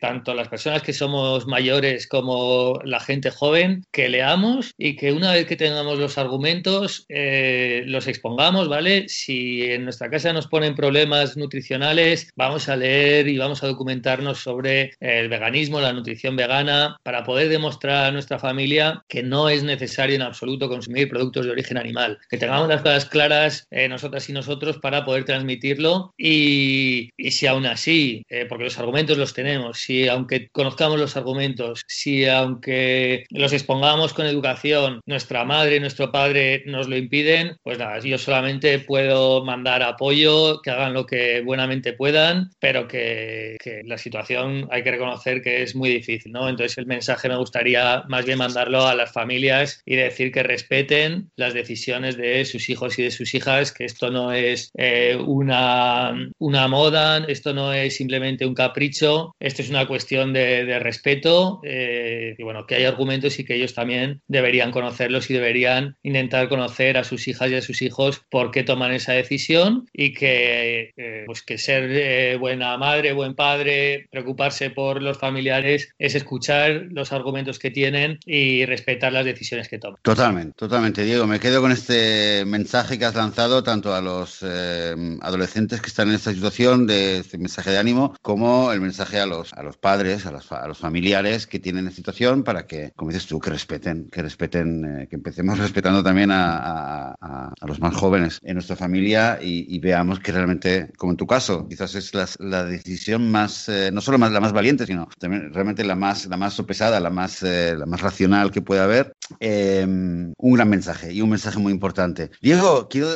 tanto 0.00 0.34
las 0.34 0.48
personas 0.48 0.82
que 0.82 0.92
somos 0.92 1.46
mayores 1.46 2.06
como 2.06 2.78
la 2.84 3.00
gente 3.00 3.30
joven, 3.30 3.84
que 3.90 4.08
leamos 4.08 4.71
y 4.78 4.96
que 4.96 5.12
una 5.12 5.32
vez 5.32 5.46
que 5.46 5.56
tengamos 5.56 5.98
los 5.98 6.18
argumentos, 6.18 7.06
los 7.08 8.06
expongamos, 8.06 8.68
¿vale? 8.68 9.08
Si 9.08 9.62
en 9.62 9.84
nuestra 9.84 10.10
casa 10.10 10.32
nos 10.32 10.46
ponen 10.46 10.74
problemas 10.74 11.36
nutricionales, 11.36 12.30
vamos 12.36 12.68
a 12.68 12.76
leer 12.76 13.28
y 13.28 13.38
vamos 13.38 13.62
a 13.62 13.66
documentarnos 13.66 14.38
sobre 14.38 14.92
el 15.00 15.28
veganismo, 15.28 15.80
la 15.80 15.92
nutrición 15.92 16.36
vegana, 16.36 16.96
para 17.02 17.24
poder 17.24 17.48
demostrar 17.48 18.06
a 18.06 18.10
nuestra 18.10 18.38
familia 18.38 19.04
que 19.08 19.22
no 19.22 19.48
es 19.48 19.62
necesario 19.62 20.16
en 20.16 20.22
absoluto 20.22 20.68
consumir 20.68 21.08
productos 21.08 21.46
de 21.46 21.52
origen 21.52 21.78
animal, 21.78 22.18
que 22.28 22.38
tengamos 22.38 22.68
las 22.68 22.82
cosas 22.82 23.06
claras 23.06 23.66
eh, 23.70 23.88
nosotras 23.88 24.28
y 24.28 24.32
nosotros 24.32 24.78
para 24.78 25.04
poder 25.04 25.24
transmitirlo 25.24 26.14
y, 26.16 27.10
si 27.30 27.46
aún 27.46 27.66
así, 27.66 28.24
eh, 28.28 28.46
porque 28.48 28.64
los 28.64 28.78
argumentos 28.78 29.18
los 29.18 29.34
tenemos, 29.34 29.78
si 29.78 30.08
aunque 30.08 30.48
conozcamos 30.50 30.98
los 30.98 31.16
argumentos, 31.16 31.82
si 31.86 32.26
aunque 32.26 33.24
los 33.30 33.52
expongamos 33.52 34.12
con 34.12 34.26
educación, 34.26 34.61
nuestra 35.06 35.44
madre 35.44 35.76
y 35.76 35.80
nuestro 35.80 36.12
padre 36.12 36.62
nos 36.66 36.88
lo 36.88 36.96
impiden, 36.96 37.56
pues 37.62 37.78
nada, 37.78 37.98
yo 38.00 38.18
solamente 38.18 38.78
puedo 38.78 39.44
mandar 39.44 39.82
apoyo, 39.82 40.60
que 40.62 40.70
hagan 40.70 40.94
lo 40.94 41.06
que 41.06 41.40
buenamente 41.40 41.92
puedan, 41.92 42.50
pero 42.60 42.86
que, 42.88 43.56
la 43.84 43.98
situación 43.98 44.68
hay 44.70 44.82
que 44.82 44.90
reconocer 44.90 45.42
que 45.42 45.62
es 45.62 45.74
muy 45.74 45.88
difícil, 45.88 46.32
¿no? 46.32 46.48
Entonces 46.48 46.78
el 46.78 46.86
mensaje 46.86 47.28
me 47.28 47.36
gustaría 47.36 48.04
más 48.08 48.24
bien 48.24 48.38
mandarlo 48.38 48.86
a 48.86 48.94
las 48.94 49.12
familias 49.12 49.82
y 49.84 49.96
decir 49.96 50.32
que 50.32 50.42
respeten 50.42 51.30
las 51.36 51.54
decisiones 51.54 52.16
de 52.16 52.44
sus 52.44 52.68
hijos 52.68 52.98
y 52.98 53.04
de 53.04 53.10
sus 53.10 53.34
hijas, 53.34 53.72
que 53.72 53.84
esto 53.84 54.10
no 54.10 54.32
es 54.32 54.70
eh, 54.76 55.16
una, 55.16 56.14
una 56.38 56.68
moda, 56.68 57.24
esto 57.28 57.52
no 57.52 57.72
es 57.72 57.96
simplemente 57.96 58.46
un 58.46 58.54
capricho, 58.54 59.34
esto 59.40 59.62
es 59.62 59.70
una 59.70 59.86
cuestión 59.86 60.32
de, 60.32 60.78
respeto 60.78 61.60
eh, 61.64 62.34
y 62.38 62.42
bueno, 62.42 62.66
que 62.66 62.76
hay 62.76 62.84
argumentos 62.84 63.38
y 63.38 63.44
que 63.44 63.54
ellos 63.54 63.74
también 63.74 64.20
deberían 64.26 64.51
conocerlos 64.70 65.30
y 65.30 65.34
deberían 65.34 65.96
intentar 66.02 66.48
conocer 66.48 66.96
a 66.96 67.04
sus 67.04 67.28
hijas 67.28 67.50
y 67.50 67.54
a 67.54 67.62
sus 67.62 67.82
hijos 67.82 68.22
por 68.30 68.50
qué 68.50 68.62
toman 68.62 68.92
esa 68.92 69.12
decisión 69.12 69.88
y 69.92 70.12
que, 70.12 70.92
eh, 70.96 71.22
pues 71.26 71.42
que 71.42 71.58
ser 71.58 71.88
eh, 71.90 72.36
buena 72.36 72.76
madre, 72.76 73.12
buen 73.12 73.34
padre, 73.34 74.06
preocuparse 74.10 74.70
por 74.70 75.02
los 75.02 75.18
familiares 75.18 75.88
es 75.98 76.14
escuchar 76.14 76.86
los 76.90 77.12
argumentos 77.12 77.58
que 77.58 77.70
tienen 77.70 78.18
y 78.26 78.66
respetar 78.66 79.12
las 79.12 79.24
decisiones 79.24 79.68
que 79.68 79.78
toman. 79.78 79.98
Totalmente, 80.02 80.54
totalmente, 80.56 81.04
Diego. 81.04 81.26
Me 81.26 81.40
quedo 81.40 81.60
con 81.60 81.72
este 81.72 82.44
mensaje 82.46 82.98
que 82.98 83.04
has 83.04 83.14
lanzado 83.14 83.62
tanto 83.62 83.94
a 83.94 84.00
los 84.00 84.40
eh, 84.42 84.94
adolescentes 85.22 85.80
que 85.80 85.88
están 85.88 86.08
en 86.08 86.16
esta 86.16 86.32
situación 86.32 86.86
de 86.86 87.18
este 87.18 87.38
mensaje 87.38 87.70
de 87.70 87.78
ánimo 87.78 88.14
como 88.22 88.72
el 88.72 88.80
mensaje 88.80 89.20
a 89.20 89.26
los, 89.26 89.52
a 89.52 89.62
los 89.62 89.76
padres, 89.76 90.26
a 90.26 90.30
los, 90.30 90.50
a 90.52 90.66
los 90.68 90.78
familiares 90.78 91.46
que 91.46 91.58
tienen 91.58 91.86
esta 91.86 91.96
situación 91.96 92.42
para 92.42 92.66
que, 92.66 92.92
como 92.96 93.10
dices 93.10 93.26
tú, 93.26 93.40
que 93.40 93.50
respeten, 93.50 94.08
que 94.10 94.22
respeten, 94.22 94.41
que 94.50 95.16
empecemos 95.16 95.58
respetando 95.58 96.02
también 96.02 96.30
a, 96.30 97.16
a, 97.20 97.52
a 97.60 97.66
los 97.66 97.80
más 97.80 97.94
jóvenes 97.94 98.38
en 98.42 98.54
nuestra 98.54 98.76
familia 98.76 99.38
y, 99.40 99.78
veamos 99.78 100.20
que 100.20 100.32
realmente, 100.32 100.90
como 100.96 101.12
en 101.12 101.16
tu 101.16 101.26
caso, 101.26 101.66
quizás 101.68 101.94
es 101.94 102.12
la, 102.40 102.64
decisión 102.64 103.30
más, 103.30 103.68
eh, 103.68 103.90
no 103.92 104.00
solo 104.00 104.18
más, 104.18 104.32
la 104.32 104.40
más 104.40 104.52
valiente, 104.52 104.86
sino 104.86 105.08
también 105.18 105.52
realmente 105.52 105.84
la 105.84 105.96
más, 105.96 106.26
la 106.26 106.36
más 106.36 106.54
sopesada, 106.54 107.00
la 107.00 107.10
más, 107.10 107.42
eh, 107.42 107.74
la 107.76 107.86
más 107.86 108.00
racional 108.00 108.50
que 108.50 108.62
puede 108.62 108.80
haber. 108.80 109.14
Eh, 109.40 109.84
un 109.84 110.52
gran 110.54 110.68
mensaje 110.68 111.12
y 111.12 111.22
un 111.22 111.30
mensaje 111.30 111.58
muy 111.58 111.72
importante. 111.72 112.30
Diego, 112.40 112.88
quiero 112.88 113.08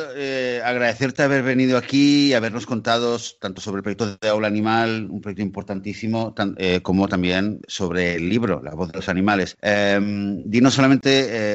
agradecerte 0.63 1.23
haber 1.23 1.43
venido 1.43 1.77
aquí 1.77 2.27
y 2.27 2.33
habernos 2.33 2.65
contado 2.65 3.17
tanto 3.39 3.61
sobre 3.61 3.77
el 3.77 3.83
proyecto 3.83 4.17
de 4.17 4.29
Aula 4.29 4.47
Animal, 4.47 5.07
un 5.09 5.21
proyecto 5.21 5.43
importantísimo, 5.43 6.33
como 6.81 7.07
también 7.07 7.61
sobre 7.67 8.15
el 8.15 8.29
libro, 8.29 8.61
La 8.63 8.73
voz 8.73 8.91
de 8.91 8.97
los 8.97 9.09
animales. 9.09 9.57
dinos 9.61 10.73
solamente, 10.73 11.06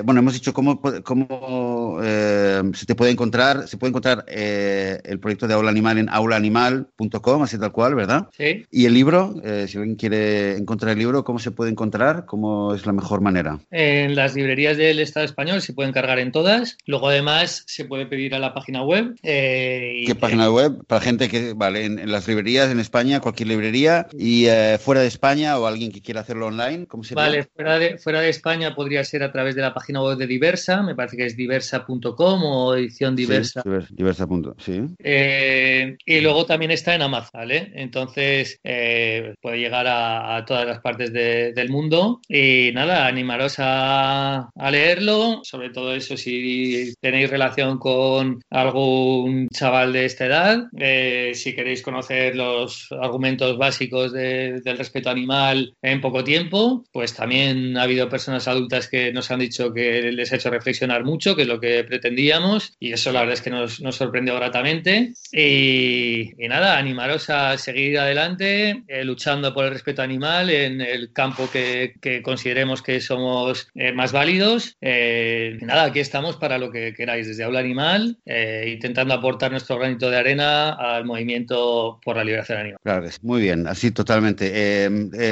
bueno, 0.05 0.21
hemos 0.21 0.35
dicho 0.35 0.53
cómo, 0.53 0.81
cómo 1.03 1.99
se 2.03 2.87
te 2.87 2.95
puede 2.95 3.11
encontrar, 3.11 3.69
se 3.69 3.77
puede 3.77 3.91
encontrar 3.91 4.25
eh, 4.29 5.01
el 5.05 5.19
proyecto 5.19 5.47
de 5.47 5.55
Aula 5.55 5.71
Animal 5.71 5.99
en 5.99 6.09
aulaanimal.com, 6.09 7.43
así 7.43 7.59
tal 7.59 7.73
cual, 7.73 7.95
¿verdad? 7.95 8.29
Sí. 8.37 8.67
Y 8.71 8.87
el 8.87 8.95
libro, 8.95 9.35
eh, 9.45 9.67
si 9.69 9.79
alguien 9.79 9.97
quiere 9.97 10.57
encontrar 10.57 10.93
el 10.93 10.99
libro, 10.99 11.25
¿cómo 11.25 11.39
se 11.39 11.51
puede 11.51 11.71
encontrar? 11.71 12.25
¿Cómo 12.27 12.75
es 12.75 12.87
la 12.87 12.93
mejor 12.93 13.21
manera? 13.21 13.61
En 13.71 14.15
las 14.15 14.35
librerías 14.35 14.77
del 14.77 15.01
Estado 15.01 15.27
español 15.27 15.61
se 15.63 15.73
pueden 15.73 15.93
cargar 15.93 16.19
en 16.19 16.33
todas. 16.33 16.77
Luego, 16.87 17.09
además, 17.09 17.65
se 17.67 17.85
puede 17.85 18.07
pedir 18.07 18.35
a 18.35 18.39
la 18.39 18.55
página 18.55 18.83
web. 18.83 19.15
Eh, 19.23 20.05
¿Qué 20.07 20.15
página 20.15 20.51
web? 20.51 20.85
Para 20.87 21.01
gente 21.01 21.29
que, 21.29 21.53
vale, 21.55 21.85
en, 21.85 22.11
las 22.11 22.27
librerías 22.29 22.71
en 22.71 22.81
España, 22.81 23.21
cualquier 23.21 23.49
librería, 23.49 24.07
y 24.19 24.47
fuera 24.81 25.01
de 25.01 25.09
España 25.09 25.59
o 25.59 25.67
alguien 25.67 25.93
que 25.93 26.03
quiera 26.03 26.21
hacerlo 26.21 26.47
online, 26.47 26.87
¿cómo 26.87 27.05
se 27.05 27.15
Vale, 27.15 27.45
fuera 27.45 27.79
de, 27.79 27.99
fuera 27.99 28.21
de 28.21 28.29
España 28.29 28.75
podría 28.75 29.05
ser 29.05 29.23
a 29.23 29.33
través 29.33 29.42
de 29.51 29.63
la 29.63 29.75
página 29.75 30.03
web 30.03 30.17
de 30.17 30.27
Diversa, 30.27 30.83
me 30.83 30.95
parece 30.95 31.17
que 31.17 31.27
es 31.27 31.37
diversa.com 31.37 32.43
o 32.45 32.75
edición 32.75 33.17
diversa. 33.17 33.63
diversa. 33.91 34.27
Sí. 34.59 34.83
Eh, 34.99 35.97
y 36.05 36.21
luego 36.21 36.47
también 36.47 36.71
está 36.71 36.95
en 36.95 37.03
Amazon, 37.03 37.31
¿vale? 37.35 37.73
Entonces 37.75 38.61
eh, 38.65 39.35
puede 39.41 39.59
llegar 39.59 39.87
a, 39.89 40.45
todas 40.47 40.67
las 40.67 40.81
partes 40.81 41.13
del 41.13 41.71
mundo. 41.71 42.21
Y 42.29 42.71
nada, 42.75 43.07
animaros 43.07 43.57
a, 43.59 44.51
a, 44.55 44.71
leerlo, 44.71 45.41
sobre 45.43 45.71
todo 45.71 45.95
eso 45.95 46.17
si 46.17 46.95
tenéis 47.01 47.31
relación 47.31 47.79
con 47.79 48.41
algún 48.51 49.49
chaval 49.49 49.93
de 49.93 50.05
esta 50.05 50.27
edad, 50.27 50.65
eh, 50.79 51.33
si 51.35 51.55
queréis 51.55 51.83
conocer 51.83 52.37
los 52.37 52.89
argumentos 52.93 53.57
básicos 53.59 54.13
del 54.13 54.79
respeto 54.79 55.11
animal 55.11 55.75
en 55.83 56.01
poco 56.01 56.25
tiempo, 56.25 56.85
pues 56.93 57.15
también 57.15 57.77
ha 57.77 57.83
habido 57.83 58.09
personas 58.09 58.49
adultas 58.49 58.89
que 58.89 59.13
nos 59.13 59.31
han 59.33 59.41
dicho 59.41 59.73
que 59.73 60.13
les 60.13 60.33
ha 60.33 60.37
hecho 60.37 60.51
reflexionar 60.51 61.05
mucho, 61.05 61.35
que 61.37 61.43
es 61.43 61.49
lo 61.49 61.61
que 61.61 61.85
pretendíamos, 61.85 62.75
y 62.79 62.93
eso 62.93 63.13
la 63.13 63.21
verdad 63.21 63.35
es 63.35 63.43
que 63.43 63.51
nos, 63.51 63.81
nos 63.81 63.97
sorprendió 63.97 64.35
gratamente. 64.37 65.13
Y, 65.33 66.33
nada, 66.49 66.77
animaros 66.77 67.31
a 67.31 67.57
seguir 67.57 67.99
adelante, 67.99 68.83
eh, 68.87 69.05
luchando 69.05 69.55
por 69.55 69.65
el 69.65 69.73
respeto 69.73 70.03
animal 70.03 70.51
en 70.51 70.81
el 70.81 71.13
campo 71.13 71.49
que, 71.51 71.95
consideremos 72.23 72.83
que 72.83 73.01
somos 73.01 73.69
eh, 73.75 73.93
más 73.93 74.13
válidos. 74.13 74.77
Eh, 74.81 75.59
nada, 75.63 75.85
aquí 75.85 76.01
estamos 76.01 76.37
para 76.37 76.59
lo 76.59 76.71
que 76.71 76.93
queráis, 76.95 77.27
desde 77.27 77.45
Aula 77.45 77.61
Animal, 77.61 78.19
intentando 78.67 79.15
aportar 79.15 79.51
nuestro 79.51 79.79
granito 79.79 80.11
de 80.11 80.17
arena 80.17 80.73
al 80.73 81.05
movimiento 81.05 82.01
por 82.05 82.17
la 82.17 82.25
liberación 82.25 82.59
animal. 82.59 82.79
Claro, 82.83 83.09
muy 83.23 83.43
bien, 83.43 83.67
así 83.67 83.91
totalmente. 83.91 84.89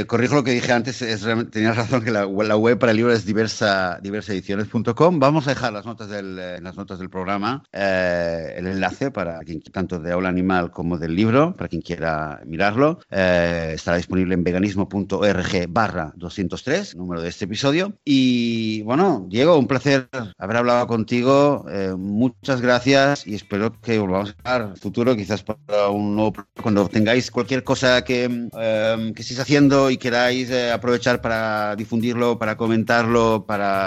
corrijo 0.07 0.37
lo 0.37 0.45
que 0.45 0.53
dije 0.53 0.73
antes, 0.73 1.05
tenías 1.51 1.77
razón 1.77 2.03
que 2.03 2.11
la, 2.11 2.27
web 2.27 2.79
para 2.79 2.93
el 2.93 2.97
libro 2.97 3.13
es 3.13 3.27
diversa, 3.27 3.90
diversaediciones.com. 4.01 5.19
Vamos 5.19 5.47
a 5.47 5.51
dejar 5.51 5.73
las 5.73 5.87
notas 5.87 6.09
del, 6.09 6.39
en 6.39 6.65
las 6.65 6.77
notas 6.77 6.99
del 6.99 7.11
programa 7.11 7.63
el 7.73 8.67
enlace 8.67 9.11
para 9.11 9.39
quien 9.41 9.61
tanto 9.63 9.99
de 9.99 10.13
Aula 10.13 10.29
Animal 10.29 10.71
como 10.71 10.99
del 10.99 11.15
libro, 11.15 11.55
para 11.57 11.69
quien 11.69 11.83
quiera 11.83 12.41
mirarlo. 12.47 13.01
Eh, 13.11 13.73
estará 13.75 13.97
disponible 13.97 14.35
en 14.35 14.45
veganismo.org 14.45 15.67
barra 15.69 16.13
203, 16.17 16.97
número 16.97 17.23
de 17.23 17.29
este 17.29 17.45
episodio. 17.47 17.95
Y 18.05 18.83
bueno, 18.83 19.27
Diego, 19.29 19.59
un 19.59 19.67
placer 19.67 20.09
haber 20.39 20.57
hablado 20.57 20.87
contigo. 20.87 21.65
Eh, 21.71 21.95
muchas 21.97 22.61
gracias 22.61 23.27
y 23.27 23.35
espero 23.35 23.73
que 23.81 23.99
volvamos 23.99 24.35
a 24.45 24.55
hablar 24.55 24.77
futuro, 24.77 25.17
quizás 25.17 25.43
para 25.43 25.89
un 25.89 26.17
nuevo 26.17 26.35
cuando 26.63 26.89
tengáis 26.89 27.31
cualquier 27.31 27.65
cosa 27.65 28.05
que, 28.05 28.49
eh, 28.59 29.13
que 29.15 29.23
estéis 29.23 29.41
haciendo 29.41 29.91
y 29.91 29.97
queráis 29.97 30.51
aprovechar 30.73 31.21
para 31.21 31.77
difundirlo, 31.77 32.39
para 32.39 32.57
comentarlo, 32.57 33.45
para, 33.47 33.80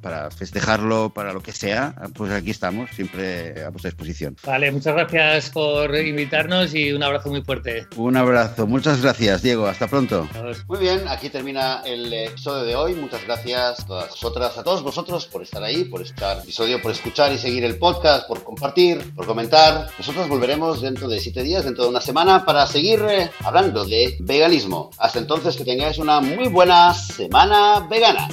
para 0.00 0.30
festejarlo, 0.30 1.10
para 1.10 1.32
lo 1.32 1.42
que 1.42 1.52
sea, 1.52 1.94
pues 2.14 2.32
aquí 2.32 2.50
estamos, 2.50 2.90
siempre 2.90 3.64
a 3.64 3.70
vuestra 3.70 3.90
disposición. 3.90 4.36
Vale, 4.44 4.70
muchas 4.72 4.94
gracias 4.94 5.50
por 5.50 5.94
invitarnos 5.96 6.74
y 6.74 6.92
un 6.92 7.02
abrazo 7.02 7.30
muy 7.30 7.42
fuerte. 7.42 7.86
Un 7.96 8.16
abrazo. 8.16 8.66
Muchas 8.66 9.02
gracias, 9.02 9.42
Diego. 9.42 9.66
Hasta 9.66 9.88
pronto. 9.88 10.28
Muy 10.68 10.78
bien, 10.78 11.06
aquí 11.08 11.30
termina 11.30 11.82
el 11.84 12.12
episodio 12.12 12.64
de 12.64 12.76
hoy. 12.76 12.94
Muchas 12.94 13.24
gracias 13.24 13.80
a 13.80 13.86
todas 13.86 14.10
vosotras, 14.10 14.58
a 14.58 14.62
todos 14.62 14.82
vosotros 14.82 15.26
por 15.26 15.42
estar 15.42 15.62
ahí, 15.62 15.84
por 15.84 16.00
el 16.00 16.12
episodio, 16.42 16.80
por 16.80 16.92
escuchar 16.92 17.32
y 17.32 17.38
seguir 17.38 17.64
el 17.64 17.78
podcast, 17.78 18.26
por 18.26 18.42
compartir, 18.42 19.14
por 19.14 19.26
comentar. 19.26 19.88
Nosotros 19.98 20.28
volveremos 20.28 20.80
dentro 20.80 21.08
de 21.08 21.20
siete 21.20 21.42
días, 21.42 21.64
dentro 21.64 21.84
de 21.84 21.90
una 21.90 22.00
semana, 22.00 22.44
para 22.44 22.66
seguir 22.66 23.00
eh, 23.08 23.30
hablando 23.44 23.84
de 23.84 24.16
veganismo. 24.20 24.90
Hasta 24.98 25.18
entonces, 25.18 25.56
que 25.56 25.64
tengáis 25.64 25.98
una 25.98 26.20
muy 26.20 26.48
buena 26.48 26.94
semana 26.94 27.86
vegana. 27.88 28.28